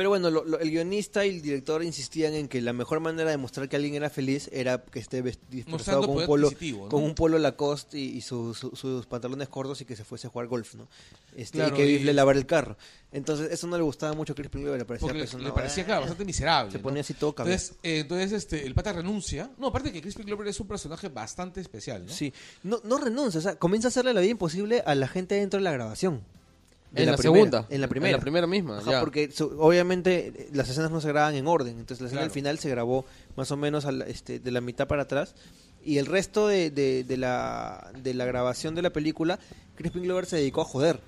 [0.00, 3.28] Pero bueno, lo- lo- el guionista y el director insistían en que la mejor manera
[3.28, 6.50] de mostrar que alguien era feliz era que esté disfrazado con un polo,
[6.88, 10.28] con un polo Lacoste y, y su- su- sus pantalones cortos y que se fuese
[10.28, 10.88] a jugar golf, ¿no?
[11.36, 12.78] Este, Claro, y que y- le lavar el carro.
[13.12, 16.24] Entonces eso no le gustaba mucho a Crispin Glover, le parecía, le, parecía, claro, bastante
[16.24, 16.72] miserable.
[16.72, 16.82] Se ¿no?
[16.82, 17.52] ponía así todo cabezón.
[17.60, 19.50] Entonces, eh, entonces este, el pata renuncia.
[19.58, 22.10] No, aparte que Crispin Glover es un personaje bastante especial, ¿no?
[22.12, 22.32] Sí,
[22.62, 25.58] no, no renuncia, o sea, comienza a hacerle la vida imposible a la gente dentro
[25.58, 26.22] de la grabación.
[26.92, 27.66] De En la, primera, segunda.
[27.70, 28.10] En la primera.
[28.10, 29.00] En la primera misma, Ajá, ya.
[29.00, 32.30] porque obviamente eh, las escenas no se graban en orden, entonces la escena Claro.
[32.30, 33.04] al final se grabó
[33.36, 35.34] más o menos a la- este, de la mitad para atrás
[35.84, 39.38] y el resto de, de- de la, de la grabación de la película,
[39.76, 40.98] Crispin Glover se dedicó a joder.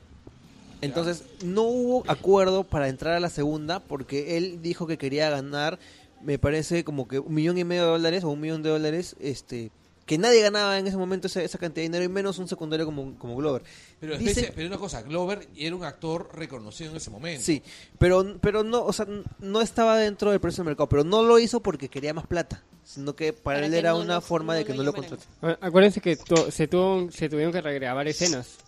[0.83, 5.79] Entonces no hubo acuerdo para entrar a la segunda porque él dijo que quería ganar,
[6.23, 9.17] me parece como que un millón y medio de dólares o un millón de dólares,
[9.21, 9.71] este
[10.13, 12.85] que nadie ganaba en ese momento esa, esa cantidad de dinero y menos un secundario
[12.85, 13.63] como, como Glover.
[13.99, 17.43] Pero, Dice- especie- pero una cosa, Glover era un actor reconocido en ese momento.
[17.43, 17.63] Sí,
[17.99, 19.07] pero, pero no, o sea,
[19.39, 22.63] no estaba dentro del precio del mercado, pero no lo hizo porque quería más plata,
[22.85, 24.83] sino que para, Para él que era no una lo- forma no de que no
[24.83, 25.17] lo llamaran.
[25.19, 25.59] contrate.
[25.63, 28.59] Ah, Acuérdense que to- se, tuvo, se tuvieron que regrabar escenas.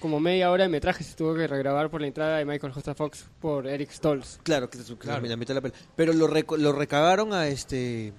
[0.00, 2.94] Como media hora de metraje se tuvo que regrabar por la entrada de Michael J.
[2.94, 4.38] Fox por Eric Stoltz.
[4.42, 5.26] Claro, que Claro.
[5.26, 5.74] la mitad de la peli.
[5.96, 8.12] Pero lo, reco- lo recagaron a este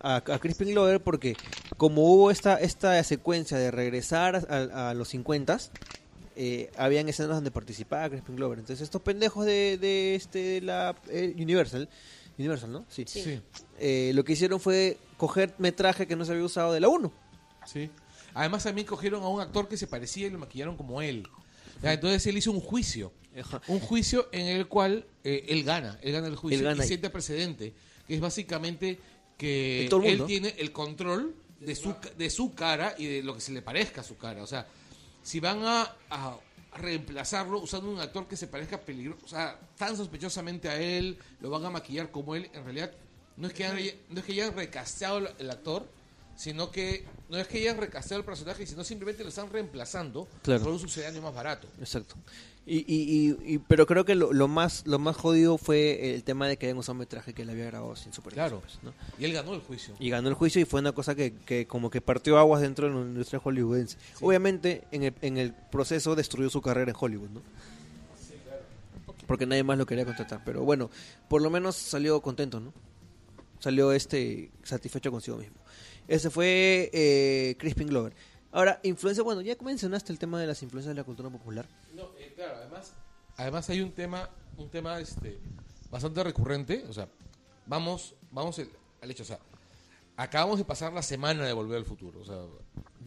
[0.00, 1.36] a, a Crispin Glover porque
[1.76, 5.58] como hubo esta esta secuencia de regresar a, a los 50
[6.36, 8.58] eh, habían escenas donde participaba Crispin Glover.
[8.58, 11.88] Entonces estos pendejos de, de este de la eh, Universal
[12.38, 12.86] Universal, ¿no?
[12.88, 13.04] Sí.
[13.06, 13.40] Sí.
[13.78, 17.12] Eh, lo que hicieron fue coger metraje que no se había usado de la 1.
[17.66, 17.90] sí.
[18.34, 21.28] Además también cogieron a un actor que se parecía y lo maquillaron como él.
[21.82, 23.12] Ya, entonces él hizo un juicio.
[23.68, 25.98] Un juicio en el cual eh, él gana.
[26.00, 26.82] Él gana el juicio Él gana.
[26.82, 27.74] y siente precedente.
[28.06, 28.98] Que es básicamente
[29.36, 33.52] que él tiene el control de su, de su cara y de lo que se
[33.52, 34.42] le parezca a su cara.
[34.42, 34.66] O sea,
[35.22, 36.36] si van a, a
[36.76, 41.50] reemplazarlo usando un actor que se parezca peligro, o sea, tan sospechosamente a él, lo
[41.50, 42.92] van a maquillar como él, en realidad
[43.36, 45.86] no es que hayan, no es que hayan recasteado el, el actor,
[46.36, 50.64] sino que no es que hayan recasteado el personaje, sino simplemente lo están reemplazando Claro.
[50.64, 51.68] por un sucedáneo más barato.
[51.78, 52.16] Exacto.
[52.64, 56.22] Y, y, y, y- pero creo que lo, lo más lo más jodido fue el
[56.22, 58.48] tema de que habían usado metraje que él había grabado sin supervisión.
[58.48, 58.60] Claro.
[58.60, 58.92] pues, ¿no?
[59.18, 59.94] Y él ganó el juicio.
[59.98, 62.86] Y ganó el juicio y fue una cosa que, que como que partió aguas dentro
[62.88, 63.96] de la industria hollywoodense.
[64.20, 67.42] Obviamente en el, en el proceso destruyó su carrera en Hollywood, ¿no?
[69.26, 70.42] Porque nadie más lo quería contratar.
[70.44, 70.90] Pero bueno,
[71.28, 72.72] por lo menos salió contento, ¿no?
[73.60, 75.56] Salió este satisfecho consigo mismo.
[76.08, 78.12] Ese fue eh, Crispin Glover.
[78.50, 81.66] Ahora, influencia, bueno, ya mencionaste el tema de las influencias de la cultura popular.
[81.96, 82.92] No, claro, además,
[83.36, 85.38] además hay un tema, un tema este,
[85.90, 87.08] bastante recurrente, o sea,
[87.66, 89.38] vamos, vamos el- al hecho, o sea,
[90.16, 92.42] acabamos de pasar la semana de Volver al Futuro, o sea,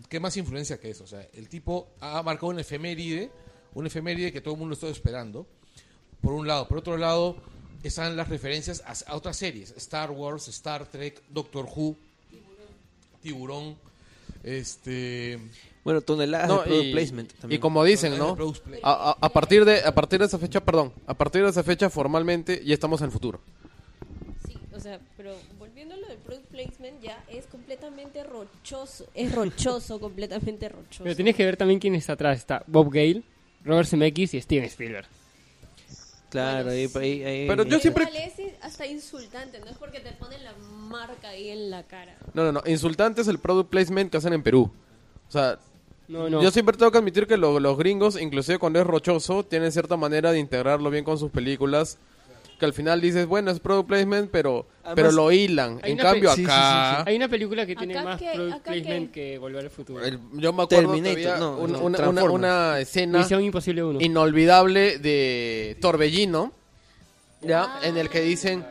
[0.09, 1.03] ¿qué más influencia que eso?
[1.03, 3.31] O sea, el tipo ha marcado una efeméride,
[3.73, 5.47] una efeméride que todo el mundo está esperando,
[6.21, 7.37] por un lado, por otro lado,
[7.83, 11.95] están las referencias a otras series, Star Wars, Star Trek, Doctor Who,
[13.21, 13.77] Tiburón,
[14.43, 15.39] este...
[15.85, 17.61] Bueno, toneladas No, de product y, placement y también.
[17.61, 18.35] como dicen, ¿no?
[18.83, 21.63] A, a- a partir de a partir de esa fecha, perdón, a partir de esa
[21.63, 23.39] fecha formalmente ya estamos en el futuro.
[24.47, 29.05] Sí, o sea, pero volviendo a lo del product placement, ya es completamente rochoso.
[29.13, 31.03] Es rochoso, completamente rochoso.
[31.03, 32.39] Pero tienes que ver también quién está atrás.
[32.39, 33.21] Está Bob Gale,
[33.63, 35.05] Robert Zemeckis y Steven Spielberg.
[36.29, 40.43] Claro, ahí, ahí- ahí- Pero yo siempre- es hasta insultante, no es porque te ponen
[40.43, 42.17] la marca ahí en la cara.
[42.33, 44.71] No, no, no, insultante es el product placement que hacen en Perú.
[45.29, 45.59] O sea,
[46.07, 46.41] No, no.
[46.41, 49.97] yo siempre tengo que admitir que lo- los gringos, inclusive cuando es rochoso, tienen cierta
[49.97, 51.97] manera de integrarlo bien con sus películas.
[52.59, 55.79] Que al final dices, bueno, es product placement, pero, Además, pero lo hilan.
[55.83, 57.03] hay En una cambio pe- sí, sí, acá...
[57.05, 59.69] Hay una película que tiene Acá más que- product acá placement que- que Volver al
[59.71, 60.05] Futuro.
[60.05, 62.33] el- yo me acuerdo Terminator, todavía no, un- no, una, una- Transformers.
[62.33, 63.99] una escena Misión Imposible 1.
[64.01, 66.53] inolvidable de Torbellino,
[67.41, 67.79] ¿ya?
[67.83, 68.65] En el que dicen,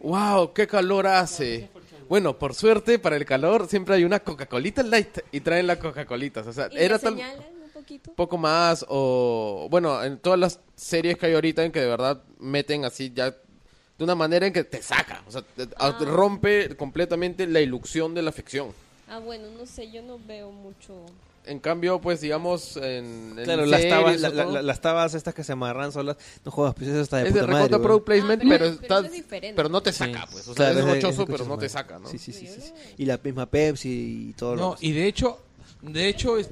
[0.00, 1.68] wow, qué calor hace.
[2.10, 6.44] Bueno, por suerte, para el calor siempre hay una Coca-Colita Light y traen la Coca-Colitas.
[6.44, 8.12] O sea, Y era tal un poquito.
[8.14, 12.20] poco más o bueno, en todas las series que hay ahorita en que de verdad
[12.40, 15.96] meten así ya de una manera en que te saca, o sea, te- Ah.
[16.04, 18.72] rompe completamente la ilusión de la ficción.
[19.08, 21.06] Ah, bueno, no sé, yo no veo mucho.
[21.46, 25.42] En cambio, pues digamos en, en Claro, las tabas, la- la- las tabas estas que
[25.42, 27.70] se amarran solas, no juegas, pues eso está de es de puta madre.
[27.70, 27.82] weón.
[27.82, 29.56] product placement, Ah, pero- pero, pero está- eso es diferente.
[29.56, 29.98] pero no te Sí.
[29.98, 31.68] saca, pues, o sea, Claro, es rochoso, ese pero no es te madre.
[31.70, 32.08] saca, ¿no?
[32.08, 32.72] Sí, sí, sí, sí, sí.
[32.98, 35.38] Y la misma Pepsi y todo lo No, y de hecho,
[35.82, 36.50] de hecho, es-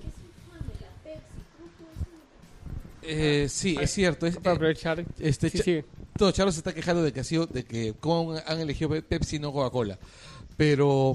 [3.03, 4.27] Eh, sí, es cierto.
[4.27, 5.85] Es, eh, este, Sí,
[6.17, 9.03] todo Charlos se está quejando de que ha sido, de que cómo han- elegido Pe-
[9.03, 9.99] Pepsi y no Coca-Cola.
[10.57, 11.15] Pero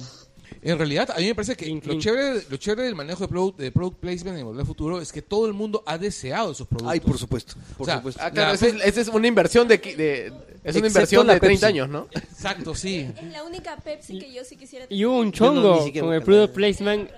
[0.61, 3.27] en realidad a mí me parece que Clink, lo chévere, lo chévere del manejo de
[3.27, 6.51] product, de product placement en Volver al Futuro es que todo el mundo ha deseado
[6.51, 6.91] esos productos.
[6.93, 7.55] Ay, por supuesto.
[7.77, 8.21] Por O sea, supuesto.
[8.23, 11.39] Ah, claro, La esa es, Pe- esa es una inversión de, es una inversión de
[11.39, 11.65] 30 Pepsi.
[11.65, 12.07] años, ¿no?
[12.11, 13.07] Exacto, sí.
[13.21, 16.21] Es la única Pepsi que yo sí quisiera Y hubo un no, chongo con el
[16.21, 17.09] product placement.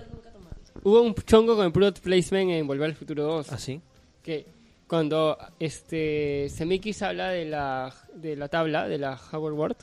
[0.82, 3.52] Hubo un chongo con el product placement en Volver al Futuro 2.
[3.52, 3.80] ¿Ah, sí?
[4.22, 4.46] que
[4.88, 9.76] cuando este Zemeckis habla de la de la tabla de la Howard Ward,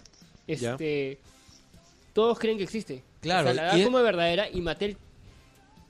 [0.47, 1.19] este
[2.13, 3.03] todos creen que existe.
[3.23, 4.97] Claro, O sea, la como verdadera y Mattel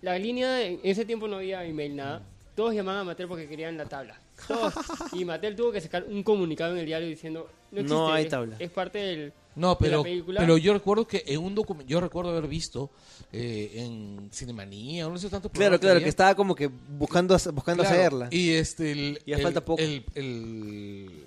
[0.01, 2.21] la línea en ese tiempo no había email nada.
[2.55, 4.19] Todos llamaban a Mattel porque querían la tabla.
[4.47, 4.73] Todos.
[5.13, 8.23] y Mattel tuvo que sacar un comunicado en el diario diciendo no existe, No hay
[8.25, 8.55] es- tabla.
[8.59, 10.03] Es, parte del No, pero,
[10.37, 12.89] pero yo recuerdo que en un documento, yo recuerdo haber visto
[13.31, 17.97] eh, en Cinemanía, no sé tantos Claro, claro, que estaba como que buscando, buscando Claro,
[17.97, 18.27] hacerla.
[18.31, 19.81] Y este, el, Ya el- falta poco.
[19.81, 21.23] el- el-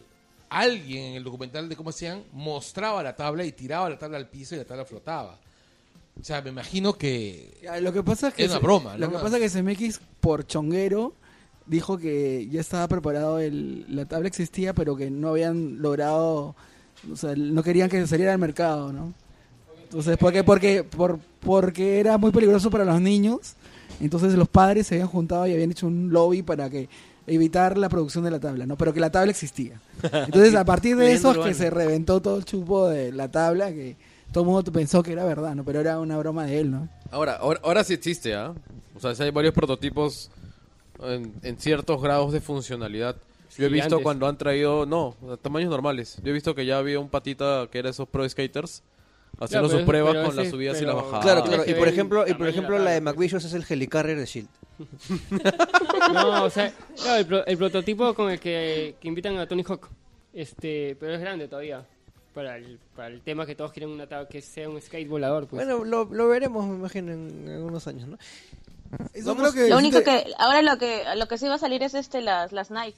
[0.49, 4.29] alguien en el documental de cómo hacían mostraba la tabla y tiraba la tabla al
[4.29, 5.41] piso y la tabla flotaba.
[6.21, 9.07] O sea, me imagino que Ya, Lo que pasa es que Es una broma, Lo
[9.07, 9.13] ¿no?
[9.13, 11.15] que pasa es que CMX por chonguero
[11.67, 16.55] dijo que ya estaba preparado el, la tabla existía, pero que no habían logrado,
[17.11, 19.13] o sea, no querían que saliera al mercado, ¿no?
[19.83, 23.55] Entonces, porque porque por, porque era muy peligroso para los niños,
[24.01, 26.89] entonces los padres se habían juntado y habían hecho un lobby para que
[27.27, 28.77] evitar la producción de la tabla, ¿no?
[28.77, 29.81] Pero que la tabla existía.
[30.03, 33.71] Entonces, a partir de eso es que se reventó todo el chupo de la tabla
[33.73, 33.97] que
[34.37, 35.65] todo el mundo pensó que era verdad, ¿no?
[35.65, 36.91] Pero era una broma de él, ¿no?
[37.11, 38.53] Ahora, ahora, ahora sí existe, ¿ah?
[38.95, 40.31] O sea, sí hay varios prototipos
[41.03, 43.17] en, en ciertos grados de funcionalidad.
[43.57, 44.03] Yo he visto Gigantes.
[44.03, 46.19] cuando han traído, no, a tamaños normales.
[46.23, 48.83] Yo he visto que ya había un patita que era esos pro skaters
[49.41, 51.23] haciendo pero sus es- pruebas pero con las ese- subidas y las bajadas.
[51.25, 51.65] Claro, claro.
[51.67, 53.01] Y por ejemplo, y por ejemplo la de.
[53.01, 54.49] McVicious es el Helicarrier de Shield.
[56.13, 56.73] No, o sea,
[57.03, 59.89] claro, el, pro- el prototipo con el que, que invitan a Tony Hawk.
[60.35, 61.85] Este, pero es grande todavía.
[62.37, 65.65] Para el, para el tema que todos quieren una que sea un skate volador, pues.
[65.67, 68.19] Bueno, lo, lo veremos, me imagino, en algunos años, ¿no?
[69.15, 71.59] Eso Vamos- creo que Lo único que ahora lo que lo que sí va a
[71.59, 72.95] salir es este las las Nike.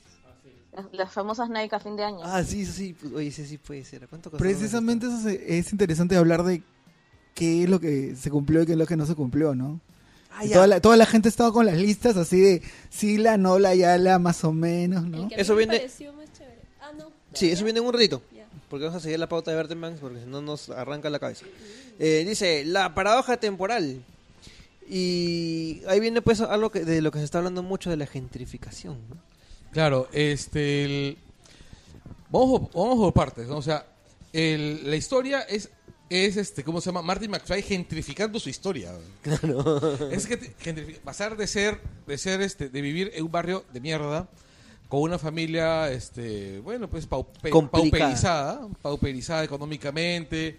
[0.74, 2.19] Las, las famosas Nike a fin de año.
[2.24, 3.09] Ah, sí, sí, sí.
[3.15, 4.09] Oye, sí, sí puede ser.
[4.09, 4.31] ¿Cuánto?
[4.32, 6.62] Precisamente eso se- es interesante hablar de
[7.35, 9.81] qué es lo que se cumplió y qué es lo que no se cumplió, ¿no?
[10.32, 13.60] Ah, toda, la, toda la gente estaba con las listas así de sí, la, no,
[13.60, 15.28] la, ya, la, más o menos, ¿no?
[15.31, 16.59] Eso me viene- pareció más chévere.
[16.81, 17.06] Ah, no.
[17.35, 18.20] Sí, eso viene en un ratito.
[18.36, 18.38] Ya.
[18.68, 21.46] Porque vamos a seguir la pauta de Bertelmans porque si no nos arranca la cabeza.
[21.98, 24.02] Eh, dice, la paradoja temporal.
[24.88, 28.06] Y ahí viene pues algo que, de lo que se está hablando mucho de la
[28.06, 28.96] gentrificación.
[29.08, 29.16] ¿no?
[29.72, 30.84] Claro, este.
[30.84, 31.18] el-
[32.30, 33.56] Vamos, vamos por partes, ¿no?
[33.56, 33.86] O sea,
[34.32, 35.70] el- la historia es.
[36.10, 37.02] Es este, ¿cómo se llama?
[37.02, 38.92] Martin McFly gentrificando su historia.
[39.22, 40.10] Claro.
[40.10, 40.36] Es que
[41.04, 44.26] pasar de ser, de ser este, de vivir en un barrio de mierda,
[44.89, 50.59] con una familia, este, bueno, pues paupe- pauperizada, pauperizada económicamente,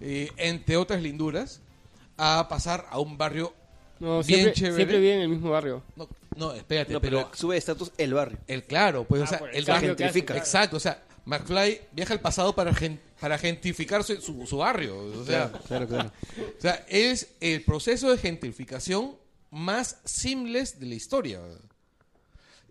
[0.00, 1.60] eh, entre otras linduras,
[2.16, 3.54] a pasar a un barrio
[4.00, 4.76] no, bien siempre, chévere.
[4.76, 5.82] siempre viven en el mismo barrio.
[5.96, 8.38] no, no, espérate, No, pero, pero sube de estatus el barrio.
[8.48, 10.26] el claro, pues, o Ah, sea, el el barrio gentrifica.
[10.34, 10.40] claro.
[10.40, 14.98] Exacto, o sea, McFly viaja al pasado para, gen- para gentrificar su, su- su barrio.
[14.98, 16.10] O sea, Claro, claro.
[16.58, 19.14] o sea, es el proceso de gentrificación
[19.52, 21.40] más seamless de la historia.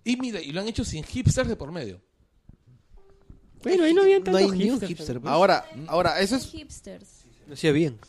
[0.03, 2.01] Y mira, y lo han hecho sin hipsters de por medio.
[3.63, 5.21] Bueno, ahí no había No tantos hay ni un hipsters, hipster.
[5.21, 5.31] pues.
[5.31, 6.47] Ahora, ahora, eso es...
[6.47, 7.07] Hipsters.
[7.47, 7.99] Lo hacía bien.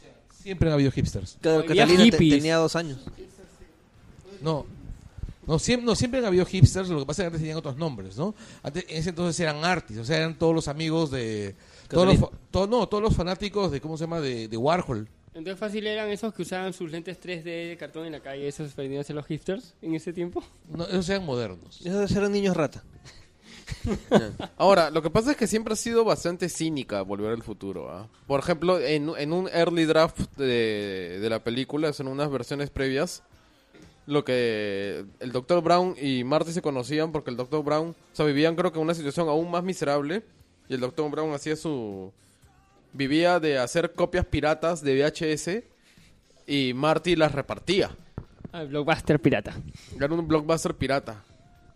[0.42, 1.36] Siempre han habido hipsters.
[1.40, 2.34] Claro, Había Catalina te- hippies.
[2.36, 2.98] tenía dos años.
[4.40, 4.64] No.
[5.46, 7.76] No siempre, no, siempre han habido hipsters, lo que pasa es que antes tenían otros
[7.76, 8.32] nombres, ¿no?
[8.62, 11.56] Antes, en ese entonces eran artis, o sea, eran todos los amigos de...
[11.88, 12.38] Todos los, Catalina.
[12.40, 14.20] fa- to- no, todos los fanáticos de, ¿cómo se llama?
[14.20, 15.08] De, de Warhol.
[15.34, 18.74] Entonces fácil eran esos que usaban sus lentes 3D de cartón en la calle, esos
[18.76, 20.44] vendían a ser los hipsters en ese tiempo.
[20.68, 21.80] No, esos eran modernos.
[21.84, 22.84] Esos eran niños rata.
[24.56, 27.90] Ahora, lo que pasa es que siempre ha sido bastante cínica Volver al Futuro.
[27.90, 28.08] ¿ah?
[28.26, 33.22] Por ejemplo, en, en un early draft de, de la película, en unas versiones previas,
[34.06, 35.62] lo que el Dr.
[35.62, 37.62] Brown y Marty se conocían porque el Dr.
[37.64, 40.24] Brown, o sea, vivían creo que en una situación aún más miserable
[40.68, 41.10] y el Dr.
[41.10, 42.12] Brown hacía su...
[42.92, 45.62] vivía de hacer copias piratas de VHS
[46.46, 47.90] y Marty las repartía.
[48.52, 49.54] Ah, blockbuster pirata.
[49.96, 51.22] Era un blockbuster pirata.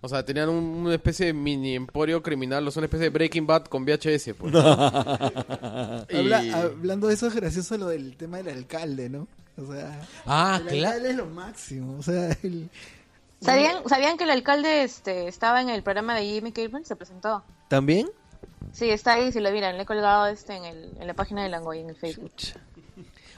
[0.03, 3.11] O sea, tenían un- una especie de mini emporio criminal, o sea, una especie de
[3.11, 4.53] Breaking Bad con VHS, pues.
[6.11, 9.27] Y- Habla- hablando de eso es gracioso lo del tema del alcalde, ¿no?
[9.57, 10.87] O sea, Ah, el claro.
[10.89, 11.97] alcalde es lo máximo.
[11.99, 12.69] O sea, el-
[13.41, 16.85] ¿Sabían, ¿Sabían que el alcalde este estaba en el programa de Jimmy Kimmel?
[16.85, 17.43] Se presentó.
[17.69, 18.09] ¿También?
[18.73, 21.43] Sí, está ahí, si lo miran, le he colgado este en, el, en la página
[21.43, 22.33] de Langoy en el Facebook.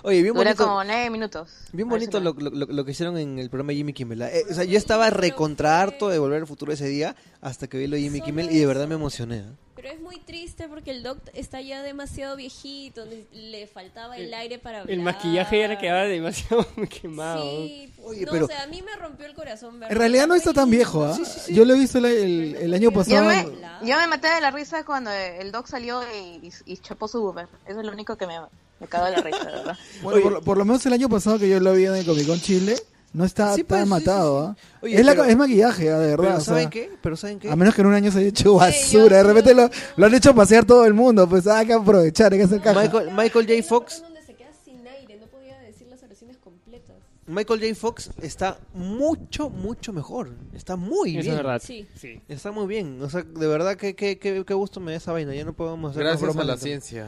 [0.03, 1.51] Oye, bien Dura bonito, como nueve minutos.
[1.73, 4.23] bien bonito lo, lo- lo que hicieron en el programa de Jimmy Kimmel.
[4.23, 4.31] ¿ah?
[4.33, 7.79] Eh, o sea, yo estaba recontra harto de volver al futuro ese día hasta que
[7.79, 9.41] vi lo de Jimmy Solo Kimmel y de verdad me emocioné.
[9.49, 9.53] ¿ah?
[9.75, 14.35] Pero es muy triste porque el Doc está ya demasiado viejito, le faltaba el, El-
[14.35, 14.93] aire para hablar.
[14.93, 16.67] El maquillaje ya le quedaba demasiado
[17.01, 17.43] quemado.
[17.43, 19.93] Sí, Oye, no, pero- o sea, a mí me rompió el corazón verlo.
[19.93, 21.17] En realidad no está tan viejo, ¿ah?
[21.49, 23.25] Yo lo he visto el, el- el año Yo pasado.
[23.25, 23.45] me,
[23.87, 27.23] yo me maté de la risa cuando el Doc salió y, y, y chapó su
[27.23, 27.47] Uber.
[27.67, 28.35] Eso es lo único que me,
[28.81, 29.79] me cagó de la risa, ¿verdad?
[30.03, 32.05] Bueno, por, lo- por lo menos el año pasado que yo lo vi en el
[32.07, 32.77] Comic Con Chile,
[33.13, 34.79] no está Sí, pues, tan sí, matado, sí, ¿ah?
[34.83, 35.99] Oye, es, la- pero- es maquillaje, ¿ah?
[35.99, 36.25] de verdad.
[36.25, 36.91] Pero o sea, ¿saben qué?
[37.03, 37.51] Pero ¿saben qué?
[37.51, 39.17] A menos que en un año se haya hecho basura.
[39.17, 41.29] De repente lo, lo han hecho pasear todo el mundo.
[41.29, 42.81] Pues hay que aprovechar, hay que hacer caja.
[42.83, 43.63] Michael, Michael J.
[43.69, 46.97] Fox parte donde se queda sin aire, no podía decir las oraciones completas.
[47.27, 47.75] Michael J.
[47.75, 50.31] Fox está mucho, mucho mejor.
[50.55, 51.31] Está muy Eso bien.
[51.33, 51.63] es verdad.
[51.65, 51.87] Sí.
[51.99, 52.21] sí.
[52.29, 53.01] Está muy bien.
[53.03, 55.35] O sea, de verdad que, que, que, qué gusto me da esa vaina.
[55.35, 57.07] Ya no podemos hacer Gracias a la ciencia.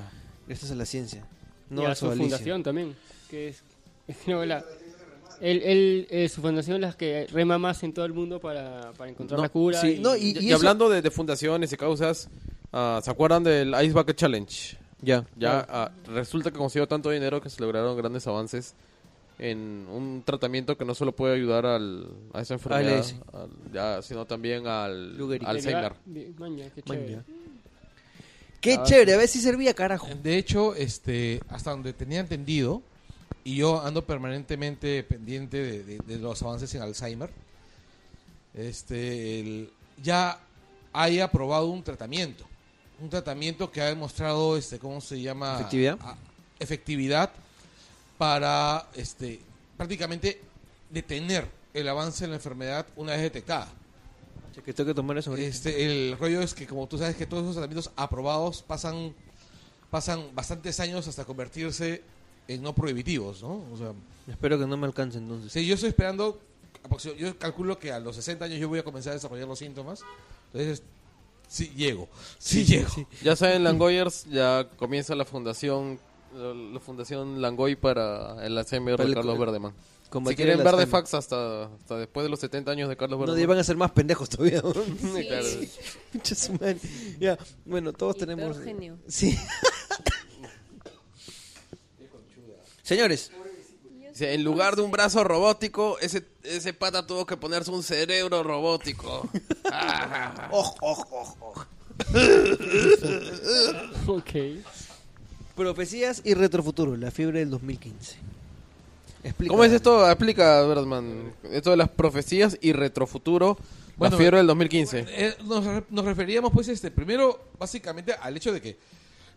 [0.49, 1.25] Gracias a la ciencia.
[1.71, 2.23] No y a a su Alicia.
[2.25, 2.95] fundación también.
[3.31, 3.63] Que es,
[4.27, 4.65] no, la-
[5.41, 8.93] él, él, eh, su fundación es la que rema más en todo el mundo para,
[8.99, 9.81] para encontrar No, la cura.
[9.81, 12.29] sí, y, no, Y, y y eso- hablando de, de fundaciones y causas,
[12.73, 14.77] ah, ¿se acuerdan del Ice Bucket Challenge?
[15.01, 15.25] Ya.
[15.39, 18.75] Ya ah, resulta que consiguió tanto dinero que se lograron grandes avances
[19.39, 23.03] en un tratamiento que no solo puede ayudar al, a esa enfermedad,
[23.33, 25.47] al- ya, sino también al Gehrig.
[25.49, 25.95] Alzheimer.
[26.39, 26.83] Maña, qué.
[28.61, 29.15] Qué Ah, chévere.
[29.15, 30.07] A ver si servía, carajo.
[30.23, 32.83] De hecho, este, hasta donde tenía entendido,
[33.43, 37.31] y yo ando permanentemente pendiente de, de- de los avances en Alzheimer,
[38.55, 39.71] este, el-
[40.03, 40.39] ya
[40.93, 42.45] hay aprobado un tratamiento,
[43.01, 45.55] un tratamiento que ha demostrado, este, ¿cómo se llama?
[45.57, 45.99] ¿Efectividad?
[46.03, 46.17] A-
[46.59, 47.31] efectividad
[48.19, 49.41] para, este,
[49.77, 50.41] prácticamente
[50.91, 53.69] detener el avance de la enfermedad una vez detectada.
[54.63, 55.49] Que tengo que tomar eso ahorita.
[55.49, 59.15] Este, el rollo es que, como tú sabes, que todos esos tratamientos aprobados pasan,
[59.91, 62.03] pasan bastantes años hasta convertirse
[62.49, 63.65] en no prohibitivos, ¿no?
[63.73, 63.93] O sea,
[64.29, 65.53] Espero que no me alcance entonces.
[65.53, 66.41] sí, yo estoy esperando,
[67.19, 70.03] yo calculo que a los 60 años yo voy a comenzar a desarrollar los síntomas,
[70.53, 70.83] entonces
[71.49, 72.09] sí llego,
[72.39, 72.91] sí, llego.
[73.23, 75.99] Ya saben, Langoyers, ya comienza la fundación
[76.35, 79.73] la, la fundación Langoy para el Para de el Carlos Verdeman.
[80.29, 83.27] Si quieren ver de fax hasta, hasta después de los 70 años de Carlos No,
[83.27, 83.43] Verdeman.
[83.43, 84.61] iban a ser más pendejos todavía.
[84.65, 84.73] ¿no?
[84.75, 85.27] Sí.
[85.29, 85.47] Claro.
[87.65, 88.57] Bueno, todos Y tenemos.
[88.57, 88.99] peor genio.
[89.07, 89.39] Sí.
[92.83, 93.31] Señores,
[94.19, 99.29] en lugar de un brazo robótico, ese, ese pata tuvo que ponerse un cerebro robótico.
[100.51, 101.67] oj, oj, oj, oj.
[104.09, 104.31] Ok.
[105.55, 108.17] Profecías y retrofuturo, la fiebre del 2015.
[109.23, 109.51] Explica.
[109.51, 110.07] ¿Cómo es esto?
[110.09, 111.33] Explica, Verdeman.
[111.51, 113.59] Esto de las profecías y retrofuturo.
[113.97, 115.05] Bueno, la fiebre del 2015.
[115.09, 118.79] Eh, nos, re- nos referíamos, pues, este, primero, básicamente, al hecho de que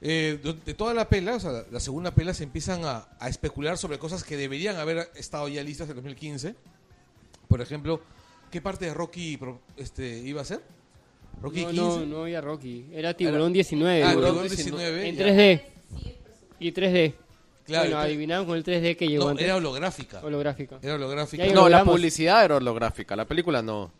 [0.01, 3.27] eh, de, de toda la pela, o sea, la, segunda pela, se empiezan a, a
[3.27, 6.55] especular sobre cosas que deberían haber estado ya listas en 2015.
[7.49, 8.01] Por ejemplo,
[8.51, 10.61] ¿qué parte de Rocky pro- este, iba a ser?
[11.41, 11.81] Rocky No, 15.
[11.81, 12.85] no, no había Rocky.
[12.93, 14.03] Era Tiburón 19.
[14.03, 14.09] Ah.
[14.11, 15.09] Tiburón 19.
[15.09, 15.25] En ya.
[15.25, 15.61] 3D.
[16.59, 17.13] Y 3D.
[17.73, 19.45] Claro, bueno, adivinaron con el 3D que llegó No, antes.
[19.45, 20.21] era holográfica.
[20.23, 20.79] holográfica.
[20.81, 21.45] Era holográfica.
[21.47, 23.91] No, la publicidad era holográfica, la película no.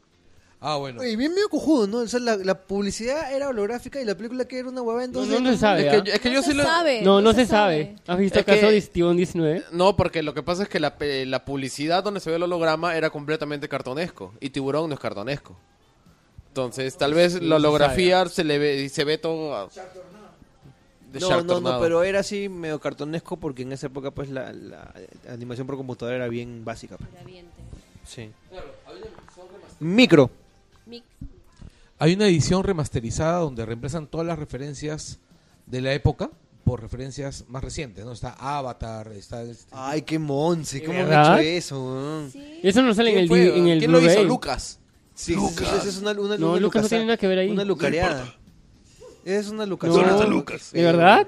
[0.65, 1.01] Ah, bueno.
[1.01, 1.97] Oye, bien medio cojudo, ¿no?
[1.97, 5.21] O sea, la, la publicidad era holográfica y la película que era una huevada, No,
[5.23, 5.41] entonces...
[5.41, 5.87] no, se sabe.
[5.87, 6.03] Es ¿ah?
[6.03, 6.63] que, es que no yo se sí lo...
[6.63, 7.01] sabe.
[7.01, 7.95] No, no se sabe.
[8.07, 9.63] ¿Has visto Es acaso que- de Tiburón 19?
[9.73, 12.43] No, porque lo que pasa es que la, pe- la publicidad donde se ve el
[12.43, 14.33] holograma era completamente cartonesco.
[14.39, 15.57] Y Tiburón no es cartonesco.
[16.47, 19.69] Entonces, tal vez Sí, la no se holografía se le ve, se ve todo...
[21.13, 24.29] de No, Shark no, no, pero era así medio cartonesco porque en esa época pues
[24.29, 24.93] la, la
[25.29, 26.97] animación por computadora era bien básica.
[26.97, 27.09] pues.
[28.05, 28.29] Sí.
[29.79, 30.29] Micro.
[30.87, 31.03] Mic-
[31.99, 35.19] Hay una edición remasterizada donde reemplazan todas las referencias
[35.65, 36.29] de la época
[36.63, 38.11] por referencias más recientes, ¿no?
[38.13, 39.43] Está Avatar, está...
[39.43, 42.27] este- Ay, qué monse, ¿cómo han hecho eso?
[42.31, 42.59] Sí.
[42.63, 44.23] Eso no sale en ¿Quién el, en el ¿Quién lo hizo?
[44.23, 44.79] Lucas.
[45.15, 47.49] Sí, esa es una, una, No, una Lucas no tiene nada que ver ahí.
[47.49, 48.33] Una lucareada.
[49.25, 50.25] Es una No, lucareada.
[50.25, 50.71] Lucas.
[50.71, 51.27] ¿De verdad?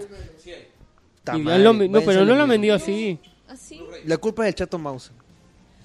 [1.33, 2.45] Y lo- no, váyanse pero a no la lo han mierda.
[2.47, 3.19] vendido así.
[3.47, 3.81] Así.
[4.05, 5.11] La culpa es del chato mouse.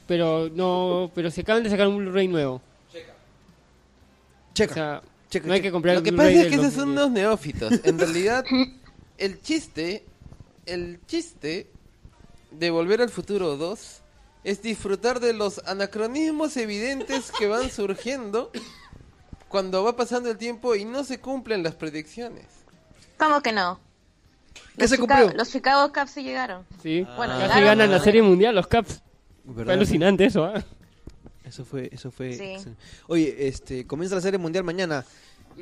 [0.06, 2.60] Pero no, pero se acaban de sacar un Blu-ray nuevo.
[4.54, 4.72] Checa.
[4.72, 5.68] O sea, checa, no hay checa.
[5.68, 7.06] que comprar Lo el que Blu-ray pasa es del que esos son 2010.
[7.06, 7.72] unos neófitos.
[7.84, 8.44] En realidad,
[9.18, 10.04] el chiste,
[10.66, 11.68] el chiste
[12.50, 14.02] de Volver al Futuro 2
[14.42, 18.50] es disfrutar de los anacronismos evidentes que van surgiendo
[19.50, 22.46] cuando va pasando el tiempo y no se cumplen las predicciones.
[23.18, 23.78] ¿Cómo que no?
[24.54, 25.38] ¿Qué Los se Chicago- cumplió?
[25.38, 26.64] Los Chicago Cubs sí llegaron.
[26.82, 28.04] Sí, Bueno, casi llegaron, ganan la ¿no?
[28.04, 29.02] serie mundial los Caps.
[29.52, 30.62] Fue alucinante eso, ¿ah?
[31.44, 32.32] Eso fue, eso fue.
[32.34, 32.44] Sí.
[32.44, 32.82] excelente.
[33.08, 35.04] Oye, este, comienza la serie mundial mañana.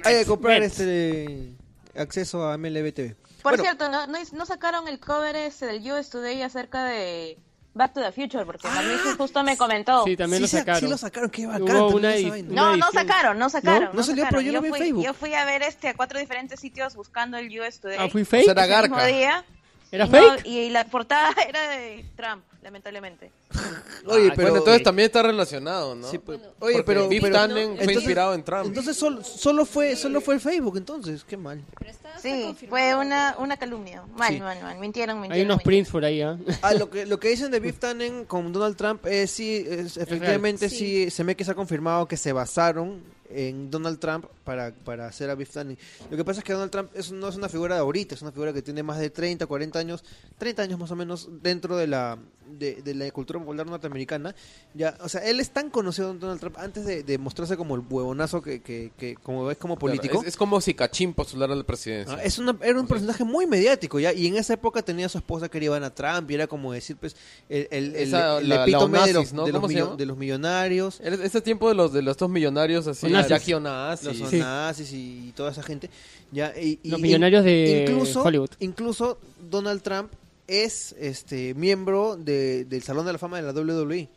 [0.05, 0.79] Hay que comprar Mets.
[0.81, 1.55] este
[1.97, 3.17] acceso a MLB TV.
[3.43, 3.63] Por Bueno.
[3.63, 7.39] cierto, no, no, no sacaron el cover ese del US Today acerca de
[7.79, 10.05] Back to the Future, porque Mauricio justo me comentó.
[10.05, 10.81] Sí, también sí, lo sa- sacaron.
[10.81, 11.63] Sí lo sacaron, qué bacán.
[11.63, 13.85] Hubo una una No, no sacaron, no sacaron.
[13.91, 14.29] No, no salió, sacaron.
[14.31, 15.05] pero yo lo vi en fui, Facebook.
[15.05, 17.97] Yo fui a ver este a cuatro diferentes sitios buscando el US Today.
[18.01, 18.45] Ah, fui O fake.
[18.45, 19.07] sea, era garca.
[19.07, 19.45] día.
[19.91, 20.45] ¿Era y fake?
[20.45, 23.31] no- y la portada era de Trump, lamentablemente.
[24.07, 24.49] Oye, Ah, pero...
[24.49, 26.11] bueno, entonces también está relacionado, ¿no?
[26.11, 26.55] Sí, pues, Bueno.
[26.61, 27.09] oye, pero...
[27.09, 28.67] Beef pero- Tannen fue entonces- inspirado en Trump.
[28.67, 31.63] Entonces solo, solo fue solo fue el Facebook, entonces, qué mal.
[31.79, 32.69] Pero está, está Sí, confirmado.
[32.71, 34.03] fue una, una calumnia.
[34.17, 34.41] Mal, Sí.
[34.41, 34.79] mal, mal.
[34.79, 35.39] Mintieron, mintieron.
[35.39, 36.39] Hay unos prints por ahí, ¿ah?
[36.63, 39.97] Ah, lo que lo que dicen de Beef Tannen con Donald Trump es sí, es,
[39.97, 40.77] efectivamente Sí.
[41.05, 41.11] sí.
[41.11, 45.31] se me que se ha confirmado que se basaron en Donald Trump para, para hacer
[45.31, 45.79] a Tannen.
[46.11, 48.23] Lo que pasa es que Donald Trump es, no es una figura de ahorita, es
[48.23, 50.05] una figura que tiene más de 30, 40 años,
[50.39, 52.19] 30 años más o menos dentro de la
[52.59, 54.35] de, de la cultura popular norteamericana.
[54.73, 57.83] Ya, o sea, él es tan conocido Donald Trump antes de, de mostrarse como el
[57.89, 60.23] huevonazo que, que, que como ves como Claro, político.
[60.23, 62.17] es, es como si Cachín postulara la presidencia.
[62.17, 65.09] Ah, es una- era un personaje muy mediático ya y en esa época tenía a
[65.11, 67.17] su esposa que era Ivana Trump y era como decir pues
[67.51, 69.45] el, el, el- Esa, el la- la epítome de, los, ¿no?
[69.45, 73.29] de, los de los millonarios Este tiempo de los de los dos millonarios así, Onassis.
[73.31, 74.19] Jackie Onassis.
[74.21, 74.39] los Sí.
[74.39, 75.91] nazis y toda esa gente
[76.33, 78.51] ya y- y- Los millonarios de incluso, Hollywood.
[78.61, 79.19] incluso
[79.51, 80.13] Donald Trump
[80.47, 84.09] es este miembro de- del Salón de la Fama de la WWE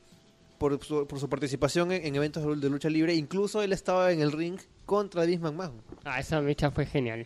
[0.57, 4.22] por su, por su participación en, en eventos de lucha libre incluso él estaba en
[4.22, 5.73] el ring contra Vince McMahon
[6.03, 7.26] Ah, esa mecha fue genial.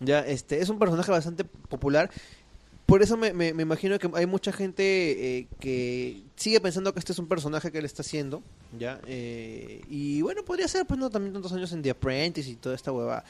[0.00, 2.10] Ya, este, es un personaje bastante popular.
[2.86, 6.98] Por eso me, me- me imagino que hay mucha gente eh, que sigue pensando que
[6.98, 8.42] este es un personaje que él está haciendo,
[8.78, 9.00] ¿ya?
[9.06, 12.74] Eh, y bueno, podría ser, pues, no, también tantos años en The Apprentice y toda
[12.74, 13.24] esta hueva.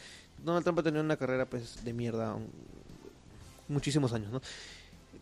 [0.44, 2.48] Donald Trump ha tenido una carrera, pues, de mierda un-
[3.68, 4.42] muchísimos años, ¿no?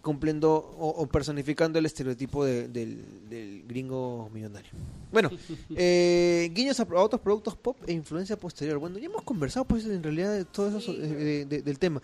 [0.00, 4.70] Cumpliendo o, o personificando el estereotipo de- del, del gringo millonario.
[5.12, 5.30] Bueno,
[5.76, 8.78] eh, guiños a, a otros productos pop e influencia posterior.
[8.78, 12.00] Bueno, ya hemos conversado, pues, en realidad, de todo eso eh, de- de- del tema.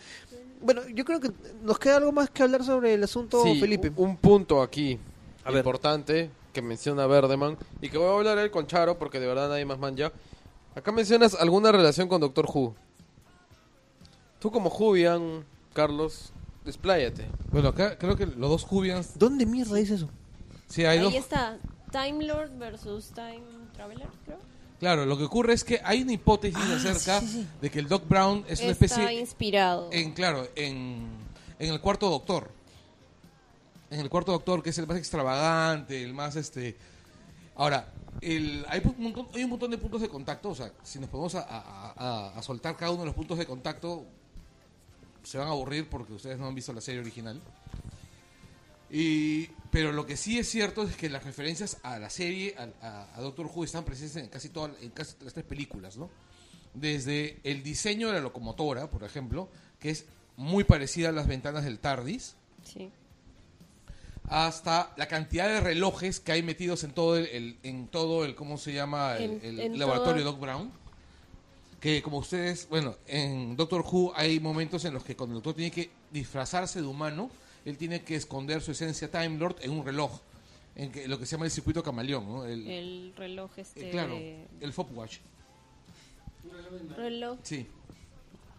[0.61, 1.31] Bueno, yo creo que
[1.63, 3.93] nos queda algo más que hablar sobre el asunto, Sí, Felipe.
[3.97, 4.99] un un punto aquí
[5.45, 5.59] A ver.
[5.59, 9.49] importante que menciona Verdeman y que voy a hablar él con Charo porque de verdad
[9.49, 10.13] nadie más manja.
[10.75, 12.75] Acá mencionas alguna relación con Doctor Who.
[14.39, 16.33] Tú como Jubian, Carlos,
[16.65, 17.27] despláyate.
[17.51, 19.19] Bueno, acá creo que los dos Jubians.
[19.19, 20.09] ¿Dónde mierda dice eso?
[20.69, 21.13] Sí, hay dos.
[21.13, 21.59] Ahí está,
[21.91, 23.43] Time Lord versus Time
[23.75, 24.39] Traveler, creo.
[24.81, 27.21] Claro, lo que ocurre es que hay una hipótesis acerca
[27.61, 29.13] de que el Doc Brown es una Está especie.
[29.21, 29.89] inspirado.
[29.93, 31.07] En, claro, en,
[31.59, 32.51] en el cuarto doctor.
[33.91, 36.77] En el cuarto doctor, que es el más extravagante, el más este.
[37.57, 37.89] Ahora,
[38.21, 40.51] el, hay, un montón, hay un montón de puntos de contacto.
[40.51, 43.37] O sea, si nos ponemos a, a- a- a soltar cada uno de los puntos
[43.39, 44.05] de contacto,
[45.25, 47.41] se van a aburrir porque ustedes no han visto la serie original.
[48.91, 52.87] Y, pero lo que sí es cierto es que las referencias a la serie, a,
[52.87, 56.11] a- a Doctor Who, están presentes en casi, todas en casi las tres películas, ¿no?
[56.75, 59.49] Desde el diseño de la locomotora, por ejemplo,
[59.81, 62.35] que es muy parecida a las ventanas del TARDIS,
[62.65, 62.91] Sí.
[64.29, 68.35] hasta la cantidad de relojes que hay metidos en todo el, el- en todo el
[68.35, 69.17] ¿cómo se llama?
[69.17, 70.73] el, laboratorio toda- Doc Brown.
[71.81, 75.55] Que como ustedes, bueno, en Doctor Who hay momentos en los que cuando el doctor
[75.55, 77.31] tiene que disfrazarse de humano,
[77.65, 80.21] él tiene que esconder su esencia Time Lord en un reloj,
[80.77, 82.45] en que, lo que se llama el circuito camaleón, ¿no?
[82.47, 83.89] El, El reloj este.
[83.89, 84.17] eh, claro,
[84.61, 85.19] el Fopwatch.
[86.97, 87.39] Reloj.
[87.43, 87.67] Sí.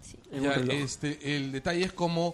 [0.02, 0.18] Sí.
[0.42, 2.34] Ya, este, el detalle es como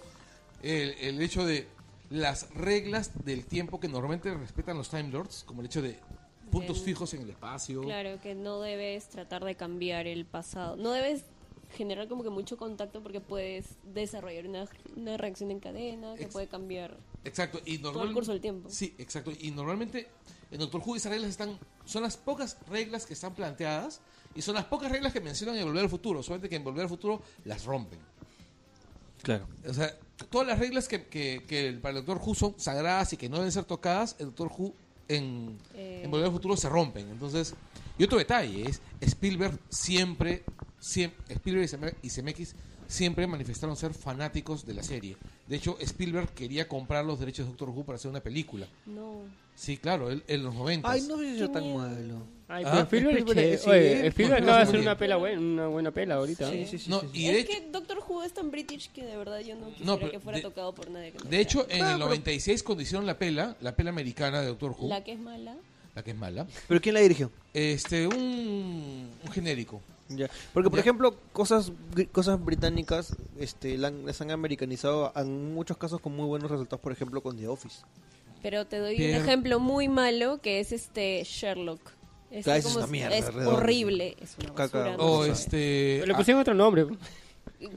[0.62, 1.66] el, el hecho de
[2.10, 5.98] las reglas del tiempo que normalmente respetan los Time Lords, como el hecho de
[6.50, 7.82] puntos Del- fijos en el espacio.
[7.82, 10.76] Claro, que no debes tratar de cambiar el pasado.
[10.76, 11.22] No debes
[11.74, 14.66] generar como que mucho contacto porque puedes desarrollar una,
[14.96, 16.96] una reacción en cadena que Ex- puede cambiar.
[17.24, 18.68] Exacto, y Todo el normal- curso del tiempo.
[18.70, 19.32] Sí, exacto.
[19.38, 20.08] Y normalmente
[20.50, 24.00] en Doctor Who esas reglas están, son las pocas reglas que están planteadas
[24.34, 26.82] y son las pocas reglas que mencionan en Volver al Futuro, solamente que en Volver
[26.84, 27.98] al Futuro las rompen.
[29.22, 29.46] Claro.
[29.68, 29.92] O sea,
[30.30, 33.36] todas las reglas que, que, que para el Doctor Who son sagradas y que no
[33.38, 34.72] deben ser tocadas, el Doctor Who
[35.08, 36.02] en, Eh.
[36.04, 37.08] en Volver al Futuro se rompen.
[37.10, 37.54] Entonces,
[37.98, 40.44] y otro detalle es, Spielberg siempre,
[40.86, 42.54] siempre Spielberg y Zeme- y Zemeckis
[42.88, 45.16] siempre manifestaron ser fanáticos de la serie.
[45.48, 48.68] De hecho, Spielberg quería comprar los derechos de Doctor Who para hacer una película.
[48.86, 49.22] No.
[49.56, 50.88] Sí, claro, él en los 90.
[50.88, 52.22] Ay, no sido Qué tan malo.
[52.48, 55.90] Ay, Ah, pero Spielberg, oye, pues, Spielberg acaba de hacer una, pela buena, una buena
[55.90, 56.48] pela ahorita.
[56.48, 56.90] Sí, sí, sí.
[56.90, 57.18] No, sí, sí.
[57.22, 59.70] y de es hecho, que Doctor Who es tan british que de verdad yo no
[59.70, 61.10] quisiera pero que fuera de- tocado por nadie.
[61.10, 63.90] que no de hecho en Ah, el pero- 96 cuando hicieron la pela, la pela
[63.90, 65.56] americana de Doctor Who, La que es mala.
[65.96, 67.32] la que es mala, ¿Pero quién la dirigió?
[67.52, 69.80] este, un, un genérico.
[70.08, 70.28] Ya.
[70.54, 70.82] Porque, por Ya.
[70.82, 71.72] ejemplo, cosas
[72.12, 77.20] cosas británicas este, las han americanizado en muchos casos con muy buenos resultados, por ejemplo,
[77.22, 77.80] con The Office.
[78.42, 81.80] Pero te doy un ejemplo muy malo que es este Sherlock.
[82.30, 84.16] Es, Claro, es como una mierda, es horrible.
[84.20, 84.96] Es una basura.
[84.98, 86.02] O O sea, este...
[86.06, 86.86] Le ah, pusieron otro nombre.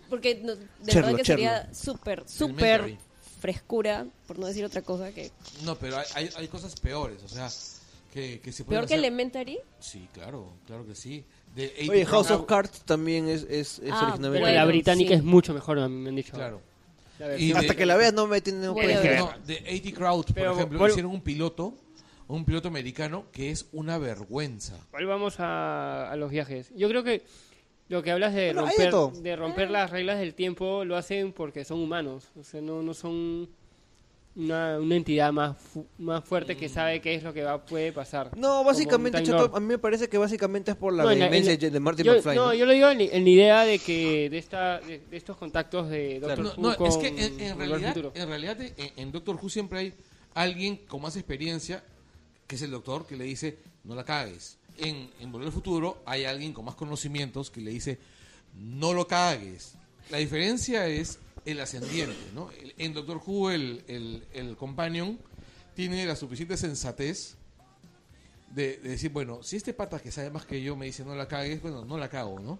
[0.09, 1.45] Porque no- de Cherlo, verdad que cherlo.
[1.45, 2.97] sería súper, súper
[3.39, 5.31] frescura, por no decir otra cosa, que
[5.63, 7.47] No, pero hay, hay, hay cosas peores, o sea,
[8.13, 9.59] que, que se peor que hacer- Elementary.
[9.79, 11.23] Sí, claro, claro que sí.
[11.59, 14.29] De 80 Oye, House of Cards también es, es, es Ah, originalmente...
[14.31, 15.15] Pero Bueno, la británica sí.
[15.15, 16.33] es mucho mejor, me han dicho.
[16.33, 16.61] Claro.
[17.19, 18.67] La Y versión- Hasta de- que la veas no me tiene...
[18.69, 19.19] Voy a que ver.
[19.19, 21.73] No, de 80 Crowd, por Pero, ejemplo, bueno- hicieron un piloto,
[22.27, 24.77] un piloto americano que es una vergüenza.
[24.89, 26.71] Igual vamos a, a los viajes.
[26.75, 27.23] Yo creo que
[27.89, 29.05] lo que hablas de Bueno, hay de todo.
[29.07, 32.25] romper, de romper las reglas del tiempo lo hacen porque son humanos.
[32.39, 33.49] O sea, no, no son
[34.35, 37.91] una, una entidad más, fu- más fuerte que sabe qué es lo que va, puede
[37.91, 38.37] pasar.
[38.37, 41.57] No, básicamente, Chato, a mí me parece que básicamente es por la No, la- vehemencia
[41.59, 42.35] la- de Martin yo, McFly.
[42.35, 42.53] no, ¿no?
[42.53, 45.89] yo lo digo en, en la idea de que de, esta, de, de estos contactos
[45.89, 49.11] de Doctor No, Who no, es con que en, en realidad, en realidad en, en
[49.11, 49.93] Doctor Who siempre hay
[50.35, 51.83] alguien con más experiencia,
[52.47, 54.57] que es el doctor, que le dice, no la cagues.
[54.77, 57.99] En, en Volver al Futuro hay alguien con más conocimientos que le dice,
[58.55, 59.73] no lo cagues.
[60.09, 62.51] La diferencia es el ascendiente, ¿no?
[62.51, 65.19] El- En Doctor Who el, el, el companion
[65.75, 67.35] tiene la suficiente sensatez
[68.51, 71.15] de, de decir, bueno, si este pata que sabe más que yo me dice no
[71.15, 72.59] la cagues, bueno, no la cago, ¿no?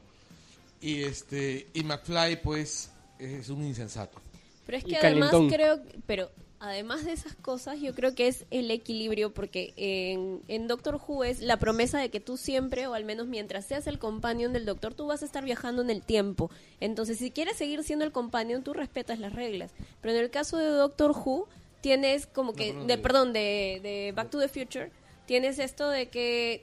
[0.82, 4.20] Y este y McFly pues es un insensato.
[4.66, 5.50] Pero es Y que además calentón.
[5.50, 10.68] creo, pero además de esas cosas, yo creo que es el equilibrio, porque en, en
[10.68, 14.00] Doctor Who es la promesa de que tú siempre, o al menos mientras seas el
[14.00, 16.52] companion del doctor, tú vas a estar viajando en el tiempo.
[16.80, 19.72] Entonces, si quieres seguir siendo el companion, tú respetas las reglas.
[20.02, 21.48] Pero en el caso de Doctor Who,
[21.82, 24.92] tienes como que, de- perdón, de, de Back to the Future,
[25.26, 26.62] tienes esto de que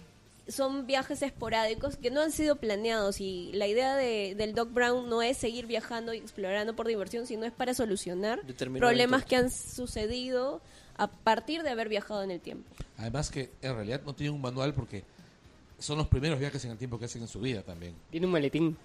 [0.48, 5.08] son viajes esporádicos que no han sido planeados y la idea de, del Doc Brown
[5.08, 8.40] no es seguir viajando y explorando por diversión, sino es para solucionar
[8.78, 10.60] problemas que han sucedido
[10.96, 12.68] a partir de haber viajado en el tiempo.
[12.96, 15.04] Además que en realidad no tiene un manual porque
[15.78, 17.94] son los primeros viajes en el tiempo que hacen en su vida también.
[18.10, 18.76] Tiene un maletín.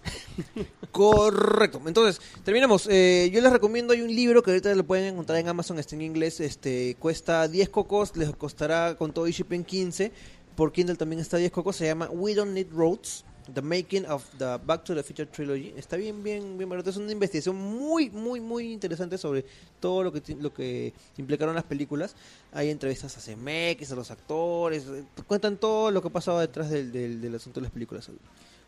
[0.91, 1.81] Correcto.
[1.85, 2.87] Entonces, terminamos.
[2.89, 5.95] Eh, yo les recomiendo, hay un libro que ahorita lo pueden encontrar en Amazon, está
[5.95, 10.11] en inglés, este cuesta 10 cocos, les costará con todo y shipping 15.
[10.55, 13.25] Por Kindle también está 10 cocos, se llama We Don't Need Roads.
[13.51, 15.73] The Making of the Back to the Future Trilogy.
[15.75, 16.91] Está bien, bien, bien barato.
[16.91, 19.43] Es una investigación muy, muy, muy interesante sobre
[19.79, 22.15] todo lo que, lo que implicaron las películas.
[22.53, 24.85] Hay entrevistas a CMX, a los actores.
[24.87, 28.09] eh, Cuentan todo lo que ha pasado detrás del, del, del asunto de las películas.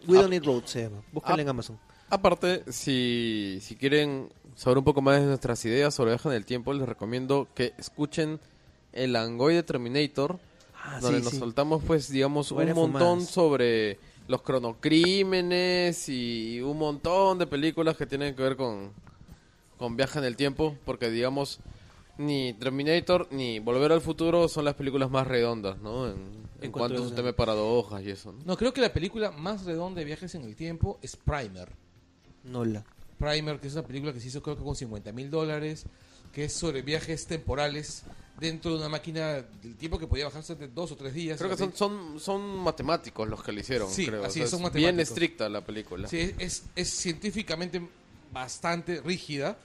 [0.08, 1.02] We Don't Need Roads se llama.
[1.14, 1.42] Búscala Ah.
[1.44, 1.80] en Amazon.
[2.10, 6.46] Aparte, si, si quieren saber un poco más de nuestras ideas sobre viajes en el
[6.46, 8.40] tiempo, les recomiendo que escuchen
[8.92, 10.40] el Angoy de Terminator,
[10.86, 11.40] Ah, donde sí, nos sí.
[11.40, 13.30] soltamos, pues, digamos, un montón fumadas.
[13.30, 18.92] sobre los cronocrímenes y un montón de películas que tienen que ver con,
[19.78, 21.60] con viaje en el tiempo, porque, digamos,
[22.18, 26.08] ni Terminator ni Volver al Futuro son las películas más redondas, ¿no?
[26.08, 28.40] En, en En cuanto a su tema de paradojas y eso, ¿no?
[28.46, 31.70] No, creo que la película más redonda de viajes en el tiempo es Primer.
[32.44, 32.84] No la.
[33.18, 35.86] Primer, que es una película que se hizo creo que con 50 mil dólares,
[36.34, 38.04] que es sobre viajes temporales
[38.40, 41.38] dentro de una máquina del tiempo que podía bajarse de dos o tres días.
[41.38, 44.26] Creo que son, son, son matemáticos los que lo hicieron, Sí, creo.
[44.26, 45.10] así O sea, son es bien matemáticos.
[45.10, 46.08] estricta la película.
[46.08, 47.82] Sí, es, es, es científicamente
[48.32, 49.58] bastante rígida,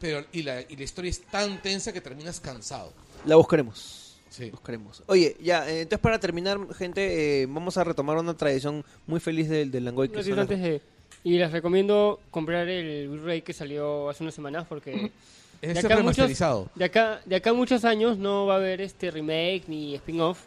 [0.00, 2.92] pero y la, y la historia es tan tensa que terminas cansado.
[3.26, 4.16] La buscaremos.
[4.30, 4.48] Sí.
[4.50, 5.02] Buscaremos.
[5.06, 9.48] Oye, ya, eh, entonces para terminar, gente, eh, vamos a retomar una tradición muy feliz
[9.48, 10.08] del, del Langoy.
[10.08, 10.80] Que antes de...
[11.24, 15.10] Y les recomiendo comprar el Blu-ray que salió hace unas semanas porque
[15.62, 16.70] Es De acá remasterizado.
[16.74, 20.40] de acá de acá muchos años no va a haber este remake ni spin-off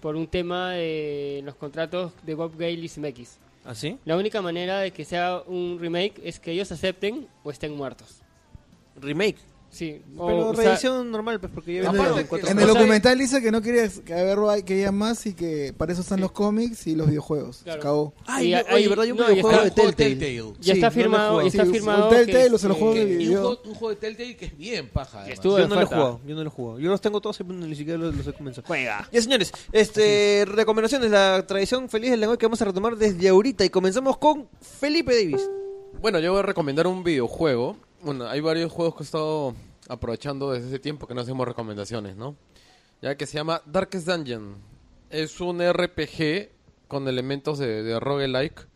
[0.00, 3.38] por un tema de los contratos de Bob Gale y CMX.
[3.64, 3.98] ¿Ah, sí?
[4.04, 8.20] La única manera de que sea un remake es que ellos acepten o estén muertos.
[9.00, 9.38] Remake.
[9.72, 12.58] Sí, o- Pero o sea, reedición normal, pues, porque ya En Aparte en cuatro En
[12.58, 15.92] el sea, documental dice que no quería que haber que haya más y que para
[15.94, 17.56] eso están los cómics y los videojuegos.
[17.56, 17.80] Se Claro.
[17.80, 18.14] acabó.
[18.26, 19.06] Ay, yo- oye, ¿verdad?
[19.10, 20.16] Un no, y videojuego de un juego de Telltale.
[20.16, 20.54] Telltale.
[20.60, 22.76] ya Sí, está no firmado, ya está Sí, firmado o Telltale que, o se los
[22.76, 23.40] juegos de Y un video.
[23.40, 25.24] juego, un juego de Telltale que es bien paja.
[25.42, 26.78] Yo no lo he jugado, yo no lo he jugado.
[26.78, 28.66] Yo los tengo todos, pero ni siquiera los, los he comenzado.
[28.66, 29.08] Juega.
[29.10, 33.64] Ya, señores, este, recomendaciones, la tradición feliz del Langoy que vamos a retomar desde ahorita
[33.64, 35.48] y comenzamos con Felipe Davis.
[36.02, 37.76] Bueno, yo voy a recomendar un videojuego.
[38.02, 39.54] Bueno, hay varios juegos que he estado
[39.88, 42.36] aprovechando desde ese tiempo que no hacemos recomendaciones, ¿no?
[43.00, 44.56] Ya que se llama Darkest Dungeon.
[45.10, 46.50] Es un RPG
[46.88, 48.66] con elementos de, de roguelike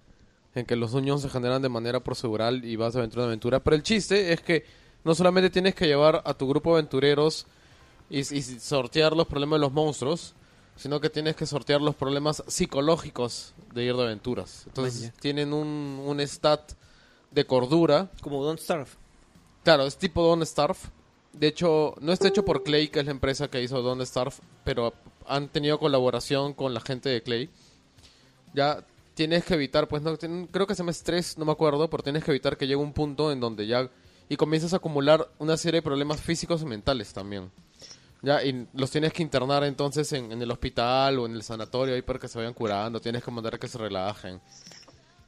[0.54, 3.60] en que los dungeons se generan de manera procedural y vas de aventura en aventura.
[3.60, 4.64] Pero el chiste es que
[5.04, 7.46] no solamente tienes que llevar a tu grupo de aventureros
[8.08, 10.34] y, y sortear los problemas de los monstruos,
[10.76, 14.64] sino que tienes que sortear los problemas psicológicos de ir de aventuras.
[14.66, 15.14] Entonces Vaya.
[15.20, 16.72] tienen un, un stat
[17.30, 18.10] de cordura.
[18.20, 18.90] Como Don't Starve.
[19.66, 20.78] Claro, es tipo Don't Starve.
[21.32, 24.36] De hecho, no está hecho por Clay, que es la empresa que hizo Don't Starve,
[24.62, 24.94] pero
[25.26, 27.50] han tenido colaboración con la gente de Clay.
[28.54, 32.04] Ya tienes que evitar, pues no, creo que se llama estrés, no me acuerdo, pero
[32.04, 33.90] tienes que evitar que llegue un punto en donde ya
[34.28, 37.50] y comienzas a acumular una serie de problemas físicos y mentales también.
[38.22, 41.96] Ya, y los tienes que internar entonces en, en el hospital o en el sanatorio
[41.96, 44.40] ahí para que se vayan curando, tienes que mandar a que se relajen.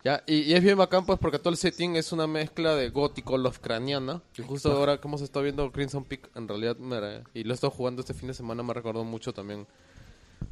[0.04, 2.88] Ya, y, y es bien bacán pues porque todo el setting es una mezcla de
[2.90, 4.22] gótico, Lovecraftiana.
[4.38, 7.54] Y justo ahora que hemos estado viendo Crimson Peak, en realidad, me- y lo he
[7.54, 9.66] estado jugando este fin de semana, me recordó mucho también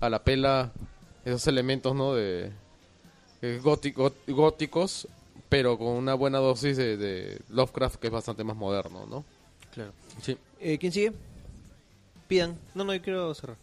[0.01, 0.73] a la pela
[1.25, 2.15] esos elementos, ¿no?
[2.15, 2.51] De
[3.43, 5.07] eh, góti- gó- góticos,
[5.49, 9.25] pero con una buena dosis de, de Lovecraft que es bastante más moderno, ¿no?
[9.73, 9.93] Claro.
[10.23, 10.37] Sí.
[10.61, 11.13] Eh, ¿Quién sigue?
[12.27, 12.59] Pidan.
[12.75, 13.57] No, no, yo quiero cerrar.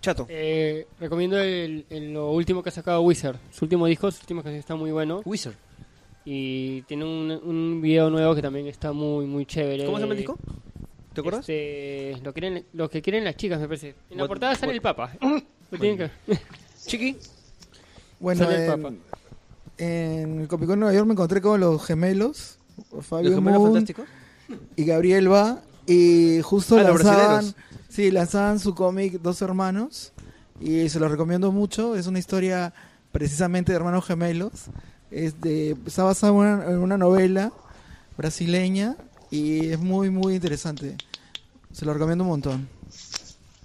[0.00, 0.26] Chato.
[0.28, 3.36] Eh, recomiendo el, el- lo último que ha sacado Wizard.
[3.50, 5.22] Su último disco, su última canción está muy bueno.
[5.24, 5.54] Wizard.
[6.24, 9.84] Y tiene un, un video nuevo que también está muy, muy chévere.
[9.86, 10.36] ¿Cómo se llama el disco?
[11.14, 11.40] ¿Te acuerdas?
[11.40, 13.94] Este, lo, quieren, lo que quieren las chicas, me parece.
[14.10, 15.12] En la What- portada sale what- el Papa.
[15.70, 16.38] Lo tienen que-
[16.86, 17.16] Chiqui.
[18.20, 18.94] Bueno, Sale el en, Papa.
[19.78, 22.58] en el Comic Con Nueva York me encontré con los gemelos,
[23.02, 24.06] Fabio Los gemelos Moon fantásticos.
[24.76, 27.54] y Gabriel Va, y justo Ah, los lanzaban, brasileros.
[27.88, 30.12] Sí, lanzaban su cómic Dos Hermanos,
[30.60, 32.72] y se los recomiendo mucho, es una historia
[33.12, 34.52] precisamente de hermanos gemelos,
[35.10, 37.52] es de, está basada en una, en una novela
[38.16, 38.96] brasileña,
[39.30, 40.96] y es muy, muy interesante,
[41.72, 42.68] se lo recomiendo un montón.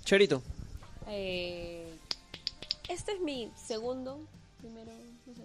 [0.06, 0.42] Charito.
[1.08, 1.94] Eh,
[2.90, 4.20] este es mi segundo,
[4.60, 4.92] primero,
[5.26, 5.42] no sé,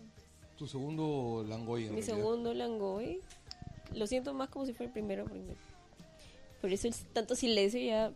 [0.57, 2.17] Tu segundo Langoy en mi realidad.
[2.17, 3.21] segundo Langoy.
[3.95, 5.55] Lo siento más como si fuera el primero, porque
[6.61, 8.11] por eso el tanto silencio ya.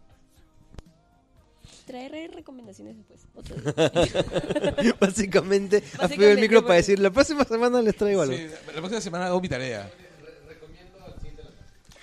[1.86, 3.26] Traeré recomendaciones después.
[3.34, 4.94] Otro día.
[5.00, 8.34] Básicamente, Básicamente, pedido el micro para decir, la próxima semana les traigo algo.
[8.36, 9.90] Sí, la próxima semana hago mi tarea.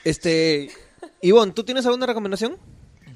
[0.04, 0.70] Este,
[1.22, 2.58] Ivonne, ¿tú tienes alguna recomendación?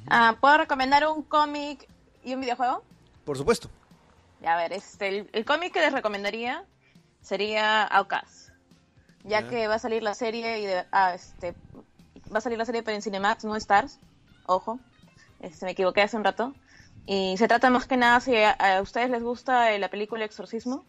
[0.08, 1.88] Ah, ¿Puedo recomendar un cómic
[2.24, 2.84] y un videojuego?
[3.26, 3.70] Por supuesto.
[4.42, 6.66] Ya, a ver, este, el, el cómic que les recomendaría
[7.22, 8.50] sería Outcast.
[9.24, 9.50] Ya Ya.
[9.50, 11.54] que va a salir la serie y de- ah, este,
[12.34, 14.00] va a salir la serie pero en Cinemax, no Stars.
[14.46, 14.80] Ojo,
[15.44, 16.54] este, me equivoqué hace un rato.
[17.06, 20.26] Y se trata más que nada, si a, a ustedes les gusta eh, la película
[20.26, 20.86] Exorcismo,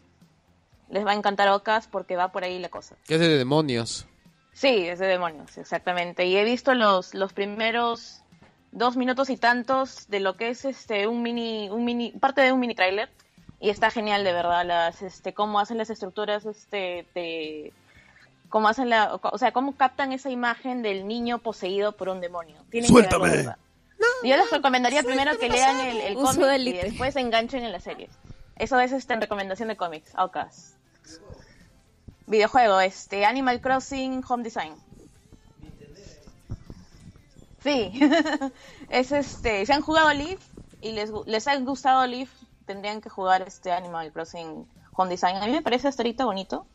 [0.89, 2.95] les va a encantar Outcast porque va por ahí la cosa.
[3.07, 4.07] Que es de demonios.
[4.53, 6.25] Sí, es de demonios, exactamente.
[6.27, 8.23] Y he visto los, los primeros
[8.71, 12.53] dos minutos y tantos de lo que es este un mini, un mini, parte de
[12.53, 13.11] un mini trailer.
[13.61, 17.73] Y está genial de verdad las, este, cómo hacen las estructuras, este, de
[18.51, 22.57] cómo hacen la, o sea, cómo captan esa imagen del niño poseído por un demonio.
[22.71, 23.31] Tienen que Suéltame.
[23.31, 23.57] verdad.
[24.25, 27.81] Yo les recomendaría primero que lean el, el cómic y después se enganchen en la
[27.81, 28.09] serie.
[28.57, 30.77] Eso es este, en recomendación de cómics, Outcast.
[32.27, 34.75] Videojuego, este, Animal Crossing Home Design.
[37.63, 37.93] Sí,
[38.89, 40.41] es este, si han jugado Leaf
[40.81, 42.31] y les, les ha gustado Leaf,
[42.67, 45.37] tendrían que jugar este Animal Crossing Home Design.
[45.37, 46.67] A mí me parece hasta ahorita bonito,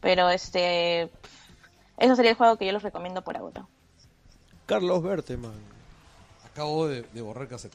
[0.00, 1.10] pero este,
[1.98, 3.66] eso sería el juego que yo les recomiendo por ahora.
[4.66, 5.71] Carlos Berteman.
[6.52, 7.74] Acabo de, de borrar cassette.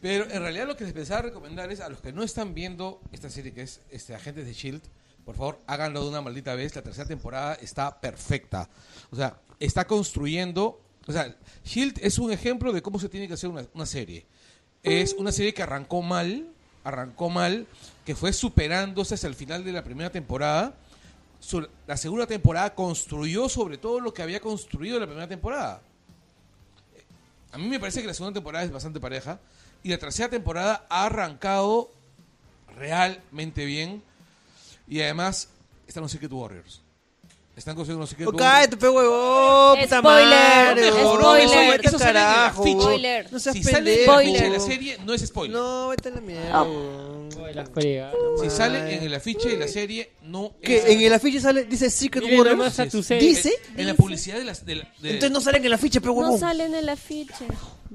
[0.00, 3.00] Pero en realidad lo que les pensaba recomendar es a los que no están viendo
[3.12, 4.82] esta serie que es este Agentes de Shield,
[5.26, 6.76] por favor, háganlo de una maldita vez.
[6.76, 8.70] La tercera temporada está perfecta.
[9.10, 10.80] O sea, está construyendo.
[11.04, 14.24] O sea, Shield es un ejemplo de cómo se tiene que hacer una, una serie.
[14.84, 16.46] Es una serie que arrancó mal,
[16.84, 17.66] arrancó mal,
[18.04, 20.76] que fue superándose hasta el final de la primera temporada.
[21.88, 25.82] La segunda temporada construyó sobre todo lo que había construido la primera temporada.
[27.52, 29.38] A mí me parece que la segunda temporada es bastante pareja.
[29.82, 31.90] Y la tercera temporada ha arrancado
[32.76, 34.02] realmente bien.
[34.88, 35.48] Y además
[35.86, 36.82] están los Secret Warriors.
[37.56, 38.44] Están construyendo los Secret Warriors.
[38.52, 41.80] cállate, pe huevón, puta Spoiler, madre, spoiler.
[41.86, 43.24] eso sale en el afiche.
[43.32, 44.60] No seas si sale en el afiche de la Spoiler.
[44.60, 45.56] serie, no es spoiler.
[45.56, 46.66] No, vete a la mierda.
[47.54, 48.12] La friega.
[48.42, 51.64] Si sale en el afiche de la serie, no es Que en el afiche sale,
[51.64, 52.50] dice Secret Warriors.
[52.50, 53.28] nomás a tu serie.
[53.28, 53.52] Dice.
[53.76, 54.64] En la publicidad de las.
[54.66, 56.38] De la- de- Entonces no salen en el afiche, pe No huevón.
[56.40, 57.46] sale en el afiche.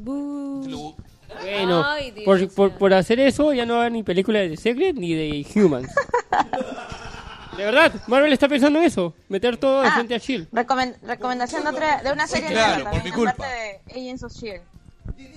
[0.06, 0.96] Lo-
[1.42, 4.58] Bueno, Ay, Dios, por, por, por hacer eso ya no hagan ni película de The
[4.58, 5.88] Secret ni de Humans.
[7.58, 9.94] de verdad, Marvel está pensando en eso, meter todo de Ah.
[9.96, 10.50] frente a Shield.
[10.52, 13.32] Recomen- recomendación de, otra, de una serie claro, nueva por también, mi culpa.
[13.32, 14.62] aparte de Agents of Shield.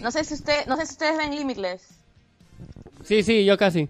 [0.00, 1.82] No sé si usted, no sé si ustedes ven Limitless.
[3.04, 3.88] Sí, sí, yo casi.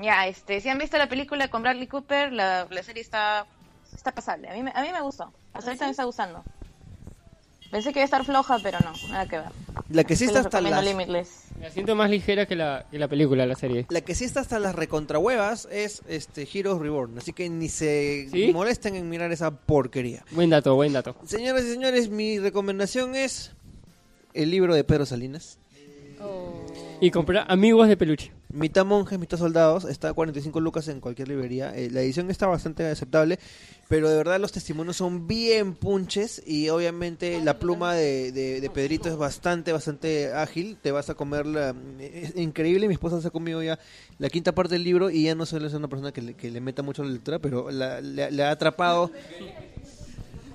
[0.00, 3.46] Ya, este, si han visto la película con Bradley Cooper, la, la serie está,
[3.94, 4.48] está pasable.
[4.48, 5.32] A mí, me- a mí me gustó.
[5.52, 6.44] Hasta ahorita me está gustando.
[7.70, 9.48] Pensé que iba a estar floja, pero no, nada que ver.
[9.90, 10.82] La que sí está hasta las...
[10.84, 11.42] Limitless.
[11.60, 13.84] La siento más ligera que la, que la película, la serie.
[13.90, 18.28] La que sí está hasta las recontrahuevas es este Heroes Reborn, así que ni se
[18.30, 18.52] ¿Sí?
[18.54, 20.24] molesten en mirar esa porquería.
[20.30, 21.16] Buen dato, buen dato.
[21.26, 23.52] Señoras y señores, mi recomendación es
[24.32, 25.58] el libro de Pedro Salinas.
[26.22, 26.64] Oh.
[27.00, 28.32] Y comprar amigos de peluche.
[28.52, 29.84] Mitad monjes, mitad soldados.
[29.84, 31.72] Está a 45 lucas en cualquier librería.
[31.76, 33.38] Eh, la edición está bastante aceptable.
[33.88, 36.42] Pero de verdad los testimonios son bien punches.
[36.44, 40.76] Y obviamente la pluma de, de- Pedrito es bastante, bastante ágil.
[40.82, 41.72] Te vas a comer la...
[42.00, 42.88] Es increíble.
[42.88, 43.78] Mi esposa se ha comido ya
[44.18, 45.08] la quinta parte del libro.
[45.08, 47.38] Y ya no suele ser una persona que le, que le meta mucho la lectura.
[47.38, 49.12] Pero la- le, le ha atrapado.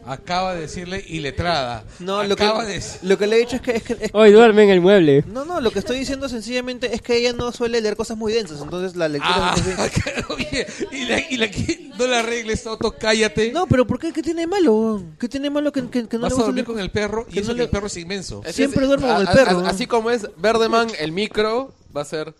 [0.05, 1.85] Acaba de decirle iletrada.
[1.99, 3.71] No, lo que, Acaba de decir- lo que le he dicho es que...
[3.71, 5.23] Es que es- Hoy duerme en el mueble.
[5.27, 8.33] no, no, lo que estoy diciendo sencillamente es que ella no suele leer cosas muy
[8.33, 8.61] densas.
[8.61, 9.33] Entonces la lectura...
[9.53, 13.51] Ah, es bien- oye, y la, y la que no la arregles, Otto, cállate.
[13.51, 14.11] No, pero ¿por qué?
[14.11, 15.03] ¿Qué tiene de malo?
[15.19, 17.25] ¿Qué tiene de malo que, que- que no Vas le a dormir con el perro
[17.29, 18.41] y que eso no que le- el perro es inmenso.
[18.45, 22.05] Es Siempre duermo con el a- perro, así como es Verdeman, el micro va a
[22.05, 22.33] ser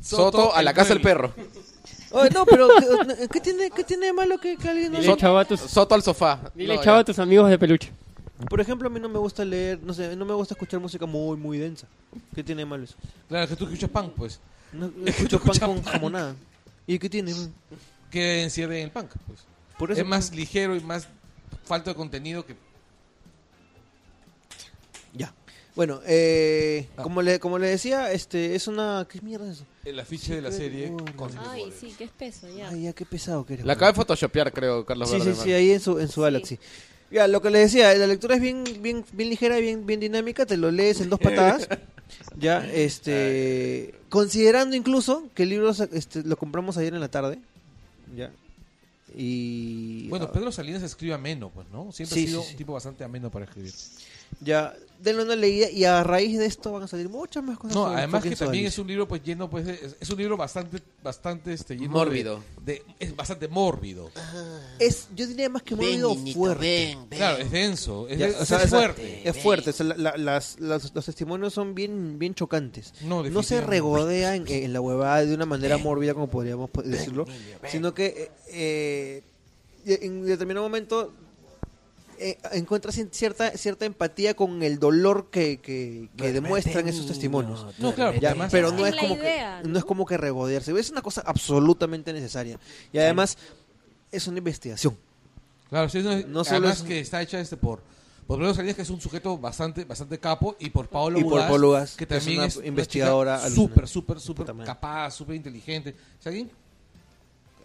[0.00, 1.32] Soto, Soto, a la casa del perro.
[2.10, 5.08] Oye, no, pero ¿qué, qué tiene, ¿qué tiene de malo que, que alguien no Dile,
[5.08, 5.16] lea?
[5.16, 6.50] chavo, a tus, Soto al sofá.
[6.54, 7.00] dile, No, chavo, ya.
[7.00, 7.92] a tus amigos de peluche.
[8.48, 11.06] Por ejemplo, a mí no me gusta leer, no sé, no me gusta escuchar música
[11.06, 11.86] muy, muy densa.
[12.34, 12.94] ¿Qué tiene de malo eso?
[13.28, 14.40] Claro, que tú escuchas punk, pues.
[14.72, 15.92] No, escucho pan escuchas con pan.
[15.94, 16.36] jamonada.
[16.86, 17.34] ¿Y qué tiene?
[18.10, 19.40] Que encierre en el punk, pues.
[19.78, 21.08] Por eso Es más ligero y más
[21.64, 22.56] falta de contenido que...
[25.14, 25.32] Ya.
[25.74, 27.02] Bueno, eh, Ah.
[27.02, 29.06] como, le, como le decía, este es una...
[29.10, 29.64] ¿Qué mierda es eso?
[29.88, 30.92] El afiche de la serie.
[31.16, 31.30] Con.
[31.38, 32.68] Ay, sí, qué espeso, ya.
[32.68, 33.66] Ay, ya, qué pesado que eres.
[33.66, 35.44] La acaba de photoshopear, creo, Carlos Sí, sí, Verdeman.
[35.44, 36.58] sí, ahí en su, en su Galaxy.
[37.10, 40.44] Ya, lo que le decía, la lectura es bien, bien, bien ligera, bien, bien dinámica,
[40.44, 41.66] te lo lees en dos patadas.
[42.38, 47.38] ya, este, considerando incluso que el libro este, lo compramos ayer en la tarde,
[48.14, 48.30] ya,
[49.16, 51.90] y Bueno, Pedro Salinas escribe ameno, pues, ¿no?
[51.92, 52.52] Siempre Sí, ha sido sí, sí.
[52.52, 53.72] un tipo bastante ameno para escribir.
[54.40, 57.74] ya, denle una leída y a raíz de esto van a salir muchas más cosas.
[57.76, 60.18] No, sobre además que también es un libro pues lleno pues de- es, es un
[60.18, 62.42] libro bastante bastante este lleno Mórbido.
[62.64, 64.10] de, de- es bastante mórbido.
[64.78, 66.98] es, yo diría más que mórbido fuerte.
[67.10, 69.28] Claro, es denso, es, Ya, es- o sea, es o sea, fuerte.
[69.28, 72.92] Es fuerte, o sea, la- la- las- las- los testimonios son bien, bien chocantes.
[73.02, 76.82] No, no se regodea en, en la huevada de una manera mórbida, como podríamos po-
[76.82, 77.26] decirlo,
[77.70, 79.22] sino que eh,
[79.86, 81.12] eh, en determinado momento
[82.20, 87.66] eh, encuentras cierta cierta empatía con el dolor que, que, que demuestran esos testimonios.
[87.78, 89.72] No, claro, Ya, pero Es no es como idea, que ¿no?
[89.72, 92.58] no es como que regodearse, es una cosa absolutamente necesaria
[92.92, 93.36] y además
[94.12, 94.96] es una investigación.
[95.68, 97.82] Claro, sí, no, No solo además es- que está hecha este por
[98.26, 101.40] por Pedro Salinas que es un sujeto bastante bastante capo y por Paola Y por
[101.64, 105.94] Ugaz, que que es también una es, una investigadora súper súper súper capaz, súper inteligente.
[106.18, 106.50] O sea, alguien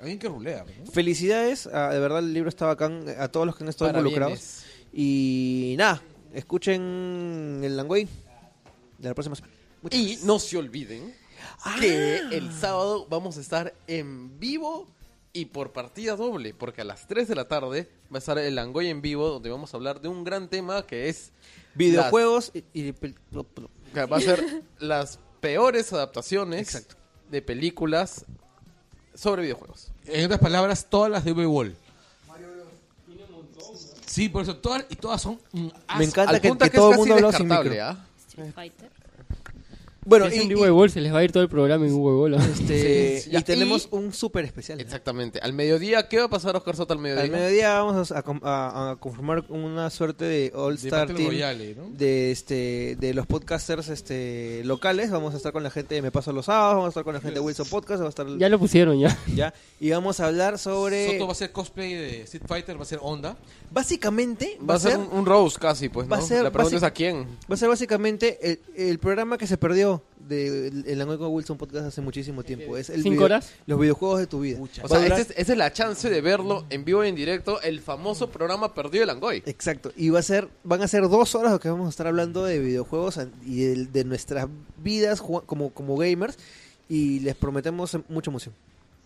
[0.04, 0.92] alguien que rulea, ¿no?
[0.92, 3.90] Felicidades, ah, de verdad el libro está bacán eh, a todos los que han estado
[3.92, 4.64] involucrados.
[4.94, 6.02] Y nada,
[6.34, 8.08] escuchen el Langway
[9.00, 9.54] de la próxima semana.
[9.82, 10.24] Muchas Y gracias.
[10.26, 11.16] no se olviden
[11.80, 14.88] que el sábado vamos a estar en vivo
[15.34, 18.54] y por partida doble, porque a las 3 de la tarde va a estar el
[18.56, 21.32] Langoy en vivo, donde vamos a hablar de un gran tema que es
[21.76, 23.16] videojuegos y, y pel-
[23.94, 26.96] que va a ser las peores adaptaciones Exacto.
[27.32, 28.26] de películas
[29.16, 29.88] sobre videojuegos.
[30.06, 31.76] En otras palabras, todas las de V-Wall.
[34.06, 35.98] Sí, por eso todas y todas son un asco.
[35.98, 37.70] Me encanta Al que, punto que que todo es el mundo casi habla sin descartable,
[37.72, 37.86] micro.
[37.86, 38.06] ¿ah?
[38.28, 38.92] Street Fighter.
[40.06, 41.86] Bueno, es y, y- vivo de Ball, se les va a ir todo el programa
[41.86, 42.28] en un huevo.
[42.28, 44.78] este, Sí, y tenemos Y- un súper especial.
[44.78, 44.84] ¿no?
[44.84, 45.40] Exactamente.
[45.40, 47.24] Al mediodía, ¿qué va a pasar, Oscar Soto, al mediodía?
[47.24, 48.24] Al mediodía vamos a,
[49.00, 51.90] conformar una suerte de All de Star Battle Team Royale, ¿no?
[51.90, 55.12] de este de los podcasters este locales.
[55.12, 57.14] Vamos a estar con la gente de Me Paso los Sábados, vamos a estar con
[57.14, 59.18] la gente de Wilson Podcast, va a estar Ya lo pusieron, ya.
[59.36, 62.84] ya y vamos a hablar sobre Soto va a ser cosplay de Street Fighter, va
[62.84, 63.38] a ser Onda.
[63.72, 66.24] básicamente Va a ser un, un Rose casi, pues, va ¿no?
[66.24, 67.26] a ser La pregunta es a quién.
[67.50, 69.93] Va a ser básicamente el, el programa que se perdió
[70.28, 72.78] de el Langoy con Wilson Podcast hace muchísimo tiempo.
[72.78, 73.52] Es el ¿Cinco video- horas?
[73.66, 74.60] Los videojuegos de tu vida.
[74.62, 77.62] O sea, esa es, esa es la chance de verlo en vivo y en directo,
[77.62, 79.44] el famoso programa Perdido de Langoy.
[79.46, 79.92] Exacto.
[79.96, 82.44] Y va a ser, van a ser dos horas lo que vamos a estar hablando
[82.46, 84.48] de videojuegos y de, de nuestras
[84.78, 86.38] vidas como, como gamers.
[86.90, 88.54] Y les prometemos mucha emoción.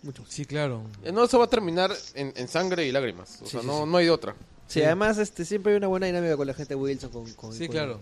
[0.04, 0.24] Mucho.
[0.28, 0.82] Sí, claro.
[1.04, 3.40] Eh, No, eso va a terminar en, en sangre y lágrimas.
[3.42, 3.90] O Sí, sea, sí, no, sí.
[3.90, 4.36] no hay de otra.
[4.68, 7.10] Sí, además este siempre hay una buena dinámica con la gente de Wilson.
[7.10, 8.00] Con, con- Sí, con- claro.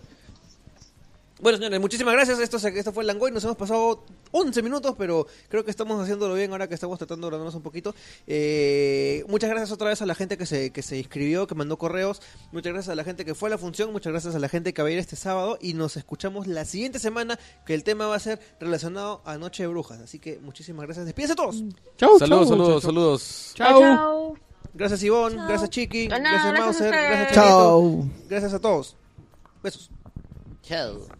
[1.38, 2.38] Bueno, señores, muchísimas gracias.
[2.38, 3.30] Esto, se- esto fue el Langoy.
[3.30, 7.26] Nos hemos pasado 11 minutos, pero creo que estamos haciéndolo bien ahora que estamos tratando
[7.26, 7.94] de ordenarnos un poquito.
[8.26, 11.76] Eh, muchas gracias otra vez a la gente que se, que se inscribió, que mandó
[11.76, 12.22] correos.
[12.52, 13.92] Muchas gracias a la gente que fue a la función.
[13.92, 15.58] Muchas gracias a la gente que va a ir este sábado.
[15.60, 19.62] Y nos escuchamos la siguiente semana, que el tema va a ser relacionado a Noche
[19.64, 20.00] de Brujas.
[20.00, 21.04] Así que muchísimas gracias.
[21.04, 21.62] Despídense todos.
[21.98, 22.56] Chau, Saludos, chau.
[22.56, 23.50] saludos, saludos.
[23.54, 23.80] Chau.
[23.80, 24.34] Chao.
[24.72, 25.36] Gracias, Ivonne.
[25.46, 26.06] Gracias, Chiqui.
[26.06, 26.90] Gracias, Mauser.
[26.92, 27.32] Gracias.
[27.34, 28.04] Chao.
[28.28, 28.96] Gracias a todos.
[29.62, 29.90] Besos.
[30.62, 31.15] Chao.